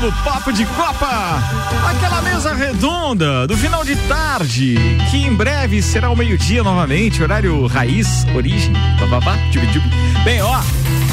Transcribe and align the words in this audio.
do 0.00 0.10
Papo 0.24 0.50
de 0.50 0.64
Copa. 0.64 1.42
Aquela 1.90 2.22
mesa 2.22 2.54
redonda 2.54 3.46
do 3.46 3.54
final 3.54 3.84
de 3.84 3.94
tarde, 4.08 4.78
que 5.10 5.18
em 5.18 5.34
breve 5.34 5.82
será 5.82 6.08
o 6.08 6.16
meio-dia 6.16 6.62
novamente, 6.62 7.22
horário 7.22 7.66
raiz, 7.66 8.24
origem, 8.34 8.72
bababá, 8.98 9.36
Bem, 10.24 10.40
ó, 10.40 10.58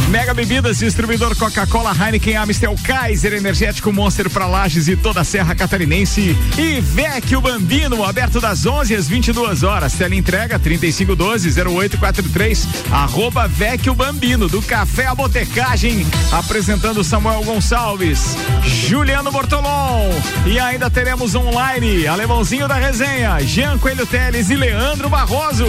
Mega 0.09 0.33
Bebidas, 0.33 0.77
distribuidor 0.77 1.35
Coca-Cola, 1.35 1.91
Heineken, 1.91 2.37
Amstel, 2.37 2.73
Kaiser, 2.81 3.33
Energético 3.33 3.91
Monster 3.91 4.29
para 4.29 4.47
Lages 4.47 4.87
e 4.87 4.95
toda 4.95 5.19
a 5.19 5.23
Serra 5.25 5.53
Catarinense. 5.53 6.33
E 6.57 6.79
Vecchio 6.79 7.41
Bambino, 7.41 8.01
aberto 8.05 8.39
das 8.39 8.65
11 8.65 8.95
às 8.95 9.09
22 9.09 9.63
horas. 9.63 9.91
Tela 9.93 10.15
entrega 10.15 10.57
3512-0843. 10.59 12.65
Arroba 12.89 13.49
Vecchio 13.49 13.93
Bambino, 13.93 14.47
do 14.47 14.61
Café 14.61 15.07
a 15.07 15.15
Botecagem. 15.15 16.07
Apresentando 16.31 17.03
Samuel 17.03 17.43
Gonçalves, 17.43 18.37
Juliano 18.63 19.29
Bortolom. 19.29 20.09
E 20.45 20.57
ainda 20.57 20.89
teremos 20.89 21.35
online, 21.35 22.07
alemãozinho 22.07 22.65
da 22.65 22.75
resenha, 22.75 23.41
Jean 23.41 23.77
Coelho 23.77 24.05
Teles 24.05 24.49
e 24.49 24.55
Leandro 24.55 25.09
Barroso. 25.09 25.65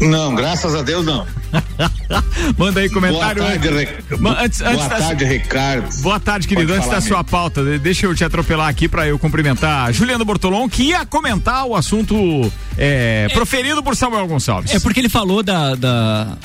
Não, 0.00 0.34
graças 0.34 0.74
a 0.74 0.82
Deus 0.82 1.04
não. 1.04 1.26
Manda 2.58 2.80
aí 2.80 2.90
comentário. 2.90 3.42
Boa 3.42 3.52
tarde, 3.52 3.68
Re... 3.68 3.88
antes, 4.38 4.60
antes 4.60 4.86
Boa 4.86 4.88
tarde, 4.88 5.24
Ricardo. 5.24 6.02
Boa 6.02 6.20
tarde, 6.20 6.48
querido. 6.48 6.72
Pode 6.72 6.78
antes 6.78 6.90
da 6.90 7.00
sua 7.00 7.22
pauta, 7.22 7.62
deixa 7.78 8.06
eu 8.06 8.14
te 8.14 8.24
atropelar 8.24 8.68
aqui 8.68 8.88
para 8.88 9.06
eu 9.06 9.18
cumprimentar 9.18 9.92
Juliano 9.92 10.24
Bortolom, 10.24 10.68
que 10.68 10.84
ia 10.84 11.06
comentar 11.06 11.64
o 11.66 11.76
assunto 11.76 12.52
é, 12.76 13.28
proferido 13.32 13.82
por 13.82 13.96
Samuel 13.96 14.26
Gonçalves. 14.26 14.74
É 14.74 14.80
porque 14.80 15.00
ele 15.00 15.08
falou 15.08 15.42
da, 15.42 15.74
da 15.74 16.36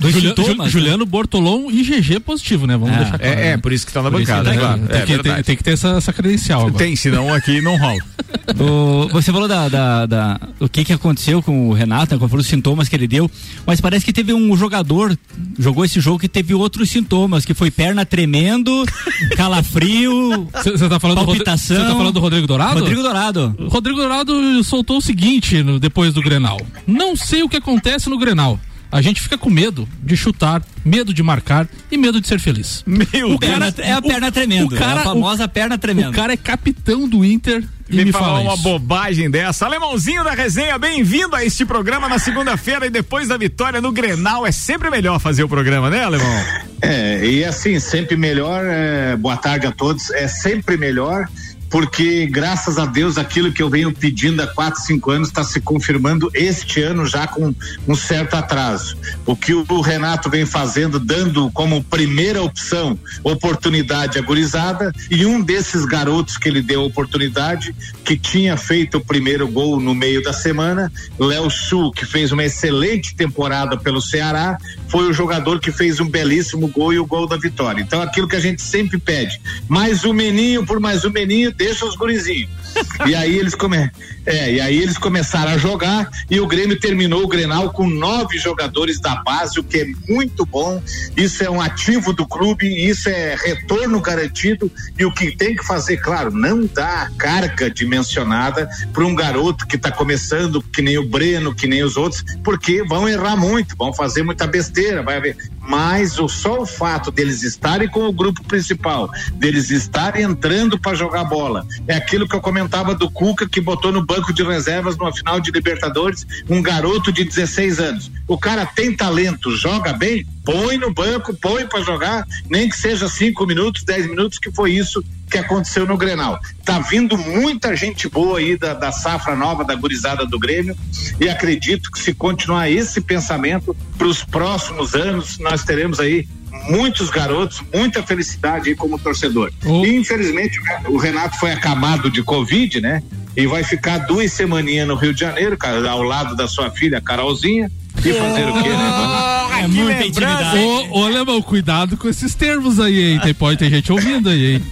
Juliano, 0.00 0.36
sintomas, 0.36 0.72
Juliano 0.72 1.06
Bortolom 1.06 1.70
e 1.70 1.82
GG 1.82 2.20
positivo, 2.20 2.66
né? 2.66 2.76
Vamos 2.76 2.94
é, 2.94 2.98
deixar 2.98 3.18
claro. 3.18 3.38
É, 3.38 3.48
é, 3.48 3.56
por 3.56 3.72
isso 3.72 3.86
que 3.86 3.92
tá 3.92 4.02
na 4.02 4.10
por 4.10 4.18
bancada, 4.18 4.50
né? 4.50 4.56
Claro. 4.56 4.80
Tem, 4.86 4.96
é, 4.96 5.06
que, 5.06 5.18
tem, 5.18 5.42
tem, 5.42 5.56
que 5.56 5.64
ter 5.64 5.72
essa, 5.72 5.88
essa 5.90 6.12
credencial 6.12 6.62
agora. 6.62 6.84
Tem, 6.84 6.96
senão 6.96 7.32
aqui 7.32 7.60
não 7.60 7.76
rola. 7.76 7.98
o, 8.58 9.08
você 9.08 9.32
falou 9.32 9.48
da, 9.48 9.68
da, 9.68 10.06
da, 10.06 10.40
o 10.60 10.68
que 10.68 10.84
que 10.84 10.92
aconteceu 10.92 11.42
com 11.42 11.68
o 11.68 11.72
Renato, 11.72 12.14
né, 12.14 12.18
quais 12.18 12.30
foram 12.30 12.40
os 12.40 12.46
sintomas 12.46 12.88
que 12.88 12.96
ele 12.96 13.06
deu, 13.06 13.30
mas 13.66 13.80
parece 13.80 14.04
que 14.04 14.12
teve 14.12 14.32
um 14.32 14.56
jogador, 14.56 15.16
jogou 15.58 15.84
esse 15.84 16.00
jogo 16.00 16.18
que 16.18 16.28
teve 16.28 16.54
outros 16.54 16.90
sintomas, 16.90 17.44
que 17.44 17.54
foi 17.54 17.70
perna 17.70 18.04
tremendo, 18.04 18.84
calafrio, 19.36 20.48
Você 20.52 20.88
tá 20.88 20.98
falando 20.98 21.24
palpitação. 21.24 21.76
Você 21.76 21.82
tá 21.82 21.92
falando 21.92 22.12
do 22.12 22.20
Rodrigo 22.20 22.46
Dourado? 22.46 22.80
Rodrigo 22.80 23.02
Dourado. 23.02 23.56
Rodrigo 23.68 23.98
Dourado 23.98 24.64
soltou 24.64 24.98
o 24.98 25.02
seguinte 25.02 25.62
no, 25.62 25.78
depois 25.78 26.12
do 26.12 26.20
Grenal. 26.20 26.60
Não 26.86 27.16
sei 27.16 27.42
o 27.42 27.48
que 27.48 27.56
acontece 27.56 28.10
no 28.10 28.18
Grenal 28.18 28.58
a 28.94 29.02
gente 29.02 29.20
fica 29.20 29.36
com 29.36 29.50
medo 29.50 29.88
de 30.00 30.16
chutar, 30.16 30.62
medo 30.84 31.12
de 31.12 31.20
marcar 31.20 31.66
e 31.90 31.98
medo 31.98 32.20
de 32.20 32.28
ser 32.28 32.38
feliz. 32.38 32.84
Meu 32.86 33.32
o 33.32 33.38
cara, 33.40 33.74
é 33.78 33.92
a 33.92 34.00
perna 34.00 34.30
tremendo, 34.30 34.72
o 34.72 34.78
cara, 34.78 35.00
é 35.00 35.02
a 35.02 35.02
famosa 35.02 35.46
o, 35.46 35.48
perna 35.48 35.76
tremendo. 35.76 36.10
O 36.10 36.12
cara 36.12 36.32
é 36.32 36.36
capitão 36.36 37.08
do 37.08 37.24
Inter 37.24 37.64
e 37.90 37.96
me, 37.96 38.04
me 38.04 38.12
falar 38.12 38.38
uma 38.38 38.54
isso. 38.54 38.62
bobagem 38.62 39.28
dessa. 39.28 39.66
Alemãozinho 39.66 40.22
da 40.22 40.30
resenha, 40.30 40.78
bem-vindo 40.78 41.34
a 41.34 41.44
este 41.44 41.66
programa 41.66 42.08
na 42.08 42.20
segunda-feira 42.20 42.86
e 42.86 42.90
depois 42.90 43.26
da 43.26 43.36
vitória 43.36 43.80
no 43.80 43.90
Grenal. 43.90 44.46
É 44.46 44.52
sempre 44.52 44.88
melhor 44.90 45.18
fazer 45.18 45.42
o 45.42 45.48
programa, 45.48 45.90
né, 45.90 46.04
Alemão? 46.04 46.44
É, 46.80 47.26
e 47.26 47.44
assim, 47.44 47.80
sempre 47.80 48.16
melhor. 48.16 48.64
É, 48.64 49.16
boa 49.16 49.36
tarde 49.36 49.66
a 49.66 49.72
todos. 49.72 50.12
É 50.12 50.28
sempre 50.28 50.76
melhor 50.76 51.28
porque 51.74 52.24
graças 52.26 52.78
a 52.78 52.86
Deus 52.86 53.18
aquilo 53.18 53.52
que 53.52 53.60
eu 53.60 53.68
venho 53.68 53.92
pedindo 53.92 54.40
há 54.40 54.46
quatro, 54.46 54.80
cinco 54.80 55.10
anos 55.10 55.26
está 55.26 55.42
se 55.42 55.60
confirmando 55.60 56.30
este 56.32 56.80
ano 56.80 57.04
já 57.04 57.26
com 57.26 57.52
um 57.88 57.96
certo 57.96 58.34
atraso. 58.34 58.96
O 59.26 59.34
que 59.34 59.52
o 59.52 59.80
Renato 59.80 60.30
vem 60.30 60.46
fazendo, 60.46 61.00
dando 61.00 61.50
como 61.50 61.82
primeira 61.82 62.40
opção 62.40 62.96
oportunidade 63.24 64.20
agorizada 64.20 64.92
e 65.10 65.26
um 65.26 65.42
desses 65.42 65.84
garotos 65.84 66.36
que 66.36 66.48
ele 66.48 66.62
deu 66.62 66.84
oportunidade, 66.84 67.74
que 68.04 68.16
tinha 68.16 68.56
feito 68.56 68.98
o 68.98 69.04
primeiro 69.04 69.48
gol 69.48 69.80
no 69.80 69.96
meio 69.96 70.22
da 70.22 70.32
semana, 70.32 70.92
Léo 71.18 71.50
Chu, 71.50 71.90
que 71.90 72.06
fez 72.06 72.30
uma 72.30 72.44
excelente 72.44 73.16
temporada 73.16 73.76
pelo 73.76 74.00
Ceará, 74.00 74.58
foi 74.86 75.08
o 75.08 75.12
jogador 75.12 75.58
que 75.58 75.72
fez 75.72 75.98
um 75.98 76.08
belíssimo 76.08 76.68
gol 76.68 76.92
e 76.92 77.00
o 77.00 77.04
gol 77.04 77.26
da 77.26 77.36
vitória. 77.36 77.82
Então, 77.82 78.00
aquilo 78.00 78.28
que 78.28 78.36
a 78.36 78.40
gente 78.40 78.62
sempre 78.62 78.96
pede, 78.96 79.40
mais 79.66 80.04
um 80.04 80.12
meninho 80.12 80.64
por 80.64 80.78
mais 80.78 81.04
um 81.04 81.10
meninho, 81.10 81.52
deixa 81.64 81.86
os 81.86 81.96
gurizinhos. 81.96 82.63
E 83.06 83.14
aí 83.14 83.36
eles 83.36 83.54
come... 83.54 83.90
é, 84.26 84.52
e 84.52 84.60
aí 84.60 84.82
eles 84.82 84.98
começaram 84.98 85.52
a 85.52 85.58
jogar 85.58 86.08
e 86.30 86.40
o 86.40 86.46
Grêmio 86.46 86.78
terminou 86.78 87.24
o 87.24 87.28
Grenal 87.28 87.70
com 87.72 87.88
nove 87.88 88.38
jogadores 88.38 89.00
da 89.00 89.16
base, 89.22 89.60
o 89.60 89.64
que 89.64 89.78
é 89.78 90.12
muito 90.12 90.44
bom. 90.46 90.82
Isso 91.16 91.42
é 91.42 91.50
um 91.50 91.60
ativo 91.60 92.12
do 92.12 92.26
clube, 92.26 92.66
isso 92.66 93.08
é 93.08 93.34
retorno 93.34 94.00
garantido 94.00 94.70
e 94.98 95.04
o 95.04 95.12
que 95.12 95.36
tem 95.36 95.56
que 95.56 95.64
fazer, 95.64 95.98
claro, 95.98 96.30
não 96.30 96.66
dá 96.66 97.10
carga 97.18 97.70
dimensionada 97.70 98.68
para 98.92 99.04
um 99.04 99.14
garoto 99.14 99.66
que 99.66 99.76
está 99.76 99.90
começando, 99.90 100.62
que 100.62 100.82
nem 100.82 100.98
o 100.98 101.08
Breno, 101.08 101.54
que 101.54 101.66
nem 101.66 101.82
os 101.82 101.96
outros, 101.96 102.24
porque 102.42 102.82
vão 102.82 103.08
errar 103.08 103.36
muito, 103.36 103.76
vão 103.76 103.92
fazer 103.92 104.22
muita 104.22 104.46
besteira, 104.46 105.02
vai 105.02 105.16
haver. 105.16 105.36
Mas 105.60 106.18
o, 106.18 106.28
só 106.28 106.60
o 106.60 106.66
fato 106.66 107.10
deles 107.10 107.42
estarem 107.42 107.88
com 107.88 108.06
o 108.06 108.12
grupo 108.12 108.44
principal, 108.44 109.10
deles 109.34 109.70
estarem 109.70 110.22
entrando 110.22 110.78
para 110.78 110.94
jogar 110.94 111.24
bola, 111.24 111.66
é 111.88 111.96
aquilo 111.96 112.28
que 112.28 112.36
eu 112.36 112.40
comentava 112.64 112.94
do 112.94 113.10
Cuca 113.10 113.46
que 113.46 113.60
botou 113.60 113.92
no 113.92 114.02
banco 114.02 114.32
de 114.32 114.42
reservas 114.42 114.96
numa 114.96 115.12
final 115.12 115.38
de 115.38 115.50
Libertadores 115.50 116.26
um 116.48 116.62
garoto 116.62 117.12
de 117.12 117.22
16 117.22 117.78
anos. 117.78 118.10
O 118.26 118.38
cara 118.38 118.64
tem 118.64 118.94
talento, 118.96 119.54
joga 119.54 119.92
bem, 119.92 120.26
põe 120.42 120.78
no 120.78 120.92
banco, 120.92 121.34
põe 121.34 121.66
para 121.66 121.82
jogar, 121.82 122.26
nem 122.48 122.68
que 122.68 122.76
seja 122.76 123.06
cinco 123.06 123.46
minutos, 123.46 123.84
dez 123.84 124.06
minutos, 124.06 124.38
que 124.38 124.50
foi 124.50 124.72
isso 124.72 125.04
que 125.30 125.36
aconteceu 125.36 125.86
no 125.86 125.96
Grenal. 125.96 126.40
Tá 126.64 126.78
vindo 126.78 127.18
muita 127.18 127.76
gente 127.76 128.08
boa 128.08 128.38
aí 128.38 128.56
da, 128.56 128.72
da 128.72 128.90
safra 128.90 129.36
nova, 129.36 129.64
da 129.64 129.74
gurizada 129.74 130.24
do 130.24 130.38
Grêmio, 130.38 130.76
e 131.20 131.28
acredito 131.28 131.90
que 131.90 131.98
se 131.98 132.14
continuar 132.14 132.70
esse 132.70 133.00
pensamento, 133.00 133.76
para 133.98 134.06
os 134.06 134.24
próximos 134.24 134.94
anos, 134.94 135.38
nós 135.38 135.64
teremos 135.64 136.00
aí 136.00 136.26
muitos 136.68 137.10
garotos, 137.10 137.62
muita 137.72 138.02
felicidade 138.02 138.70
aí 138.70 138.74
como 138.74 138.98
torcedor. 138.98 139.52
Oh. 139.64 139.84
E, 139.84 139.96
infelizmente, 139.96 140.58
o 140.88 140.96
Renato 140.96 141.38
foi 141.38 141.52
acamado 141.52 142.10
de 142.10 142.22
Covid, 142.22 142.80
né? 142.80 143.02
E 143.36 143.46
vai 143.46 143.64
ficar 143.64 143.98
duas 143.98 144.32
semaninhas 144.32 144.86
no 144.86 144.94
Rio 144.94 145.12
de 145.12 145.20
Janeiro, 145.20 145.58
ao 145.88 146.02
lado 146.02 146.36
da 146.36 146.46
sua 146.46 146.70
filha, 146.70 147.00
Carolzinha 147.00 147.70
e 147.98 148.12
fazer 148.12 148.48
o 148.48 148.62
quê, 148.62 148.68
né? 148.68 148.94
Vamos... 148.96 149.44
É 149.54 149.66
muita 149.66 150.06
intimidade. 150.06 150.58
Ô, 150.58 151.00
ô 151.00 151.04
Alemão, 151.04 151.40
cuidado 151.40 151.96
com 151.96 152.08
esses 152.08 152.34
termos 152.34 152.78
aí, 152.78 153.12
hein? 153.12 153.20
Tem, 153.20 153.32
pode 153.32 153.58
ter 153.58 153.70
gente 153.70 153.90
ouvindo 153.90 154.28
aí, 154.28 154.54
hein? 154.54 154.64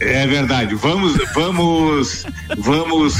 É 0.00 0.26
verdade. 0.26 0.74
Vamos, 0.74 1.16
vamos, 1.34 2.26
vamos 2.58 3.14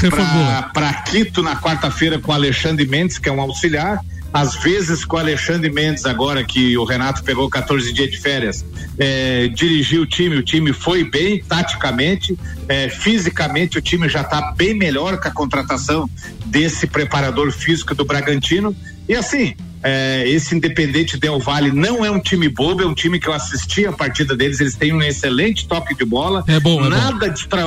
para 0.73 0.93
Quito 1.05 1.41
na 1.41 1.55
quarta-feira 1.55 2.19
com 2.19 2.31
o 2.31 2.35
Alexandre 2.35 2.85
Mendes, 2.85 3.17
que 3.17 3.29
é 3.29 3.31
um 3.31 3.41
auxiliar 3.41 3.99
às 4.35 4.53
vezes 4.53 5.05
com 5.05 5.15
o 5.15 5.19
Alexandre 5.19 5.71
Mendes, 5.71 6.05
agora 6.05 6.43
que 6.43 6.77
o 6.77 6.83
Renato 6.83 7.23
pegou 7.23 7.49
14 7.49 7.93
dias 7.93 8.11
de 8.11 8.19
férias, 8.19 8.65
é, 8.99 9.47
dirigiu 9.47 10.01
o 10.01 10.05
time, 10.05 10.35
o 10.35 10.43
time 10.43 10.73
foi 10.73 11.09
bem 11.09 11.41
taticamente, 11.41 12.37
é, 12.67 12.89
fisicamente 12.89 13.77
o 13.77 13.81
time 13.81 14.09
já 14.09 14.23
está 14.23 14.51
bem 14.51 14.73
melhor 14.73 15.21
com 15.21 15.29
a 15.29 15.31
contratação 15.31 16.09
desse 16.47 16.85
preparador 16.85 17.49
físico 17.49 17.95
do 17.95 18.03
Bragantino. 18.03 18.75
E 19.07 19.15
assim, 19.15 19.55
é, 19.81 20.27
esse 20.27 20.53
Independente 20.53 21.17
Del 21.17 21.39
Vale 21.39 21.71
não 21.71 22.03
é 22.03 22.11
um 22.11 22.19
time 22.19 22.49
bobo, 22.49 22.83
é 22.83 22.85
um 22.85 22.93
time 22.93 23.21
que 23.21 23.29
eu 23.29 23.33
assisti 23.33 23.85
a 23.85 23.93
partida 23.93 24.35
deles, 24.35 24.59
eles 24.59 24.75
têm 24.75 24.91
um 24.91 25.01
excelente 25.01 25.65
toque 25.65 25.95
de 25.95 26.03
bola. 26.03 26.43
É 26.45 26.59
bom, 26.59 26.85
é 26.85 26.89
nada, 26.89 27.11
bom. 27.13 27.19
De 27.19 27.39
extra, 27.39 27.63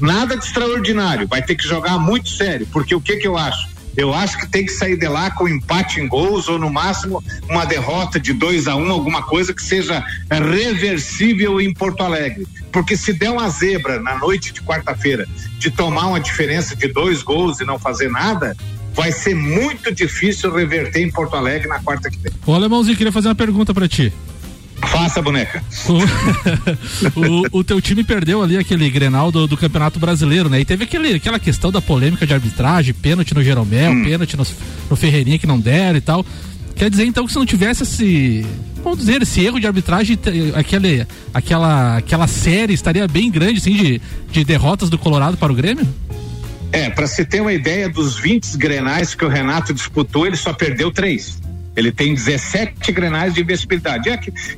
nada 0.00 0.36
de 0.36 0.44
extraordinário. 0.44 1.26
Vai 1.26 1.42
ter 1.42 1.56
que 1.56 1.66
jogar 1.66 1.98
muito 1.98 2.28
sério, 2.28 2.64
porque 2.70 2.94
o 2.94 3.00
que 3.00 3.16
que 3.16 3.26
eu 3.26 3.36
acho? 3.36 3.71
Eu 3.96 4.14
acho 4.14 4.38
que 4.38 4.48
tem 4.48 4.64
que 4.64 4.72
sair 4.72 4.96
de 4.96 5.06
lá 5.06 5.30
com 5.30 5.48
empate 5.48 6.00
em 6.00 6.08
gols 6.08 6.48
ou 6.48 6.58
no 6.58 6.70
máximo 6.70 7.22
uma 7.48 7.64
derrota 7.64 8.18
de 8.18 8.32
2 8.32 8.66
a 8.68 8.76
1 8.76 8.80
um, 8.80 8.90
alguma 8.90 9.22
coisa 9.22 9.52
que 9.52 9.62
seja 9.62 10.04
reversível 10.30 11.60
em 11.60 11.72
Porto 11.72 12.02
Alegre. 12.02 12.46
Porque 12.70 12.96
se 12.96 13.12
der 13.12 13.30
uma 13.30 13.48
zebra 13.50 14.00
na 14.00 14.18
noite 14.18 14.52
de 14.52 14.62
quarta-feira 14.62 15.28
de 15.58 15.70
tomar 15.70 16.06
uma 16.06 16.20
diferença 16.20 16.74
de 16.74 16.88
dois 16.88 17.22
gols 17.22 17.60
e 17.60 17.64
não 17.64 17.78
fazer 17.78 18.10
nada, 18.10 18.56
vai 18.94 19.12
ser 19.12 19.34
muito 19.34 19.94
difícil 19.94 20.52
reverter 20.52 21.02
em 21.02 21.10
Porto 21.10 21.36
Alegre 21.36 21.68
na 21.68 21.78
quarta 21.80 22.10
que 22.10 22.18
vem. 22.18 22.32
Ô 22.46 22.54
Alemãozinho, 22.54 22.96
queria 22.96 23.12
fazer 23.12 23.28
uma 23.28 23.34
pergunta 23.34 23.74
para 23.74 23.88
ti. 23.88 24.12
Faça, 24.88 25.22
boneca. 25.22 25.62
O, 27.14 27.58
o, 27.58 27.64
teu 27.64 27.80
time 27.80 28.04
perdeu 28.04 28.42
ali 28.42 28.56
aquele 28.56 28.88
Grenal 28.88 29.30
do, 29.30 29.46
do, 29.46 29.56
Campeonato 29.56 29.98
Brasileiro, 29.98 30.48
né? 30.48 30.60
E 30.60 30.64
teve 30.64 30.84
aquele, 30.84 31.14
aquela 31.14 31.38
questão 31.38 31.70
da 31.70 31.80
polêmica 31.80 32.26
de 32.26 32.32
arbitragem, 32.32 32.94
pênalti 32.94 33.34
no 33.34 33.42
Jeromel, 33.42 33.92
hum. 33.92 34.04
pênalti 34.04 34.36
no, 34.36 34.46
no 34.90 34.96
Ferreirinha 34.96 35.38
que 35.38 35.46
não 35.46 35.58
deram 35.58 35.98
e 35.98 36.00
tal. 36.00 36.24
Quer 36.74 36.90
dizer, 36.90 37.04
então, 37.04 37.26
que 37.26 37.32
se 37.32 37.38
não 37.38 37.46
tivesse 37.46 37.82
esse. 37.82 38.46
Vamos 38.82 38.98
dizer, 38.98 39.22
esse 39.22 39.40
erro 39.40 39.60
de 39.60 39.66
arbitragem, 39.66 40.18
aquele, 40.54 41.06
aquela, 41.32 41.98
aquela 41.98 42.26
série 42.26 42.72
estaria 42.72 43.06
bem 43.06 43.30
grande, 43.30 43.58
assim, 43.58 43.76
de, 43.76 44.00
de 44.30 44.44
derrotas 44.44 44.90
do 44.90 44.98
Colorado 44.98 45.36
para 45.36 45.52
o 45.52 45.54
Grêmio? 45.54 45.86
É, 46.72 46.88
para 46.88 47.06
se 47.06 47.24
ter 47.24 47.40
uma 47.40 47.52
ideia 47.52 47.88
dos 47.88 48.18
20 48.18 48.56
grenais 48.56 49.14
que 49.14 49.24
o 49.24 49.28
Renato 49.28 49.74
disputou, 49.74 50.26
ele 50.26 50.36
só 50.36 50.52
perdeu 50.52 50.90
três. 50.90 51.38
Ele 51.76 51.90
tem 51.90 52.14
17 52.14 52.92
grenais 52.92 53.34
de 53.34 53.40
invencibilidade. 53.40 54.08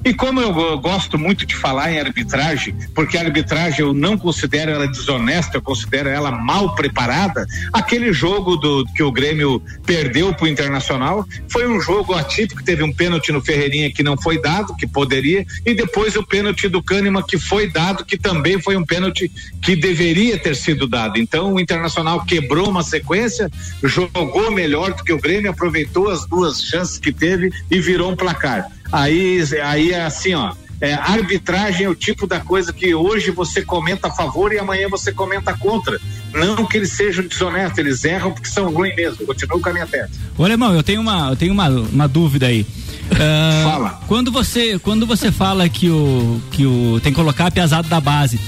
E 0.04 0.14
como 0.14 0.40
eu 0.40 0.78
gosto 0.78 1.18
muito 1.18 1.46
de 1.46 1.54
falar 1.54 1.92
em 1.92 2.00
arbitragem, 2.00 2.74
porque 2.94 3.16
a 3.16 3.22
arbitragem 3.22 3.80
eu 3.80 3.92
não 3.92 4.18
considero 4.18 4.70
ela 4.70 4.86
desonesta, 4.86 5.56
eu 5.56 5.62
considero 5.62 6.08
ela 6.08 6.30
mal 6.30 6.74
preparada, 6.74 7.46
aquele 7.72 8.12
jogo 8.12 8.56
do 8.56 8.84
que 8.94 9.02
o 9.02 9.12
Grêmio 9.12 9.62
perdeu 9.86 10.34
para 10.34 10.44
o 10.44 10.48
Internacional 10.48 11.26
foi 11.48 11.68
um 11.68 11.80
jogo 11.80 12.14
atípico, 12.14 12.62
teve 12.62 12.82
um 12.82 12.92
pênalti 12.92 13.30
no 13.32 13.40
Ferreirinha 13.40 13.92
que 13.92 14.02
não 14.02 14.16
foi 14.16 14.40
dado, 14.40 14.74
que 14.76 14.86
poderia, 14.86 15.46
e 15.64 15.74
depois 15.74 16.16
o 16.16 16.26
pênalti 16.26 16.68
do 16.68 16.82
Kahneman 16.82 17.22
que 17.22 17.38
foi 17.38 17.70
dado, 17.70 18.04
que 18.04 18.18
também 18.18 18.60
foi 18.60 18.76
um 18.76 18.84
pênalti 18.84 19.30
que 19.62 19.76
deveria 19.76 20.38
ter 20.38 20.56
sido 20.56 20.86
dado. 20.86 21.18
Então 21.18 21.54
o 21.54 21.60
Internacional 21.60 22.24
quebrou 22.24 22.68
uma 22.68 22.82
sequência, 22.82 23.50
jogou 23.82 24.50
melhor 24.50 24.94
do 24.94 25.04
que 25.04 25.12
o 25.12 25.20
Grêmio, 25.20 25.50
aproveitou 25.50 26.10
as 26.10 26.26
duas 26.26 26.62
chances 26.62 26.98
que 27.04 27.12
teve 27.12 27.52
e 27.70 27.80
virou 27.80 28.10
um 28.10 28.16
placar. 28.16 28.70
Aí, 28.90 29.40
aí 29.62 29.92
é 29.92 30.04
assim, 30.04 30.34
ó. 30.34 30.54
É, 30.80 30.92
arbitragem 30.94 31.86
é 31.86 31.88
o 31.88 31.94
tipo 31.94 32.26
da 32.26 32.40
coisa 32.40 32.72
que 32.72 32.94
hoje 32.94 33.30
você 33.30 33.62
comenta 33.62 34.08
a 34.08 34.10
favor 34.10 34.52
e 34.52 34.58
amanhã 34.58 34.88
você 34.88 35.12
comenta 35.12 35.56
contra. 35.56 35.98
Não 36.32 36.66
que 36.66 36.76
eles 36.76 36.90
sejam 36.92 37.24
desonestos, 37.26 37.78
eles 37.78 38.04
erram 38.04 38.32
porque 38.32 38.48
são 38.48 38.70
ruins 38.70 38.94
mesmo. 38.96 39.24
Continuo 39.24 39.60
com 39.60 39.68
a 39.68 39.72
minha 39.72 39.86
tese. 39.86 40.10
Ô, 40.36 40.44
Alemão, 40.44 40.74
eu 40.74 40.82
tenho 40.82 41.00
uma, 41.00 41.30
eu 41.30 41.36
tenho 41.36 41.52
uma, 41.52 41.68
uma 41.68 42.08
dúvida 42.08 42.46
aí. 42.46 42.66
Uh, 43.10 43.64
fala. 43.64 44.00
Quando 44.08 44.32
você, 44.32 44.78
quando 44.78 45.06
você 45.06 45.30
fala 45.30 45.68
que 45.68 45.88
o, 45.88 46.40
que 46.50 46.66
o 46.66 47.00
tem 47.00 47.12
que 47.12 47.16
colocar 47.16 47.46
a 47.46 47.82
da 47.82 48.00
base, 48.00 48.40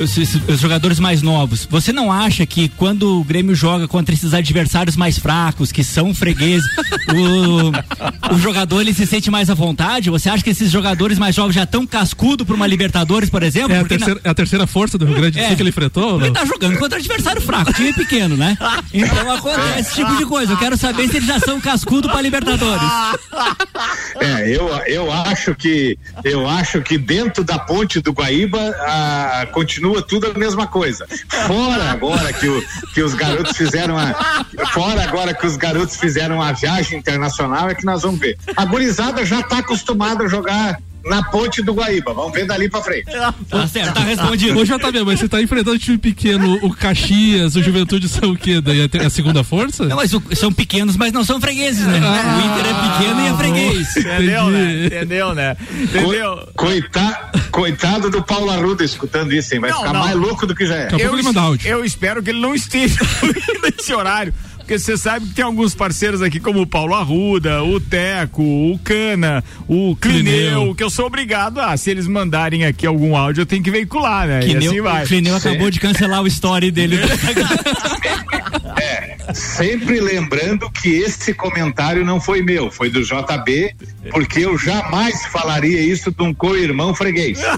os, 0.00 0.16
os, 0.48 0.60
jogadores 0.60 0.98
mais 0.98 1.22
novos, 1.22 1.66
você 1.70 1.92
não 1.92 2.10
acha 2.10 2.44
que 2.44 2.68
quando 2.68 3.20
o 3.20 3.24
Grêmio 3.24 3.54
joga 3.54 3.86
contra 3.86 4.14
esses 4.14 4.34
adversários 4.34 4.96
mais 4.96 5.18
fracos, 5.18 5.70
que 5.70 5.84
são 5.84 6.14
fregueses, 6.14 6.66
o, 7.14 8.34
o, 8.34 8.38
jogador 8.38 8.80
ele 8.80 8.92
se 8.92 9.06
sente 9.06 9.30
mais 9.30 9.50
à 9.50 9.54
vontade? 9.54 10.10
Você 10.10 10.28
acha 10.28 10.42
que 10.42 10.50
esses 10.50 10.70
jogadores 10.70 11.18
mais 11.18 11.34
jovens 11.34 11.54
já 11.54 11.64
estão 11.64 11.86
cascudo 11.86 12.44
para 12.44 12.54
uma 12.54 12.66
Libertadores, 12.66 13.30
por 13.30 13.42
exemplo? 13.42 13.72
É 13.72 13.80
a, 13.80 13.84
terceira, 13.84 14.20
é 14.24 14.28
a, 14.28 14.34
terceira, 14.34 14.66
força 14.66 14.98
do 14.98 15.04
Rio 15.04 15.14
Grande 15.14 15.38
do 15.38 15.42
Sul 15.42 15.52
é, 15.52 15.56
que 15.56 15.62
ele 15.62 15.68
enfrentou? 15.68 16.20
Ele 16.20 16.32
tá 16.32 16.44
jogando 16.44 16.78
contra 16.78 16.98
adversário 16.98 17.40
fraco, 17.40 17.72
time 17.72 17.92
pequeno, 17.92 18.36
né? 18.36 18.56
Então 18.92 19.32
acontece 19.32 19.80
esse 19.80 19.94
tipo 19.94 20.16
de 20.16 20.26
coisa. 20.26 20.52
Eu 20.52 20.56
quero 20.56 20.76
saber 20.76 21.08
se 21.08 21.16
eles 21.16 21.28
já 21.28 21.38
são 21.38 21.60
cascudo 21.60 22.08
para 22.08 22.20
Libertadores. 22.20 22.88
É, 24.20 24.48
eu, 24.48 24.68
eu 24.86 25.12
acho 25.12 25.54
que 25.54 25.98
eu 26.22 26.48
acho 26.48 26.80
que 26.82 26.96
dentro 26.96 27.44
da 27.44 27.58
ponte 27.58 28.00
do 28.00 28.12
Guaíba 28.12 28.60
a, 28.60 29.46
continua 29.52 29.83
continua 29.84 30.02
tudo 30.02 30.30
a 30.34 30.38
mesma 30.38 30.66
coisa. 30.66 31.06
Fora 31.28 31.90
agora 31.90 32.32
que, 32.32 32.48
o, 32.48 32.64
que 32.94 33.02
os 33.02 33.14
garotos 33.14 33.56
fizeram 33.56 33.96
a. 33.98 34.14
Fora 34.72 35.02
agora 35.02 35.34
que 35.34 35.46
os 35.46 35.56
garotos 35.56 35.96
fizeram 35.96 36.40
a 36.40 36.52
viagem 36.52 36.98
internacional, 36.98 37.68
é 37.68 37.74
que 37.74 37.84
nós 37.84 38.02
vamos 38.02 38.20
ver. 38.20 38.38
A 38.56 38.64
gurizada 38.64 39.24
já 39.24 39.40
está 39.40 39.58
acostumada 39.58 40.24
a 40.24 40.28
jogar 40.28 40.80
na 41.04 41.22
ponte 41.22 41.62
do 41.62 41.74
Guaíba. 41.74 42.14
Vamos 42.14 42.32
ver 42.32 42.46
dali 42.46 42.68
pra 42.68 42.82
frente. 42.82 43.10
Tá 43.48 43.66
certo, 43.66 43.94
tá 43.94 44.00
respondido. 44.00 44.58
Ô, 44.58 44.64
JB, 44.64 45.04
mas 45.04 45.20
você 45.20 45.28
tá 45.28 45.40
enfrentando 45.40 45.78
time 45.78 45.98
pequeno, 45.98 46.58
o 46.62 46.74
Caxias, 46.74 47.56
o 47.56 47.62
Juventude 47.62 48.08
são 48.08 48.32
o 48.32 48.36
quê? 48.36 48.60
Daí 48.60 48.82
a, 48.82 49.06
a 49.06 49.10
segunda 49.10 49.44
força? 49.44 49.84
Não, 49.84 49.96
mas 49.96 50.12
o, 50.14 50.22
são 50.34 50.52
pequenos, 50.52 50.96
mas 50.96 51.12
não 51.12 51.24
são 51.24 51.40
fregueses, 51.40 51.86
né? 51.86 52.00
Ah, 52.02 52.38
o 52.38 52.40
Inter 52.40 52.70
é 52.70 52.88
pequeno 52.88 53.20
e 53.20 53.26
é 53.26 53.36
freguês. 53.36 53.96
Entendeu, 53.96 54.50
né? 54.50 54.86
Entendeu, 54.86 55.34
né? 55.34 55.56
Entendeu? 55.82 56.48
Coita, 56.56 57.30
coitado 57.50 58.10
do 58.10 58.22
Paulo 58.22 58.50
Arruda 58.50 58.84
escutando 58.84 59.32
isso, 59.32 59.54
hein? 59.54 59.60
Vai 59.60 59.70
não, 59.70 59.78
ficar 59.78 59.92
não. 59.92 60.00
mais 60.00 60.16
louco 60.16 60.46
do 60.46 60.54
que 60.54 60.66
já 60.66 60.76
é. 60.76 60.88
Eu, 60.92 61.78
eu 61.78 61.84
espero 61.84 62.22
que 62.22 62.30
ele 62.30 62.40
não 62.40 62.54
esteja 62.54 63.00
nesse 63.62 63.92
horário 63.92 64.32
Porque 64.64 64.78
você 64.78 64.96
sabe 64.96 65.26
que 65.26 65.34
tem 65.34 65.44
alguns 65.44 65.74
parceiros 65.74 66.22
aqui, 66.22 66.40
como 66.40 66.62
o 66.62 66.66
Paulo 66.66 66.94
Arruda, 66.94 67.62
o 67.62 67.78
Teco, 67.78 68.42
o 68.42 68.78
Cana, 68.82 69.44
o 69.68 69.94
Clineu, 69.94 70.22
Clineu, 70.22 70.74
que 70.74 70.82
eu 70.82 70.88
sou 70.88 71.04
obrigado 71.04 71.60
a, 71.60 71.76
se 71.76 71.90
eles 71.90 72.06
mandarem 72.06 72.64
aqui 72.64 72.86
algum 72.86 73.14
áudio, 73.14 73.42
eu 73.42 73.46
tenho 73.46 73.62
que 73.62 73.70
veicular, 73.70 74.26
né? 74.26 74.40
Clineu, 74.40 74.62
e 74.62 74.66
assim 74.66 74.80
vai. 74.80 75.04
O 75.04 75.06
Clineu 75.06 75.36
acabou 75.36 75.70
de 75.70 75.78
cancelar 75.78 76.22
o 76.22 76.26
story 76.26 76.70
dele. 76.70 76.96
é, 78.80 79.18
sempre 79.34 80.00
lembrando 80.00 80.70
que 80.70 80.88
esse 80.88 81.34
comentário 81.34 82.02
não 82.02 82.18
foi 82.18 82.40
meu, 82.40 82.70
foi 82.70 82.88
do 82.88 83.02
JB, 83.02 83.74
porque 84.12 84.46
eu 84.46 84.56
jamais 84.56 85.26
falaria 85.26 85.82
isso 85.82 86.10
de 86.10 86.22
um 86.22 86.32
co-irmão 86.32 86.94
freguês. 86.94 87.38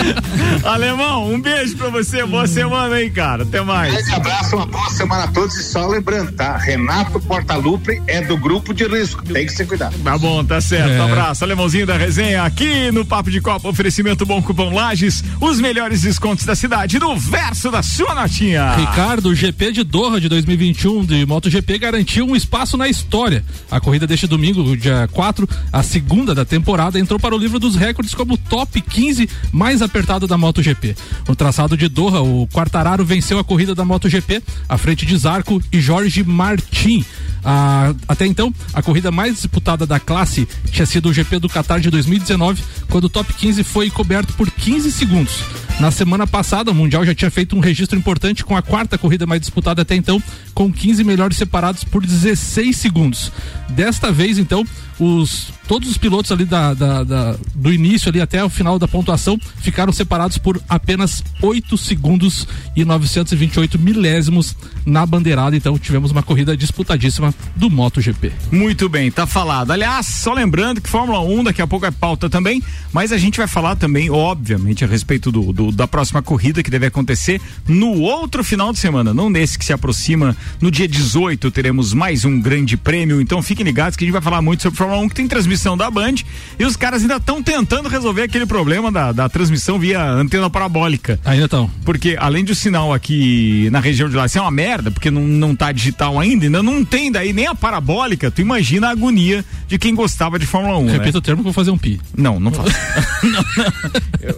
Alemão, 0.64 1.32
um 1.32 1.40
beijo 1.40 1.76
pra 1.76 1.88
você, 1.88 2.24
boa 2.24 2.46
semana 2.46 2.96
aí, 2.96 3.10
cara. 3.10 3.42
Até 3.42 3.60
mais. 3.62 4.08
Um 4.08 4.14
abraço, 4.14 4.56
uma 4.56 4.66
boa 4.66 4.90
semana 4.90 5.24
a 5.24 5.28
todos 5.28 5.56
e 5.56 5.62
só 5.62 5.86
lembrando, 5.86 6.32
tá? 6.32 6.56
Renato 6.56 7.20
Portalupre 7.20 8.02
é 8.06 8.20
do 8.22 8.36
grupo 8.36 8.74
de 8.74 8.86
risco, 8.86 9.24
tem 9.24 9.46
que 9.46 9.52
se 9.52 9.64
cuidar. 9.64 9.92
Tá 10.04 10.18
bom, 10.18 10.44
tá 10.44 10.60
certo. 10.60 10.90
É. 10.90 11.00
Abraço, 11.00 11.44
Alemãozinho 11.44 11.86
da 11.86 11.96
resenha 11.96 12.42
aqui 12.42 12.90
no 12.90 13.04
Papo 13.04 13.30
de 13.30 13.40
Copa, 13.40 13.68
oferecimento 13.68 14.26
Bom 14.26 14.42
Cupom 14.42 14.74
Lages, 14.74 15.22
os 15.40 15.60
melhores 15.60 16.02
descontos 16.02 16.44
da 16.44 16.54
cidade 16.54 16.98
no 16.98 17.16
verso 17.16 17.70
da 17.70 17.82
sua 17.82 18.14
notinha. 18.14 18.76
Ricardo, 18.76 19.30
o 19.30 19.34
GP 19.34 19.72
de 19.72 19.84
Doha 19.84 20.20
de 20.20 20.28
2021 20.28 21.04
de 21.04 21.26
MotoGP 21.26 21.78
garantiu 21.78 22.26
um 22.26 22.36
espaço 22.36 22.76
na 22.76 22.88
história. 22.88 23.44
A 23.70 23.80
corrida 23.80 24.06
deste 24.06 24.26
domingo, 24.26 24.76
dia 24.76 25.08
4, 25.12 25.48
a 25.72 25.82
segunda 25.82 26.34
da 26.34 26.44
temporada, 26.44 26.98
entrou 26.98 27.18
para 27.18 27.34
o 27.34 27.38
livro 27.38 27.58
dos 27.58 27.76
recordes 27.76 28.14
como 28.14 28.36
top 28.36 28.80
15 28.80 29.28
mais 29.52 29.82
apertado 29.86 30.26
da 30.26 30.36
MotoGP. 30.36 30.94
No 31.26 31.34
traçado 31.34 31.76
de 31.76 31.88
Doha, 31.88 32.20
o 32.20 32.46
Quartararo 32.48 33.04
venceu 33.04 33.38
a 33.38 33.44
corrida 33.44 33.74
da 33.74 33.84
MotoGP 33.84 34.42
à 34.68 34.76
frente 34.76 35.06
de 35.06 35.16
Zarco 35.16 35.62
e 35.72 35.80
Jorge 35.80 36.22
Martin. 36.22 37.04
Ah, 37.48 37.94
até 38.08 38.26
então, 38.26 38.52
a 38.74 38.82
corrida 38.82 39.12
mais 39.12 39.36
disputada 39.36 39.86
da 39.86 40.00
classe 40.00 40.48
tinha 40.72 40.84
sido 40.84 41.08
o 41.08 41.12
GP 41.12 41.38
do 41.38 41.48
Qatar 41.48 41.78
de 41.78 41.88
2019, 41.90 42.60
quando 42.90 43.04
o 43.04 43.08
top 43.08 43.32
15 43.32 43.62
foi 43.62 43.88
coberto 43.88 44.32
por 44.32 44.50
15 44.50 44.90
segundos. 44.90 45.44
Na 45.78 45.92
semana 45.92 46.26
passada, 46.26 46.72
o 46.72 46.74
Mundial 46.74 47.04
já 47.06 47.14
tinha 47.14 47.30
feito 47.30 47.54
um 47.54 47.60
registro 47.60 47.96
importante 47.96 48.44
com 48.44 48.56
a 48.56 48.62
quarta 48.62 48.98
corrida 48.98 49.26
mais 49.26 49.40
disputada 49.40 49.82
até 49.82 49.94
então, 49.94 50.20
com 50.52 50.72
15 50.72 51.04
melhores 51.04 51.36
separados 51.36 51.84
por 51.84 52.04
16 52.04 52.74
segundos. 52.74 53.30
Desta 53.68 54.10
vez, 54.10 54.38
então, 54.38 54.64
os 54.98 55.52
todos 55.68 55.90
os 55.90 55.98
pilotos 55.98 56.30
ali 56.32 56.44
da, 56.44 56.72
da, 56.72 57.02
da, 57.02 57.36
do 57.54 57.72
início 57.72 58.08
ali 58.08 58.20
até 58.20 58.42
o 58.42 58.48
final 58.48 58.78
da 58.78 58.86
pontuação 58.86 59.38
ficaram 59.56 59.92
separados 59.92 60.38
por 60.38 60.60
apenas 60.68 61.22
8 61.42 61.76
segundos 61.76 62.46
e 62.74 62.84
928 62.84 63.78
milésimos 63.78 64.56
na 64.84 65.04
bandeirada. 65.04 65.56
Então 65.56 65.78
tivemos 65.78 66.10
uma 66.10 66.22
corrida 66.22 66.56
disputadíssima 66.56 67.34
do 67.54 67.70
MotoGP. 67.70 68.32
Muito 68.52 68.88
bem, 68.88 69.10
tá 69.10 69.26
falado. 69.26 69.70
Aliás, 69.70 70.06
só 70.06 70.32
lembrando 70.32 70.80
que 70.80 70.88
Fórmula 70.88 71.20
1 71.20 71.44
daqui 71.44 71.62
a 71.62 71.66
pouco 71.66 71.86
é 71.86 71.90
pauta 71.90 72.28
também, 72.28 72.62
mas 72.92 73.12
a 73.12 73.18
gente 73.18 73.38
vai 73.38 73.46
falar 73.46 73.76
também, 73.76 74.10
obviamente, 74.10 74.84
a 74.84 74.86
respeito 74.86 75.32
do, 75.32 75.52
do 75.52 75.72
da 75.72 75.86
próxima 75.86 76.22
corrida 76.22 76.62
que 76.62 76.70
deve 76.70 76.86
acontecer 76.86 77.40
no 77.66 78.00
outro 78.00 78.44
final 78.44 78.72
de 78.72 78.78
semana, 78.78 79.14
não 79.14 79.30
nesse 79.30 79.58
que 79.58 79.64
se 79.64 79.72
aproxima. 79.72 80.36
No 80.60 80.70
dia 80.70 80.86
18 80.86 81.50
teremos 81.50 81.92
mais 81.92 82.24
um 82.24 82.40
grande 82.40 82.76
prêmio, 82.76 83.20
então 83.20 83.42
fiquem 83.42 83.64
ligados 83.64 83.96
que 83.96 84.04
a 84.04 84.06
gente 84.06 84.12
vai 84.12 84.22
falar 84.22 84.42
muito 84.42 84.62
sobre 84.62 84.76
Fórmula 84.78 85.00
1 85.02 85.08
que 85.08 85.14
tem 85.14 85.28
transmissão 85.28 85.76
da 85.76 85.90
Band 85.90 86.16
e 86.58 86.64
os 86.64 86.76
caras 86.76 87.02
ainda 87.02 87.16
estão 87.16 87.42
tentando 87.42 87.88
resolver 87.88 88.22
aquele 88.22 88.46
problema 88.46 88.92
da, 88.92 89.12
da 89.12 89.28
transmissão 89.28 89.78
via 89.78 90.02
antena 90.02 90.50
parabólica. 90.50 91.18
Ainda 91.24 91.46
estão. 91.46 91.70
Porque 91.84 92.16
além 92.18 92.44
do 92.44 92.54
sinal 92.54 92.92
aqui 92.92 93.68
na 93.70 93.80
região 93.80 94.08
de 94.08 94.16
lá 94.16 94.28
ser 94.28 94.38
é 94.38 94.42
uma 94.42 94.50
merda, 94.50 94.90
porque 94.90 95.10
não, 95.10 95.22
não 95.22 95.56
tá 95.56 95.72
digital 95.72 96.18
ainda, 96.18 96.44
ainda 96.44 96.62
não 96.62 96.84
tem 96.84 97.10
daí 97.10 97.25
nem 97.32 97.46
a 97.46 97.54
parabólica, 97.54 98.30
tu 98.30 98.40
imagina 98.40 98.88
a 98.88 98.90
agonia 98.90 99.44
de 99.66 99.78
quem 99.78 99.94
gostava 99.94 100.38
de 100.38 100.46
Fórmula 100.46 100.78
1. 100.78 100.86
Repita 100.86 101.12
né? 101.12 101.18
o 101.18 101.22
termo 101.22 101.42
que 101.42 101.48
eu 101.48 101.52
vou 101.52 101.64
fazer 101.64 101.70
um 101.70 101.78
pi. 101.78 102.00
Não, 102.16 102.38
não 102.40 102.52
faço. 102.52 102.70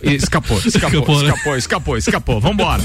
escapou, 0.02 0.58
escapou, 0.58 0.68
escapou, 0.68 1.22
né? 1.22 1.28
escapou, 1.28 1.56
escapou, 1.56 1.96
escapou. 1.96 2.40
Vambora. 2.40 2.82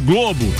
Globo. 0.05 0.53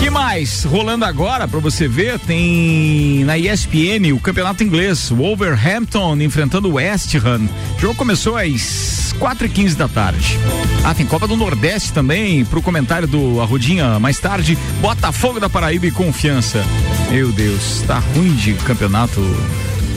Que 0.00 0.08
mais? 0.08 0.64
Rolando 0.64 1.04
agora, 1.04 1.46
para 1.46 1.60
você 1.60 1.86
ver, 1.86 2.18
tem 2.20 3.22
na 3.24 3.36
ESPN 3.36 4.14
o 4.14 4.20
campeonato 4.20 4.64
inglês, 4.64 5.10
Wolverhampton 5.10 6.16
enfrentando 6.22 6.68
o 6.68 6.74
West 6.74 7.14
Ham. 7.16 7.46
O 7.76 7.80
jogo 7.80 7.94
começou 7.94 8.36
às 8.36 9.14
4 9.18 9.46
e 9.46 9.48
15 9.50 9.76
da 9.76 9.88
tarde. 9.88 10.38
Ah, 10.82 10.94
tem 10.94 11.04
Copa 11.04 11.28
do 11.28 11.36
Nordeste 11.36 11.92
também, 11.92 12.44
pro 12.46 12.62
comentário 12.62 13.06
do 13.06 13.40
Arrudinha 13.42 13.98
mais 14.00 14.18
tarde. 14.18 14.56
Botafogo 14.80 15.38
da 15.38 15.50
Paraíba 15.50 15.86
e 15.86 15.90
Confiança. 15.90 16.64
Meu 17.10 17.30
Deus, 17.30 17.82
tá 17.86 17.98
ruim 17.98 18.34
de 18.34 18.54
campeonato 18.54 19.20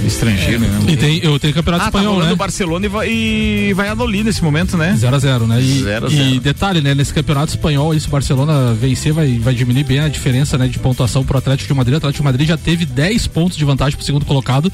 estrangeiro, 0.05 0.63
é. 0.63 0.67
né? 0.67 0.79
E 0.87 0.97
tem, 0.97 1.19
eu 1.23 1.39
tenho 1.39 1.53
campeonato 1.53 1.85
ah, 1.87 1.91
tá 1.91 1.99
espanhol, 1.99 2.21
tá 2.21 2.29
né? 2.29 2.35
Barcelona 2.35 2.87
e, 3.05 3.69
e 3.69 3.73
Valladolid 3.73 4.23
nesse 4.23 4.43
momento, 4.43 4.77
né? 4.77 4.95
0 4.97 5.15
a 5.15 5.19
0 5.19 5.47
né? 5.47 5.61
E, 5.61 5.83
zero 5.83 6.05
a 6.05 6.09
zero. 6.09 6.29
e 6.29 6.39
detalhe, 6.39 6.81
né? 6.81 6.93
Nesse 6.93 7.13
campeonato 7.13 7.51
espanhol, 7.51 7.93
isso, 7.93 8.09
Barcelona 8.09 8.73
vencer 8.73 9.13
vai, 9.13 9.37
vai 9.39 9.53
diminuir 9.53 9.83
bem 9.83 9.99
a 9.99 10.07
diferença, 10.07 10.57
né? 10.57 10.67
De 10.67 10.79
pontuação 10.79 11.23
pro 11.23 11.37
Atlético 11.37 11.67
de 11.67 11.73
Madrid. 11.73 11.95
O 11.95 11.97
Atlético 11.97 12.21
de 12.21 12.25
Madrid 12.25 12.47
já 12.47 12.57
teve 12.57 12.85
10 12.85 13.27
pontos 13.27 13.57
de 13.57 13.65
vantagem 13.65 13.95
pro 13.95 14.05
segundo 14.05 14.25
colocado 14.25 14.71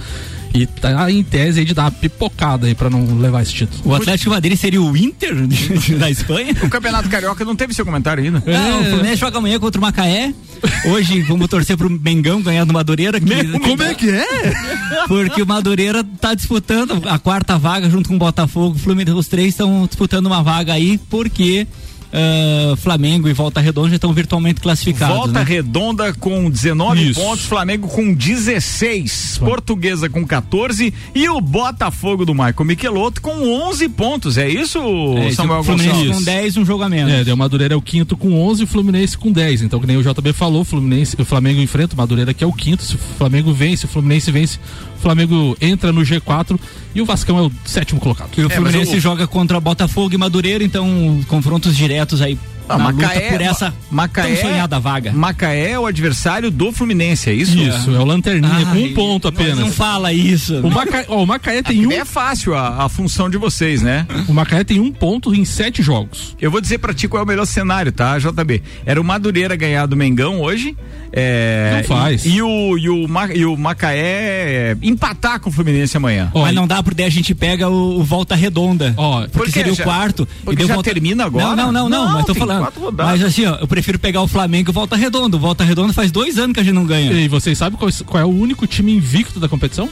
e 0.53 0.65
tá 0.65 1.10
em 1.12 1.24
tese 1.24 1.60
aí 1.60 1.65
de 1.65 1.74
dar 1.74 1.84
uma 1.84 1.91
pipocada 1.91 2.68
aí 2.68 2.74
pra 2.75 2.89
não 2.89 3.18
levar 3.18 3.41
esse 3.41 3.53
título. 3.53 3.82
O 3.86 3.96
Atlético 3.96 4.32
Madrid 4.32 4.58
seria 4.58 4.82
o 4.82 4.96
Inter 4.96 5.36
da 5.98 6.10
Espanha? 6.10 6.56
O 6.63 6.70
Campeonato 6.70 7.10
Carioca 7.10 7.46
não 7.46 7.56
teve 7.56 7.74
seu 7.74 7.86
comentário 7.86 8.24
ainda. 8.24 8.44
É, 8.46 8.58
não, 8.58 8.82
o 8.82 8.86
Fluminense 8.86 9.18
joga 9.18 9.38
amanhã 9.38 9.60
contra 9.60 9.79
o 9.79 9.82
Macaé. 9.82 10.34
Hoje 10.86 11.22
vamos 11.22 11.48
torcer 11.48 11.77
pro 11.77 11.89
Mengão 11.89 12.41
ganhar 12.41 12.65
no 12.65 12.74
Madureira. 12.74 13.20
Que, 13.20 13.60
Como 13.60 13.84
é 13.84 13.94
que 13.94 14.10
é? 14.10 14.25
Porque 15.08 15.41
o 15.41 15.46
Madureira 15.46 16.03
tá 16.03 16.34
disputando 16.34 17.01
a 17.08 17.18
quarta 17.20 17.58
vaga 17.58 17.89
junto 17.89 18.10
com 18.10 18.15
o 18.15 18.20
Botafogo. 18.20 18.75
O 18.75 18.79
Fluminense, 18.79 19.18
os 19.18 19.27
três 19.27 19.50
estão 19.50 19.86
disputando 19.86 20.25
uma 20.25 20.44
vaga 20.44 20.74
aí 20.74 20.98
porque 21.10 21.68
uh, 22.13 22.75
Flamengo 22.78 23.28
e 23.30 23.34
Volta 23.34 23.60
Redonda 23.62 23.89
já 23.89 23.96
estão 23.96 24.13
virtualmente 24.13 24.60
classificados. 24.62 25.16
Volta 25.16 25.39
né? 25.39 25.44
Redonda 25.46 26.13
com 26.13 26.50
19 26.50 27.10
Isso. 27.12 27.20
pontos, 27.22 27.46
Flamengo 27.46 27.88
com 27.88 28.13
16, 28.13 29.38
Portuguesa 29.39 30.10
com 30.10 30.25
14 30.25 30.94
e 31.16 31.30
o 31.30 31.39
Botafogo 31.42 32.25
do 32.25 32.34
Michael 32.34 32.66
Michelotto 32.66 33.22
com 33.22 33.48
11 33.70 33.89
pontos. 33.89 34.38
É 34.38 34.50
isso, 34.50 34.80
É, 35.18 35.32
Samuel 35.32 35.60
o 35.60 35.63
Fluminense 35.63 35.96
Gonçalves? 35.98 36.18
com 36.18 36.24
10, 36.24 36.58
um 36.58 36.66
jogo 36.66 36.84
a 36.84 36.89
menos. 36.89 37.28
É, 37.28 37.34
o 37.34 37.38
Madureira 37.38 37.74
é 37.74 37.78
o 37.78 37.82
quinto 37.82 38.18
com 38.18 38.42
11 38.42 38.62
e 38.62 38.63
o 38.66 38.68
Fluminense 38.68 39.18
com 39.18 39.32
10. 39.32 39.62
Então, 39.63 39.80
que 39.80 39.88
nem 39.88 39.98
o 39.98 40.04
JB 40.04 40.34
falou, 40.34 40.62
o 40.62 40.66
Fluminense, 40.66 41.16
o 41.20 41.25
Flamengo 41.25 41.62
enfrenta 41.62 41.94
o 41.94 41.98
Madureira 41.98 42.34
que 42.34 42.44
é 42.44 42.48
o 42.48 42.54
quinto. 42.54 42.84
Se 42.84 42.96
o 42.96 43.00
Flamengo 43.18 43.54
vence, 43.54 43.86
o 43.86 43.89
Fluminense 43.89 44.32
vence, 44.32 44.60
o 44.98 45.01
Flamengo 45.01 45.56
entra 45.62 45.92
no 45.92 46.01
G4 46.01 46.60
e 46.94 47.01
o 47.01 47.06
Vascão 47.06 47.38
é 47.38 47.42
o 47.44 47.51
sétimo 47.66 48.00
colocado. 48.00 48.30
E 48.38 48.42
o 48.42 48.48
É, 48.48 48.56
Fluminense 48.56 48.96
o- 48.98 49.00
joga 49.00 49.28
contra 49.28 49.60
Botafogo 49.60 50.13
e 50.13 50.18
Madureira, 50.18 50.63
então 50.63 51.20
confrontos 51.28 51.75
diretos 51.75 51.99
aí 52.22 52.38
Ah, 52.68 52.77
na 52.77 52.84
Macaé- 52.91 53.15
luta 53.15 53.29
por 53.32 53.41
essa 53.41 53.74
Macaé- 53.89 54.36
tão 54.36 54.50
sonhada 54.51 54.79
vaga. 54.79 55.12
Macaé 55.12 55.72
é 55.72 55.79
o 55.79 55.88
adversário 55.88 56.51
do 56.51 56.72
Fluminense, 56.72 57.27
é 57.27 57.34
isso? 57.34 57.58
Isso, 57.58 57.89
é 57.96 57.98
o 58.00 58.06
Lanterninha 58.06 58.63
com 58.68 58.77
um 58.77 58.84
Ai, 58.86 58.89
ponto 58.89 59.24
não- 59.24 59.29
apenas. 59.29 59.58
Não 59.60 59.72
fala 59.72 60.13
isso. 60.13 60.60
O, 60.60 60.70
Maca... 60.70 61.03
ó, 61.08 61.24
o 61.24 61.25
Macaé 61.25 61.63
tem 61.63 61.88
um, 61.88 61.91
É 61.91 62.06
fácil 62.06 62.53
a, 62.53 62.86
a 62.86 62.88
função 62.89 63.27
de 63.27 63.38
vocês, 63.39 63.82
né? 63.82 64.06
o 64.27 64.34
Macaé 64.34 64.63
tem 64.63 64.79
um 64.79 64.91
ponto 64.91 65.34
em 65.34 65.44
sete 65.46 65.82
jogos. 65.82 66.36
Eu 66.39 66.51
vou 66.51 66.62
dizer 66.62 66.77
pra 66.77 66.94
ti 66.94 67.08
qual 67.08 67.22
é 67.22 67.24
o 67.24 67.27
melhor 67.27 67.46
cenário, 67.46 67.91
tá, 67.91 68.20
JB? 68.20 68.62
Era 68.86 69.01
o 69.01 69.03
Madureira 69.03 69.56
ganhar 69.56 69.88
do 69.88 69.96
Mengão 69.96 70.39
hoje. 70.39 70.77
É, 71.12 71.72
Não 71.78 71.84
faz. 71.98 72.25
E, 72.25 72.36
e 72.36 72.42
o, 72.42 72.78
e, 72.78 72.89
o, 72.89 73.08
e 73.34 73.46
o 73.46 73.58
Macaé 73.58 74.78
empatar 74.82 75.39
com 75.39 75.50
o 75.50 75.54
Fluminense 75.54 75.96
amanhã. 75.98 76.32
Ó, 76.34 76.42
Mas 76.42 76.54
não 76.56 76.68
dá, 76.68 76.82
porque 76.84 77.04
a 77.04 77.10
gente 77.10 77.34
pega 77.34 77.68
o, 77.70 78.00
o 78.00 78.04
Volta 78.04 78.36
Redonda. 78.36 78.94
Ó, 78.98 79.22
porque 79.22 79.38
Por 79.38 79.46
quê? 79.46 79.51
seria 79.51 79.74
Já- 79.74 79.84
o 79.84 79.86
quarto. 79.86 80.28
porque 80.44 80.58
daí 80.60 80.68
já 80.68 80.74
volta... 80.75 80.92
termina 80.92 81.25
agora? 81.25 81.48
Não, 81.48 81.56
não, 81.56 81.72
não, 81.72 81.89
não, 81.89 82.06
Não, 82.06 82.13
mas 82.13 82.25
tô 82.25 82.36
falando. 82.36 82.72
Mas 82.96 83.24
assim, 83.24 83.46
ó, 83.46 83.56
eu 83.56 83.68
prefiro 83.68 83.98
pegar 84.00 84.22
o 84.22 84.28
Flamengo 84.28 84.70
e 84.70 84.72
o 84.72 84.74
Volta 84.74 84.96
Redonda. 84.96 85.38
O 85.38 85.39
Volta 85.39 85.63
Redonda 85.63 85.94
faz 85.94 86.12
dois 86.12 86.38
anos 86.38 86.54
que 86.54 86.60
a 86.60 86.63
gente 86.63 86.75
não 86.75 86.86
ganha. 86.86 87.12
E 87.12 87.28
vocês 87.28 87.58
sabem 87.58 87.78
qual, 87.78 87.89
qual 88.06 88.22
é 88.22 88.25
o 88.25 88.30
único 88.30 88.66
time 88.68 88.94
invicto 88.94 89.39
da 89.39 89.48
competição? 89.48 89.89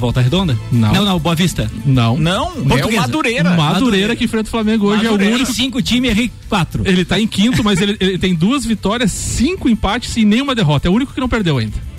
Volta 0.00 0.20
Redonda? 0.20 0.58
Não. 0.72 0.92
Não, 0.92 1.04
não, 1.04 1.18
Boa 1.18 1.34
Vista. 1.34 1.70
Não. 1.84 2.16
Não, 2.16 2.46
é 2.46 2.48
o 2.48 2.64
Portuguesa. 2.66 3.00
Madureira. 3.02 3.40
O 3.42 3.56
Madureira 3.56 3.72
Madureira. 3.74 4.16
que 4.16 4.24
enfrenta 4.24 4.48
o 4.48 4.50
Flamengo 4.50 4.86
hoje 4.86 5.00
é 5.00 5.04
Madureira. 5.04 5.32
o 5.34 5.36
único. 5.36 5.52
Cinco 5.52 5.82
times, 5.82 6.10
errei 6.10 6.30
quatro. 6.48 6.82
Ele 6.86 7.04
tá 7.04 7.20
em 7.20 7.26
quinto, 7.26 7.62
mas 7.62 7.80
ele, 7.80 7.96
ele 8.00 8.18
tem 8.18 8.34
duas 8.34 8.64
vitórias, 8.64 9.12
cinco 9.12 9.68
empates 9.68 10.16
e 10.16 10.24
nenhuma 10.24 10.54
derrota. 10.54 10.88
É 10.88 10.90
o 10.90 10.94
único 10.94 11.12
que 11.12 11.20
não 11.20 11.28
perdeu 11.28 11.58
ainda. 11.58 11.89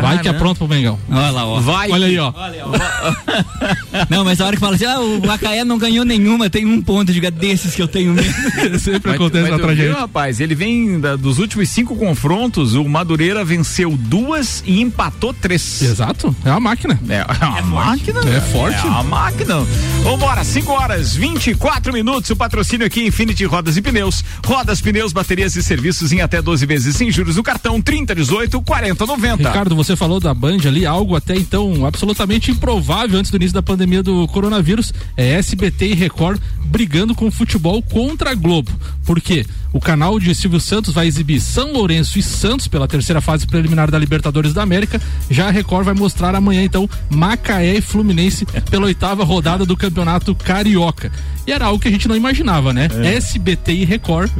Vai 0.00 0.18
que 0.20 0.28
é 0.28 0.32
pronto 0.32 0.58
pro 0.58 0.68
Mengão. 0.68 0.98
Olha 1.10 1.30
lá, 1.30 1.46
ó. 1.46 1.60
Vai. 1.60 1.90
Olha 1.90 2.06
aí, 2.06 2.18
ó. 2.18 2.32
Não, 4.08 4.24
mas 4.24 4.40
a 4.40 4.46
hora 4.46 4.56
que 4.56 4.60
fala 4.60 4.74
assim, 4.74 4.84
ah, 4.84 5.00
o 5.00 5.24
Macaé 5.26 5.64
não 5.64 5.78
ganhou 5.78 6.04
nenhuma, 6.04 6.48
tem 6.50 6.66
um 6.66 6.80
ponto 6.80 7.12
de 7.12 7.20
desses 7.30 7.74
que 7.74 7.82
eu 7.82 7.88
tenho 7.88 8.12
mesmo. 8.12 8.32
Sempre 8.78 9.02
Mas, 9.10 9.14
acontece 9.14 9.42
mas 9.42 9.50
na 9.50 9.58
tragédia. 9.58 9.94
rapaz, 9.94 10.40
ele 10.40 10.54
vem 10.54 11.00
da- 11.00 11.16
dos 11.16 11.38
últimos 11.38 11.68
cinco 11.68 11.94
confrontos, 11.96 12.74
o 12.74 12.84
Madureira 12.88 13.44
venceu 13.44 13.96
duas 13.96 14.62
e 14.66 14.80
empatou 14.80 15.32
três. 15.32 15.80
Exato, 15.82 16.34
é 16.44 16.50
uma 16.50 16.60
máquina. 16.60 16.98
É, 17.08 17.20
a 17.28 17.62
máquina. 17.62 18.20
É 18.28 18.40
forte. 18.40 18.86
É 18.86 18.90
a 18.90 19.02
máquina. 19.02 19.60
Vambora, 20.02 20.42
5 20.44 20.72
horas 20.72 21.14
24 21.14 21.92
minutos. 21.92 22.30
O 22.30 22.36
patrocínio 22.36 22.86
aqui 22.86 23.06
Infinity 23.06 23.44
Rodas 23.44 23.76
e 23.76 23.82
Pneus. 23.82 24.24
Rodas, 24.44 24.80
pneus, 24.80 25.12
baterias 25.12 25.54
e 25.56 25.62
serviços 25.62 26.12
em 26.12 26.20
até 26.20 26.42
12 26.42 26.66
vezes 26.66 26.96
sem 26.96 27.10
juros 27.10 27.36
no 27.36 27.42
cartão 27.42 27.80
3018 27.80 28.60
4090. 28.62 29.36
Ricardo, 29.48 29.76
você 29.82 29.96
falou 29.96 30.20
da 30.20 30.32
Band 30.32 30.58
ali, 30.66 30.86
algo 30.86 31.16
até 31.16 31.34
então 31.34 31.84
absolutamente 31.84 32.52
improvável 32.52 33.18
antes 33.18 33.30
do 33.30 33.36
início 33.36 33.54
da 33.54 33.62
pandemia 33.62 34.02
do 34.02 34.28
coronavírus. 34.28 34.94
É 35.16 35.32
SBT 35.34 35.88
e 35.88 35.94
Record 35.94 36.40
brigando 36.64 37.14
com 37.14 37.26
o 37.26 37.30
futebol 37.30 37.82
contra 37.82 38.30
a 38.30 38.34
Globo. 38.34 38.70
Por 39.04 39.20
quê? 39.20 39.44
O 39.72 39.80
canal 39.80 40.20
de 40.20 40.34
Silvio 40.34 40.60
Santos 40.60 40.94
vai 40.94 41.06
exibir 41.06 41.40
São 41.40 41.72
Lourenço 41.72 42.18
e 42.18 42.22
Santos 42.22 42.68
pela 42.68 42.86
terceira 42.86 43.20
fase 43.20 43.46
preliminar 43.46 43.90
da 43.90 43.98
Libertadores 43.98 44.52
da 44.52 44.62
América. 44.62 45.00
Já 45.30 45.48
a 45.48 45.50
Record 45.50 45.84
vai 45.84 45.94
mostrar 45.94 46.34
amanhã, 46.34 46.62
então, 46.62 46.88
Macaé 47.10 47.76
e 47.76 47.80
Fluminense 47.80 48.46
pela 48.70 48.86
oitava 48.86 49.24
rodada 49.24 49.64
do 49.66 49.76
Campeonato 49.76 50.34
Carioca. 50.34 51.10
E 51.46 51.52
era 51.52 51.66
algo 51.66 51.80
que 51.80 51.88
a 51.88 51.90
gente 51.90 52.06
não 52.06 52.16
imaginava, 52.16 52.72
né? 52.72 52.88
SBT 53.02 53.72
e 53.72 53.84
Record 53.84 54.30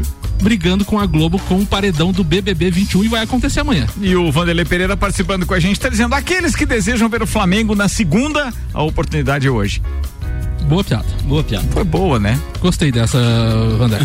brigando 0.42 0.84
com 0.84 0.98
a 0.98 1.06
Globo 1.06 1.38
com 1.38 1.60
o 1.60 1.66
paredão 1.66 2.12
do 2.12 2.24
BBB 2.24 2.70
21 2.70 3.04
e 3.04 3.08
vai 3.08 3.22
acontecer 3.22 3.60
amanhã. 3.60 3.86
E 4.00 4.14
o 4.16 4.30
Vanderlei 4.30 4.64
Pereira 4.64 4.96
participando 4.96 5.31
com 5.46 5.54
a 5.54 5.60
gente, 5.60 5.72
está 5.72 5.88
dizendo: 5.88 6.14
aqueles 6.14 6.54
que 6.54 6.66
desejam 6.66 7.08
ver 7.08 7.22
o 7.22 7.26
Flamengo 7.26 7.74
na 7.74 7.88
segunda, 7.88 8.52
a 8.72 8.82
oportunidade 8.82 9.46
é 9.46 9.50
hoje. 9.50 9.82
Boa 10.68 10.84
piada. 10.84 11.06
Boa 11.24 11.42
piada. 11.42 11.66
Foi 11.72 11.84
boa, 11.84 12.18
né? 12.18 12.38
Gostei 12.60 12.92
dessa, 12.92 13.18
Vander. 13.78 14.00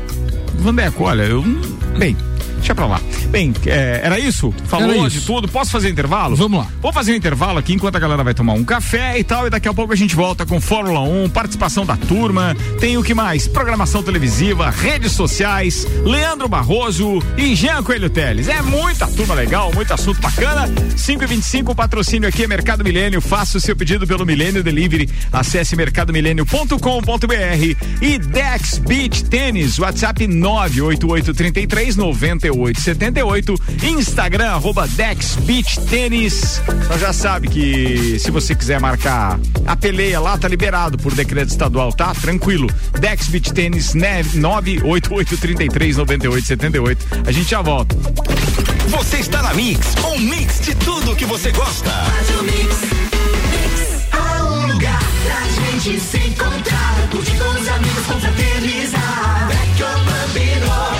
Vandeco, 0.58 1.04
olha, 1.04 1.22
eu. 1.22 1.42
Bem, 1.98 2.16
deixa 2.56 2.74
pra 2.74 2.86
lá. 2.86 3.00
Bem, 3.30 3.52
é, 3.66 4.00
era 4.02 4.18
isso? 4.18 4.52
Falou 4.66 4.90
Era 4.90 5.08
de 5.08 5.18
isso. 5.18 5.26
tudo? 5.26 5.48
Posso 5.48 5.70
fazer 5.70 5.90
intervalo? 5.90 6.36
Vamos 6.36 6.60
lá. 6.60 6.66
Vou 6.80 6.92
fazer 6.92 7.12
um 7.12 7.16
intervalo 7.16 7.58
aqui 7.58 7.72
enquanto 7.72 7.96
a 7.96 7.98
galera 7.98 8.22
vai 8.24 8.34
tomar 8.34 8.54
um 8.54 8.64
café 8.64 9.18
e 9.18 9.24
tal, 9.24 9.46
e 9.46 9.50
daqui 9.50 9.68
a 9.68 9.74
pouco 9.74 9.92
a 9.92 9.96
gente 9.96 10.14
volta 10.14 10.46
com 10.46 10.60
Fórmula 10.60 11.00
1, 11.00 11.28
participação 11.30 11.84
da 11.84 11.96
turma, 11.96 12.56
tem 12.80 12.96
o 12.96 13.02
que 13.02 13.14
mais? 13.14 13.46
Programação 13.48 14.02
televisiva, 14.02 14.70
redes 14.70 15.12
sociais, 15.12 15.86
Leandro 16.04 16.48
Barroso 16.48 17.22
e 17.36 17.54
Jean 17.54 17.82
Coelho 17.82 18.10
Teles. 18.10 18.48
É 18.48 18.62
muita 18.62 19.06
turma 19.06 19.34
legal, 19.34 19.72
muito 19.74 19.92
assunto 19.92 20.20
bacana. 20.20 20.68
5 20.96 21.22
e 21.22 21.26
25 21.26 21.72
o 21.72 21.74
patrocínio 21.74 22.28
aqui 22.28 22.44
é 22.44 22.46
Mercado 22.46 22.84
Milênio. 22.84 23.20
Faça 23.20 23.58
o 23.58 23.60
seu 23.60 23.76
pedido 23.76 24.06
pelo 24.06 24.24
Milênio 24.24 24.62
Delivery. 24.62 25.08
Acesse 25.32 25.76
mercadomilênio.com.br 25.76 27.76
e 28.00 28.18
Dex 28.18 28.78
Beach 28.78 29.24
Tênis, 29.24 29.78
WhatsApp 29.78 30.26
98833 30.26 31.96
9878, 32.48 33.54
Instagram 33.84 34.50
arroba 34.50 34.86
Dex 34.88 35.36
Beach 35.42 35.80
Tênis. 35.86 36.60
Então 36.84 36.98
já 36.98 37.12
sabe 37.12 37.48
que 37.48 38.18
se 38.18 38.30
você 38.30 38.54
quiser 38.54 38.80
marcar 38.80 39.38
a 39.66 39.76
peleia 39.76 40.20
lá, 40.20 40.36
tá 40.38 40.48
liberado 40.48 40.98
por 40.98 41.14
decreto 41.14 41.50
estadual, 41.50 41.92
tá? 41.92 42.14
Tranquilo. 42.14 42.68
Dex 43.00 43.28
Beach 43.28 43.52
Tênis 43.52 43.94
né, 43.94 44.22
98833 44.34 45.96
9878. 45.96 47.06
A 47.26 47.32
gente 47.32 47.50
já 47.50 47.62
volta. 47.62 47.96
Você 48.88 49.16
está 49.16 49.42
na 49.42 49.52
Mix, 49.54 49.94
um 50.04 50.18
mix 50.20 50.60
de 50.60 50.74
tudo 50.76 51.16
que 51.16 51.24
você 51.24 51.50
gosta. 51.50 51.90
Há 54.12 54.44
um 54.44 54.66
lugar 54.72 55.02
pra 55.24 55.40
gente 55.48 56.00
se 56.00 56.18
encontrar, 56.18 57.08
curtir 57.10 57.36
com 57.36 57.48
os 57.48 57.68
amigos, 57.68 58.06
confraternizar. 58.06 59.48
Vecchio 59.48 59.86
Bambino, 59.86 60.95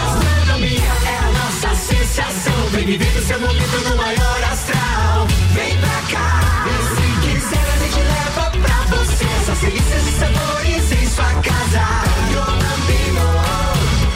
sensação. 2.16 2.66
Vem 2.70 2.86
viver 2.86 3.18
o 3.18 3.22
seu 3.26 3.38
momento 3.38 3.88
no 3.88 3.96
maior 3.96 4.44
astral. 4.44 5.26
Vem 5.52 5.76
pra 5.78 6.00
cá, 6.10 6.40
e 6.66 6.72
se 6.96 7.02
quiser 7.26 7.66
a 7.68 7.76
gente 7.76 8.00
leva 8.00 8.50
pra 8.50 8.78
você 8.96 9.26
essas 9.42 9.58
delícias 9.58 10.06
e 10.06 10.12
sabores 10.12 10.92
em 10.92 11.06
sua 11.08 11.30
casa. 11.42 11.84
Vecchio 12.24 12.44
Bambino, 12.62 13.26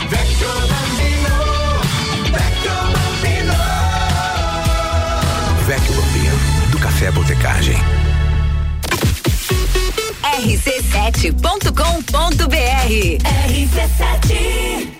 Vecchio 0.09 0.53
Bambino, 0.71 1.37
Vecchio 2.33 2.77
Bambino. 2.95 3.57
Vecchio 5.67 5.95
Bambino, 5.95 6.37
do 6.71 6.79
Café 6.79 7.11
Botecagem. 7.11 7.79
rc7.com.br 10.23 11.71
RC7 13.51 15.00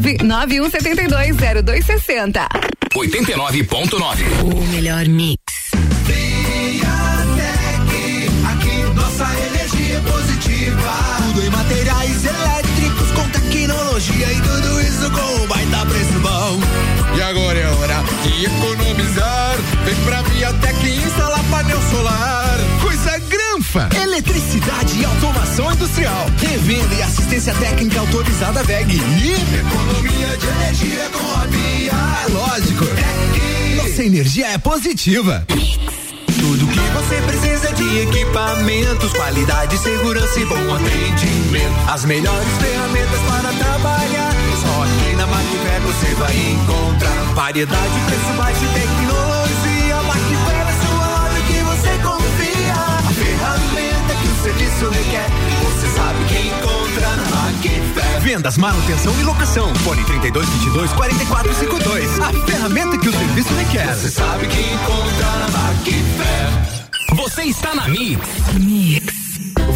91720260. 0.00 2.46
89.9. 2.94 4.42
O 4.42 4.62
melhor 4.72 5.06
mix. 5.08 5.38
Aqui 8.46 8.82
nossa 8.94 9.24
energia 9.46 9.96
é 9.96 10.00
positiva. 10.00 10.92
Tudo 11.18 11.42
em 11.44 11.50
materiais 11.50 12.24
elétricos 12.24 13.10
com 13.12 13.28
tecnologia 13.30 14.32
e 14.32 14.40
tudo 14.40 14.80
isso 14.80 15.10
com 15.10 15.42
um 15.42 15.46
baita 15.46 15.84
preço 15.86 16.18
bom. 16.20 16.58
E 17.16 17.22
agora 17.22 17.58
é 17.58 17.66
hora 17.68 18.02
de 18.22 18.44
economizar. 18.46 19.56
Vem 19.84 19.94
pra 20.04 20.22
Viatec 20.22 20.86
e 20.86 20.96
instalar 20.96 21.27
automação 25.58 25.72
industrial. 25.72 26.26
Revenda 26.38 26.94
e 26.94 27.02
assistência 27.02 27.54
técnica 27.54 28.00
autorizada 28.00 28.62
VEG. 28.62 28.94
E 28.94 29.32
economia 29.58 30.36
de 30.36 30.46
energia 30.46 31.10
com 31.10 31.40
a 31.40 31.46
Bia. 31.46 31.92
É 32.24 32.28
lógico. 32.30 32.84
Nossa 33.76 34.04
energia 34.04 34.46
é 34.48 34.58
positiva. 34.58 35.44
Tudo 35.48 36.66
que 36.66 36.78
você 36.78 37.20
precisa 37.22 37.72
de 37.72 37.98
equipamentos, 38.02 39.12
qualidade, 39.12 39.76
segurança 39.78 40.38
e 40.38 40.44
bom 40.44 40.74
atendimento. 40.74 41.90
As 41.90 42.04
melhores 42.04 42.48
ferramentas 42.60 43.20
para 43.28 43.52
trabalhar. 43.52 44.32
Só 44.62 44.82
aqui 44.84 45.16
na 45.16 45.26
Macfer 45.26 45.80
você 45.82 46.14
vai 46.14 46.36
encontrar 46.36 47.34
variedade, 47.34 48.00
preço 48.06 48.36
baixo 48.36 48.64
e 48.64 48.68
tecnologia. 48.68 49.07
O 54.48 54.52
serviço 54.52 54.88
requer. 54.88 55.26
Você 55.62 55.88
sabe 55.88 56.24
que 56.24 56.48
encontra 56.48 57.16
na 57.16 57.24
Macfer. 57.36 58.20
Vendas, 58.20 58.56
manutenção 58.56 59.12
e 59.20 59.22
locação. 59.22 59.74
Fone 59.76 60.02
3222 60.04 60.92
4452. 60.92 62.20
A 62.20 62.46
ferramenta 62.46 62.98
que 62.98 63.08
o 63.08 63.12
serviço 63.12 63.54
requer. 63.54 63.94
Você 63.94 64.08
sabe 64.08 64.46
que 64.46 64.60
encontra 64.60 65.26
na 65.38 65.48
Macfer. 65.48 67.16
Você 67.16 67.42
está 67.44 67.74
na 67.74 67.88
Mix. 67.88 69.17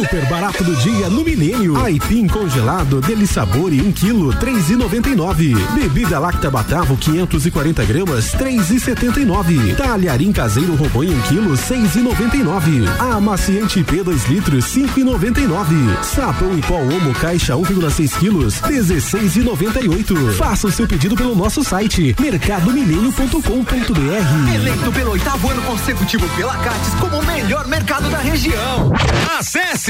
Super 0.00 0.24
barato 0.30 0.64
do 0.64 0.74
dia 0.76 1.10
no 1.10 1.22
Milênio. 1.22 1.78
Aipim 1.84 2.26
congelado, 2.26 3.02
dele 3.02 3.26
sabor 3.26 3.70
e 3.70 3.82
1 3.82 3.92
quilo, 3.92 4.34
três 4.34 4.70
e 4.70 4.74
noventa 4.74 5.10
e 5.10 5.14
nove. 5.14 5.54
Bebida 5.74 6.18
Lacta 6.18 6.50
Batavo 6.50 6.96
540 6.96 7.84
gramas, 7.84 8.32
três 8.32 8.70
e 8.70 8.80
setenta 8.80 9.20
e 9.20 9.26
nove. 9.26 9.74
Talharim 9.74 10.32
caseiro 10.32 10.74
Robonho 10.74 11.12
1 11.18 11.20
quilo, 11.28 11.54
seis 11.54 11.96
e 11.96 11.98
noventa 11.98 12.34
e 12.34 12.42
nove. 12.42 12.82
Amaciante 12.98 13.84
P 13.84 14.02
2 14.02 14.24
litros, 14.24 14.64
cinco 14.64 15.00
e 15.00 15.04
noventa 15.04 15.38
e 15.38 15.46
nove. 15.46 15.76
Sapão 16.02 16.54
em 16.54 16.62
pó 16.62 16.76
Omo 16.76 17.12
caixa 17.16 17.52
1,6 17.52 18.18
quilos, 18.18 18.58
dezesseis 18.60 19.36
e 19.36 19.40
noventa 19.40 19.84
e 19.84 19.88
oito. 19.88 20.16
Faça 20.32 20.66
o 20.66 20.72
seu 20.72 20.88
pedido 20.88 21.14
pelo 21.14 21.36
nosso 21.36 21.62
site 21.62 22.16
mercadomilênio.com.br. 22.18 24.54
Eleito 24.54 24.92
pelo 24.92 25.10
oitavo 25.10 25.50
ano 25.50 25.60
consecutivo 25.60 26.26
pela 26.38 26.56
Cates 26.56 26.94
como 26.98 27.18
o 27.18 27.26
melhor 27.26 27.68
mercado 27.68 28.08
da 28.08 28.16
região. 28.18 28.90
Acesse 29.38 29.89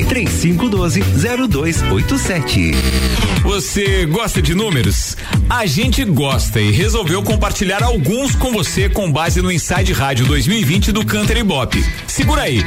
3512 0.05 1.01
0287. 1.49 2.71
Você 3.43 4.05
gosta 4.05 4.41
de 4.41 4.53
números? 4.53 5.17
A 5.49 5.65
gente 5.65 6.03
gosta 6.03 6.59
e 6.59 6.71
resolveu 6.71 7.23
compartilhar 7.23 7.83
alguns 7.83 8.35
com 8.35 8.51
você 8.51 8.87
com 8.87 9.11
base 9.11 9.41
no 9.41 9.51
Inside 9.51 9.93
Rádio 9.93 10.25
2020 10.25 10.91
do 10.91 11.05
Canter 11.05 11.37
Ibope. 11.37 11.83
Segura 12.07 12.43
aí. 12.43 12.63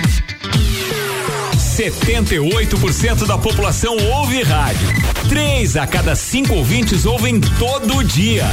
78% 1.56 3.26
da 3.26 3.36
população 3.36 3.96
ouve 3.96 4.42
rádio. 4.42 5.13
Três 5.28 5.76
a 5.76 5.86
cada 5.86 6.14
cinco 6.14 6.54
ouvintes 6.54 7.06
ouvem 7.06 7.40
todo 7.40 8.04
dia. 8.04 8.44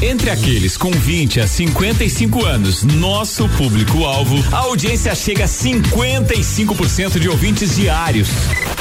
Entre 0.00 0.30
aqueles 0.30 0.76
com 0.76 0.90
20 0.90 1.40
a 1.40 1.48
55 1.48 2.44
anos, 2.44 2.84
nosso 2.84 3.48
público-alvo, 3.50 4.36
a 4.52 4.58
audiência 4.58 5.14
chega 5.14 5.44
a 5.44 5.48
55% 5.48 7.18
de 7.18 7.28
ouvintes 7.28 7.74
diários. 7.74 8.28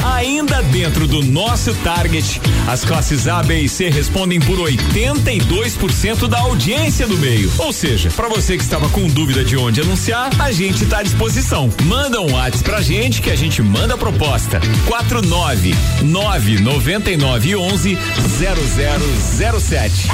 Ainda 0.04 0.62
dentro 0.64 1.08
do 1.08 1.24
nosso 1.24 1.74
target, 1.76 2.40
as 2.68 2.86
classes 2.86 3.28
A, 3.28 3.42
B 3.42 3.62
e 3.62 3.70
C 3.70 3.90
respondem 3.90 4.40
por 4.40 4.60
82% 4.60 6.28
da 6.28 6.40
audiência 6.40 7.08
do 7.08 7.18
meio. 7.18 7.52
Ou 7.58 7.74
seja, 7.74 8.10
para 8.12 8.30
você 8.30 8.58
que 8.58 8.64
estava 8.64 8.88
com 8.90 9.08
dúvida 9.08 9.44
de 9.44 9.58
onde 9.58 9.82
anunciar, 9.82 10.30
a 10.40 10.52
gente 10.52 10.84
está 10.84 11.00
à 11.00 11.04
disposição. 11.04 11.70
Manda 11.84 12.22
um 12.22 12.34
WhatsApp 12.34 12.64
pra 12.64 12.82
gente 12.82 13.22
que 13.22 13.32
a 13.32 13.36
gente 13.36 13.62
manda 13.62 13.96
a 13.96 13.98
proposta. 13.98 14.62
49 14.86 15.74
999 17.40 17.56
11 17.56 17.98
0007. 19.60 20.10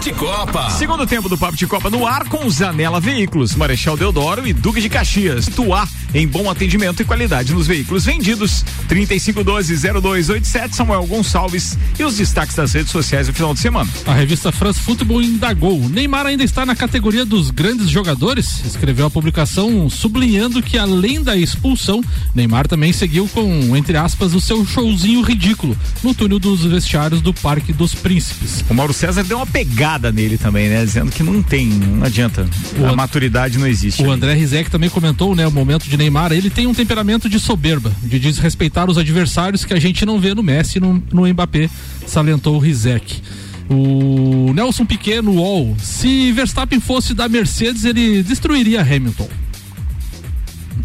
De 0.06 0.12
Copa. 0.12 0.70
Segundo 0.70 1.04
tempo 1.04 1.28
do 1.28 1.36
Papo 1.36 1.56
de 1.56 1.66
Copa 1.66 1.90
no 1.90 2.06
ar 2.06 2.28
com 2.28 2.48
Zanela 2.48 3.00
Veículos, 3.00 3.56
Marechal 3.56 3.96
Deodoro 3.96 4.46
e 4.46 4.52
Duque 4.52 4.80
de 4.80 4.88
Caxias. 4.88 5.46
Tuá 5.46 5.84
em 6.14 6.28
bom 6.28 6.48
atendimento 6.48 7.02
e 7.02 7.04
qualidade 7.04 7.52
nos 7.52 7.66
veículos 7.66 8.04
vendidos. 8.04 8.64
3512-0287, 8.88 10.74
Samuel 10.74 11.04
Gonçalves 11.06 11.76
e 11.98 12.04
os 12.04 12.18
destaques 12.18 12.54
das 12.54 12.72
redes 12.72 12.92
sociais 12.92 13.26
do 13.26 13.34
final 13.34 13.52
de 13.52 13.58
semana. 13.58 13.90
A 14.06 14.14
revista 14.14 14.52
France 14.52 14.78
Football 14.78 15.22
indagou. 15.22 15.76
Neymar 15.88 16.24
ainda 16.24 16.44
está 16.44 16.64
na 16.64 16.76
categoria 16.76 17.24
dos 17.24 17.50
grandes 17.50 17.90
jogadores. 17.90 18.64
Escreveu 18.64 19.06
a 19.06 19.10
publicação 19.10 19.90
sublinhando 19.90 20.62
que 20.62 20.78
além 20.78 21.20
da 21.20 21.36
expulsão, 21.36 22.00
Neymar 22.32 22.68
também 22.68 22.92
seguiu 22.92 23.28
com, 23.34 23.76
entre 23.76 23.96
aspas, 23.96 24.34
o 24.34 24.40
seu 24.40 24.64
showzinho 24.64 25.20
ridículo 25.20 25.76
no 26.00 26.14
túnel 26.14 26.38
dos 26.38 26.64
vestiários 26.64 27.20
do 27.20 27.34
Parque 27.34 27.72
dos 27.72 27.92
Príncipes. 27.92 28.64
O 28.70 28.74
Mauro 28.74 28.92
César 28.92 29.24
deu 29.24 29.38
uma 29.38 29.46
pegada 29.46 29.95
nele 30.12 30.36
também, 30.38 30.68
né? 30.68 30.84
Dizendo 30.84 31.10
que 31.10 31.22
não 31.22 31.42
tem, 31.42 31.66
não 31.66 32.04
adianta. 32.04 32.46
O 32.78 32.84
a 32.86 32.90
An- 32.90 32.96
maturidade 32.96 33.58
não 33.58 33.66
existe. 33.66 34.02
O 34.02 34.10
André 34.10 34.34
Rizek 34.34 34.70
também 34.70 34.88
comentou, 34.90 35.34
né, 35.34 35.46
o 35.46 35.50
momento 35.52 35.88
de 35.88 35.96
Neymar. 35.96 36.32
Ele 36.32 36.50
tem 36.50 36.66
um 36.66 36.74
temperamento 36.74 37.28
de 37.28 37.38
soberba, 37.40 37.92
de 38.02 38.18
desrespeitar 38.18 38.88
os 38.90 38.98
adversários 38.98 39.64
que 39.64 39.74
a 39.74 39.78
gente 39.80 40.04
não 40.04 40.20
vê 40.20 40.34
no 40.34 40.42
Messi 40.42 40.78
e 40.78 40.80
no, 40.80 41.02
no 41.12 41.26
Mbappé, 41.26 41.68
salientou 42.06 42.56
o 42.56 42.58
Rizek. 42.58 43.20
O 43.68 44.52
Nelson 44.54 44.84
Piquet 44.86 45.20
no 45.22 45.32
UOL. 45.36 45.76
Se 45.80 46.30
Verstappen 46.32 46.78
fosse 46.78 47.14
da 47.14 47.28
Mercedes, 47.28 47.84
ele 47.84 48.22
destruiria 48.22 48.80
Hamilton. 48.80 49.28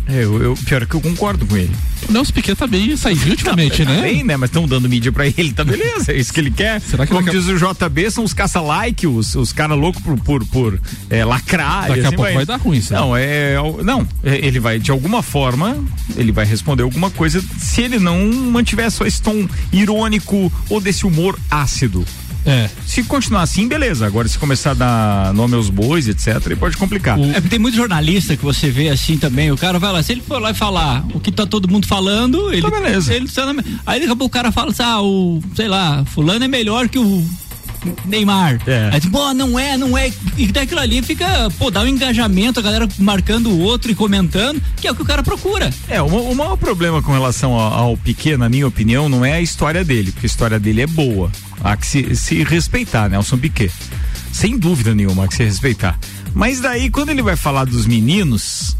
É, 0.07 0.23
eu, 0.23 0.41
eu- 0.41 0.55
pior 0.65 0.83
é 0.83 0.85
que 0.85 0.93
eu 0.95 1.01
concordo 1.01 1.45
com 1.45 1.55
ele. 1.57 1.71
O 2.09 2.11
Nelson 2.11 2.33
Piquet 2.33 2.55
tá 2.55 2.65
bem 2.67 2.95
saído 2.97 3.29
ultimamente, 3.29 3.85
tá 3.85 3.91
né? 3.91 4.01
Bem, 4.01 4.23
né? 4.23 4.35
Mas 4.35 4.49
estão 4.49 4.67
dando 4.67 4.89
mídia 4.89 5.11
pra 5.11 5.27
ele, 5.27 5.53
tá 5.53 5.63
beleza, 5.63 6.11
é 6.11 6.17
isso 6.17 6.33
que 6.33 6.39
ele 6.39 6.49
quer. 6.51 6.81
Será 6.81 7.05
que 7.05 7.13
Como 7.13 7.23
daqui 7.25 7.37
a- 7.37 7.39
diz 7.39 7.49
o 7.49 7.55
JB, 7.57 8.09
são 8.11 8.23
os 8.23 8.33
caça-like, 8.33 9.05
os, 9.05 9.35
os 9.35 9.53
caras 9.53 9.77
loucos 9.77 10.01
por, 10.01 10.17
por, 10.19 10.45
por 10.47 10.81
é, 11.09 11.23
lacrar. 11.23 11.87
Daqui 11.87 11.99
e 11.99 12.03
a 12.03 12.07
assim 12.07 12.15
pouco 12.15 12.33
vai 12.33 12.45
dar 12.45 12.57
ruim 12.57 12.79
né? 12.79 12.85
Não, 12.91 13.15
é. 13.15 13.55
Não, 13.83 14.07
é, 14.23 14.45
ele 14.45 14.59
vai, 14.59 14.79
de 14.79 14.89
alguma 14.91 15.21
forma, 15.21 15.77
ele 16.15 16.31
vai 16.31 16.45
responder 16.45 16.83
alguma 16.83 17.09
coisa 17.11 17.43
se 17.59 17.81
ele 17.81 17.99
não 17.99 18.27
mantiver 18.31 18.89
só 18.89 19.05
esse 19.05 19.21
tom 19.21 19.47
irônico 19.71 20.51
ou 20.69 20.79
desse 20.81 21.05
humor 21.05 21.37
ácido. 21.49 22.05
É. 22.45 22.69
Se 22.87 23.03
continuar 23.03 23.43
assim, 23.43 23.67
beleza. 23.67 24.05
Agora, 24.05 24.27
se 24.27 24.37
começar 24.37 24.71
a 24.71 24.73
dar 24.73 25.33
nome 25.33 25.55
aos 25.55 25.69
bois, 25.69 26.07
etc., 26.07 26.41
aí 26.49 26.55
pode 26.55 26.75
complicar. 26.77 27.19
É 27.19 27.33
porque 27.33 27.49
tem 27.49 27.59
muito 27.59 27.75
jornalista 27.75 28.35
que 28.35 28.43
você 28.43 28.69
vê 28.69 28.89
assim 28.89 29.17
também. 29.17 29.51
O 29.51 29.57
cara 29.57 29.77
vai 29.79 29.91
lá, 29.91 30.01
se 30.01 30.11
ele 30.11 30.21
for 30.21 30.41
lá 30.41 30.51
e 30.51 30.53
falar 30.53 31.05
o 31.13 31.19
que 31.19 31.31
tá 31.31 31.45
todo 31.45 31.67
mundo 31.69 31.87
falando, 31.87 32.51
ele. 32.51 32.67
beleza. 32.69 33.13
Ele, 33.13 33.27
tá 33.27 33.53
na- 33.53 33.63
aí 33.85 33.99
daqui 33.99 34.11
a 34.11 34.15
pouco 34.15 34.25
o 34.25 34.29
cara 34.29 34.51
fala 34.51 34.71
assim: 34.71 34.83
ah, 34.83 35.01
o, 35.01 35.41
sei 35.55 35.67
lá, 35.67 36.03
fulano 36.05 36.43
é 36.43 36.47
melhor 36.47 36.87
que 36.89 36.97
o. 36.99 37.23
Neymar. 38.05 38.61
É. 38.67 38.91
Aí, 38.93 39.01
pô, 39.01 39.33
não 39.33 39.57
é, 39.57 39.75
não 39.75 39.97
é. 39.97 40.11
E 40.37 40.47
daquilo 40.47 40.79
ali 40.81 41.01
fica, 41.01 41.49
pô, 41.57 41.71
dá 41.71 41.81
um 41.81 41.87
engajamento, 41.87 42.59
a 42.59 42.63
galera 42.63 42.87
marcando 42.99 43.49
o 43.49 43.59
outro 43.59 43.91
e 43.91 43.95
comentando, 43.95 44.61
que 44.77 44.87
é 44.87 44.91
o 44.91 44.95
que 44.95 45.01
o 45.01 45.05
cara 45.05 45.23
procura. 45.23 45.73
É, 45.87 45.99
o, 46.01 46.05
o 46.05 46.35
maior 46.35 46.55
problema 46.57 47.01
com 47.01 47.11
relação 47.11 47.53
ao, 47.53 47.73
ao 47.73 47.97
Piquet, 47.97 48.37
na 48.37 48.47
minha 48.49 48.67
opinião, 48.67 49.09
não 49.09 49.25
é 49.25 49.33
a 49.33 49.41
história 49.41 49.83
dele, 49.83 50.11
porque 50.11 50.27
a 50.27 50.29
história 50.29 50.59
dele 50.59 50.81
é 50.81 50.87
boa. 50.87 51.31
Há 51.63 51.77
que 51.77 51.85
se, 51.85 52.15
se 52.15 52.43
respeitar, 52.43 53.09
Nelson 53.09 53.37
Piquet. 53.37 53.71
Sem 54.31 54.57
dúvida 54.57 54.95
nenhuma, 54.95 55.25
há 55.25 55.27
que 55.27 55.35
se 55.35 55.43
respeitar. 55.43 55.99
Mas 56.33 56.59
daí, 56.59 56.89
quando 56.89 57.09
ele 57.09 57.21
vai 57.21 57.35
falar 57.35 57.65
dos 57.65 57.85
meninos, 57.85 58.77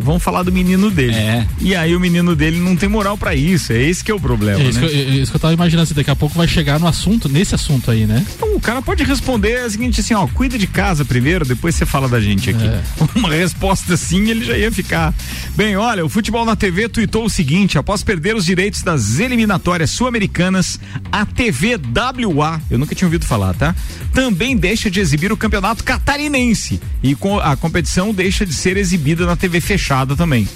vão 0.00 0.18
falar 0.20 0.42
do 0.44 0.52
menino 0.52 0.90
dele. 0.90 1.14
É. 1.16 1.46
E 1.60 1.74
aí 1.74 1.94
o 1.96 1.98
menino 2.00 2.36
dele 2.36 2.60
não 2.60 2.76
tem 2.76 2.88
moral 2.88 3.18
pra 3.18 3.34
isso. 3.34 3.72
É 3.72 3.82
esse 3.82 4.04
que 4.04 4.10
é 4.10 4.14
o 4.14 4.20
problema, 4.20 4.60
É 4.60 4.68
isso, 4.68 4.80
né? 4.80 4.86
que, 4.88 4.94
eu- 4.94 4.98
é 5.00 5.16
isso 5.16 5.30
que 5.32 5.36
eu 5.36 5.40
tava 5.40 5.52
imaginando, 5.52 5.82
assim, 5.84 5.94
daqui 5.94 6.10
a 6.10 6.14
pouco 6.16 6.36
vai 6.36 6.46
chegar 6.46 6.78
no 6.78 6.86
assunto, 6.86 7.28
nesse 7.28 7.54
assunto 7.54 7.90
aí, 7.90 8.06
né? 8.06 8.24
Então, 8.36 8.54
o 8.54 8.60
cara 8.60 8.80
pode 8.80 9.02
responder 9.02 9.64
o 9.64 9.70
seguinte 9.70 10.00
assim, 10.00 10.14
ó, 10.14 10.26
cuida 10.28 10.56
de 10.56 10.66
casa 10.68 11.04
primeiro, 11.04 11.44
depois 11.44 11.74
você 11.74 11.84
fala 11.84 12.08
da 12.08 12.20
gente 12.20 12.48
aqui. 12.50 12.64
É. 12.64 12.80
Uma 13.18 13.30
resposta 13.30 13.94
assim, 13.94 14.28
ele 14.30 14.44
já 14.44 14.56
ia 14.56 14.70
ficar. 14.70 15.12
Bem, 15.56 15.76
olha, 15.76 16.04
o 16.04 16.08
Futebol 16.08 16.44
na 16.44 16.54
TV 16.54 16.88
tuitou 16.88 17.24
o 17.24 17.30
seguinte, 17.30 17.76
após 17.76 18.02
perder 18.04 18.36
os 18.36 18.44
direitos 18.44 18.82
das 18.82 19.18
eliminatórias 19.18 19.90
sul-americanas, 19.90 20.78
a 21.10 21.26
TV 21.26 21.76
WA, 21.76 22.60
eu 22.70 22.78
nunca 22.78 22.94
tinha 22.94 23.06
ouvido 23.08 23.24
falar, 23.26 23.52
tá? 23.54 23.74
Também 24.14 24.56
deixa 24.56 24.88
de 24.90 25.00
exibir 25.00 25.32
o 25.32 25.36
campeonato 25.36 25.82
catarinense 25.82 26.80
e 27.02 27.14
com- 27.16 27.38
a 27.40 27.56
competição 27.56 28.14
deixa 28.14 28.46
de 28.46 28.52
ser 28.52 28.76
exibida 28.76 29.26
na 29.26 29.34
TV 29.34 29.60
fechada 29.60 29.87
também. 30.16 30.48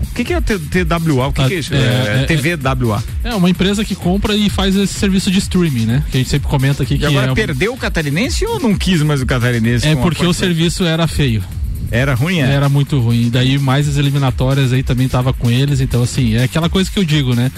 O 0.00 0.14
que, 0.14 0.24
que 0.24 0.32
é 0.32 0.40
TWA? 0.40 1.26
O 1.28 1.32
que, 1.32 1.42
Ah, 1.42 1.48
que 1.48 1.54
é 1.54 1.58
isso? 1.58 1.74
é, 1.74 1.78
É, 1.78 2.20
é, 2.22 2.24
TV 2.26 2.56
WA. 2.56 3.02
É 3.24 3.34
uma 3.34 3.50
empresa 3.50 3.84
que 3.84 3.94
compra 3.94 4.36
e 4.36 4.48
faz 4.48 4.76
esse 4.76 4.94
serviço 4.94 5.30
de 5.30 5.38
streaming, 5.38 5.86
né? 5.86 6.04
Que 6.10 6.18
a 6.18 6.20
gente 6.20 6.30
sempre 6.30 6.48
comenta 6.48 6.82
aqui 6.82 6.94
E 6.94 6.98
que 6.98 7.06
agora 7.06 7.32
é, 7.32 7.34
perdeu 7.34 7.72
o 7.72 7.76
catarinense 7.76 8.44
ou 8.46 8.60
não 8.60 8.74
quis 8.76 9.02
mais 9.02 9.20
o 9.22 9.26
catarinense? 9.26 9.86
é 9.86 9.96
porque 9.96 10.24
o 10.24 10.32
serviço 10.32 10.84
era 10.84 11.06
feio. 11.08 11.42
Era 11.90 12.14
ruim, 12.14 12.38
é? 12.40 12.50
Era 12.50 12.68
muito 12.68 12.98
ruim. 12.98 13.26
E 13.26 13.30
daí 13.30 13.58
mais 13.58 13.88
as 13.88 13.96
eliminatórias 13.96 14.72
aí 14.72 14.82
também 14.82 15.08
tava 15.08 15.32
com 15.32 15.50
eles. 15.50 15.80
Então, 15.80 16.02
assim, 16.02 16.34
é 16.34 16.44
aquela 16.44 16.68
coisa 16.68 16.90
que 16.90 16.98
eu 16.98 17.04
digo, 17.04 17.34
né? 17.34 17.50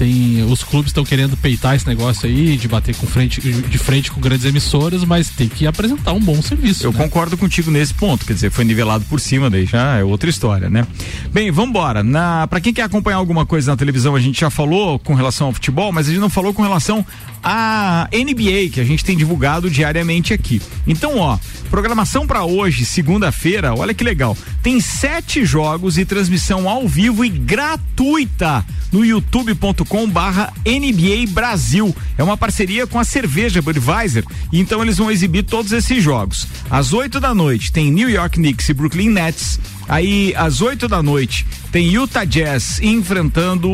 Tem, 0.00 0.42
os 0.44 0.64
clubes 0.64 0.88
estão 0.88 1.04
querendo 1.04 1.36
peitar 1.36 1.76
esse 1.76 1.86
negócio 1.86 2.26
aí, 2.26 2.56
de 2.56 2.66
bater 2.66 2.96
com 2.96 3.06
frente, 3.06 3.38
de 3.38 3.76
frente 3.76 4.10
com 4.10 4.18
grandes 4.18 4.46
emissoras, 4.46 5.04
mas 5.04 5.28
tem 5.28 5.46
que 5.46 5.66
apresentar 5.66 6.14
um 6.14 6.20
bom 6.20 6.40
serviço. 6.40 6.86
Eu 6.86 6.92
né? 6.92 6.96
concordo 6.96 7.36
contigo 7.36 7.70
nesse 7.70 7.92
ponto, 7.92 8.24
quer 8.24 8.32
dizer, 8.32 8.50
foi 8.50 8.64
nivelado 8.64 9.04
por 9.04 9.20
cima, 9.20 9.50
daí 9.50 9.66
já 9.66 9.98
é 9.98 10.02
outra 10.02 10.30
história, 10.30 10.70
né? 10.70 10.86
Bem, 11.30 11.50
vambora. 11.50 12.02
Na, 12.02 12.46
pra 12.46 12.62
quem 12.62 12.72
quer 12.72 12.84
acompanhar 12.84 13.18
alguma 13.18 13.44
coisa 13.44 13.72
na 13.72 13.76
televisão, 13.76 14.16
a 14.16 14.20
gente 14.20 14.40
já 14.40 14.48
falou 14.48 14.98
com 14.98 15.12
relação 15.12 15.48
ao 15.48 15.52
futebol, 15.52 15.92
mas 15.92 16.06
a 16.06 16.12
gente 16.12 16.20
não 16.20 16.30
falou 16.30 16.54
com 16.54 16.62
relação 16.62 17.04
à 17.42 18.08
NBA, 18.10 18.70
que 18.72 18.80
a 18.80 18.84
gente 18.84 19.04
tem 19.04 19.14
divulgado 19.14 19.68
diariamente 19.68 20.32
aqui. 20.32 20.62
Então, 20.86 21.18
ó, 21.18 21.36
programação 21.70 22.26
pra 22.26 22.44
hoje, 22.44 22.84
segunda-feira, 22.84 23.72
olha 23.74 23.94
que 23.94 24.02
legal. 24.02 24.36
Tem 24.62 24.80
sete 24.80 25.44
jogos 25.44 25.96
e 25.96 26.04
transmissão 26.04 26.68
ao 26.68 26.86
vivo 26.86 27.24
e 27.24 27.28
gratuita 27.28 28.64
no 28.92 29.04
youtube.com 29.04 30.10
barra 30.10 30.52
NBA 30.66 31.32
Brasil. 31.32 31.94
É 32.18 32.24
uma 32.24 32.36
parceria 32.36 32.86
com 32.86 32.98
a 32.98 33.04
cerveja 33.04 33.62
Budweiser, 33.62 34.24
então 34.52 34.82
eles 34.82 34.98
vão 34.98 35.10
exibir 35.10 35.44
todos 35.44 35.70
esses 35.70 36.02
jogos. 36.02 36.46
Às 36.68 36.92
8 36.92 37.20
da 37.20 37.32
noite 37.32 37.72
tem 37.72 37.90
New 37.90 38.10
York 38.10 38.36
Knicks 38.36 38.68
e 38.68 38.74
Brooklyn 38.74 39.08
Nets. 39.08 39.60
Aí, 39.90 40.32
às 40.36 40.62
8 40.62 40.86
da 40.86 41.02
noite, 41.02 41.44
tem 41.72 41.88
Utah 41.88 42.24
Jazz 42.24 42.80
enfrentando. 42.80 43.68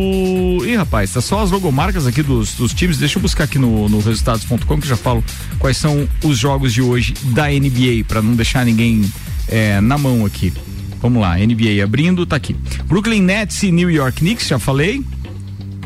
Ih, 0.65 0.75
rapaz, 0.75 1.13
tá 1.13 1.21
só 1.21 1.43
as 1.43 1.51
logomarcas 1.51 2.07
aqui 2.07 2.23
dos, 2.23 2.55
dos 2.55 2.73
times. 2.73 2.97
Deixa 2.97 3.19
eu 3.19 3.23
buscar 3.23 3.45
aqui 3.45 3.59
no, 3.59 3.87
no 3.87 4.01
resultados.com 4.01 4.81
que 4.81 4.89
já 4.89 4.97
falo 4.97 5.23
quais 5.59 5.77
são 5.77 6.09
os 6.25 6.39
jogos 6.39 6.73
de 6.73 6.81
hoje 6.81 7.13
da 7.35 7.49
NBA, 7.49 8.05
para 8.09 8.23
não 8.23 8.35
deixar 8.35 8.65
ninguém 8.65 9.05
é, 9.47 9.79
na 9.83 9.99
mão 9.99 10.25
aqui. 10.25 10.55
Vamos 11.03 11.21
lá, 11.21 11.37
NBA 11.37 11.85
abrindo, 11.85 12.25
tá 12.25 12.37
aqui. 12.37 12.57
Brooklyn 12.87 13.21
Nets 13.21 13.63
e 13.63 13.71
New 13.71 13.91
York 13.91 14.21
Knicks, 14.21 14.49
já 14.49 14.59
falei. 14.59 15.05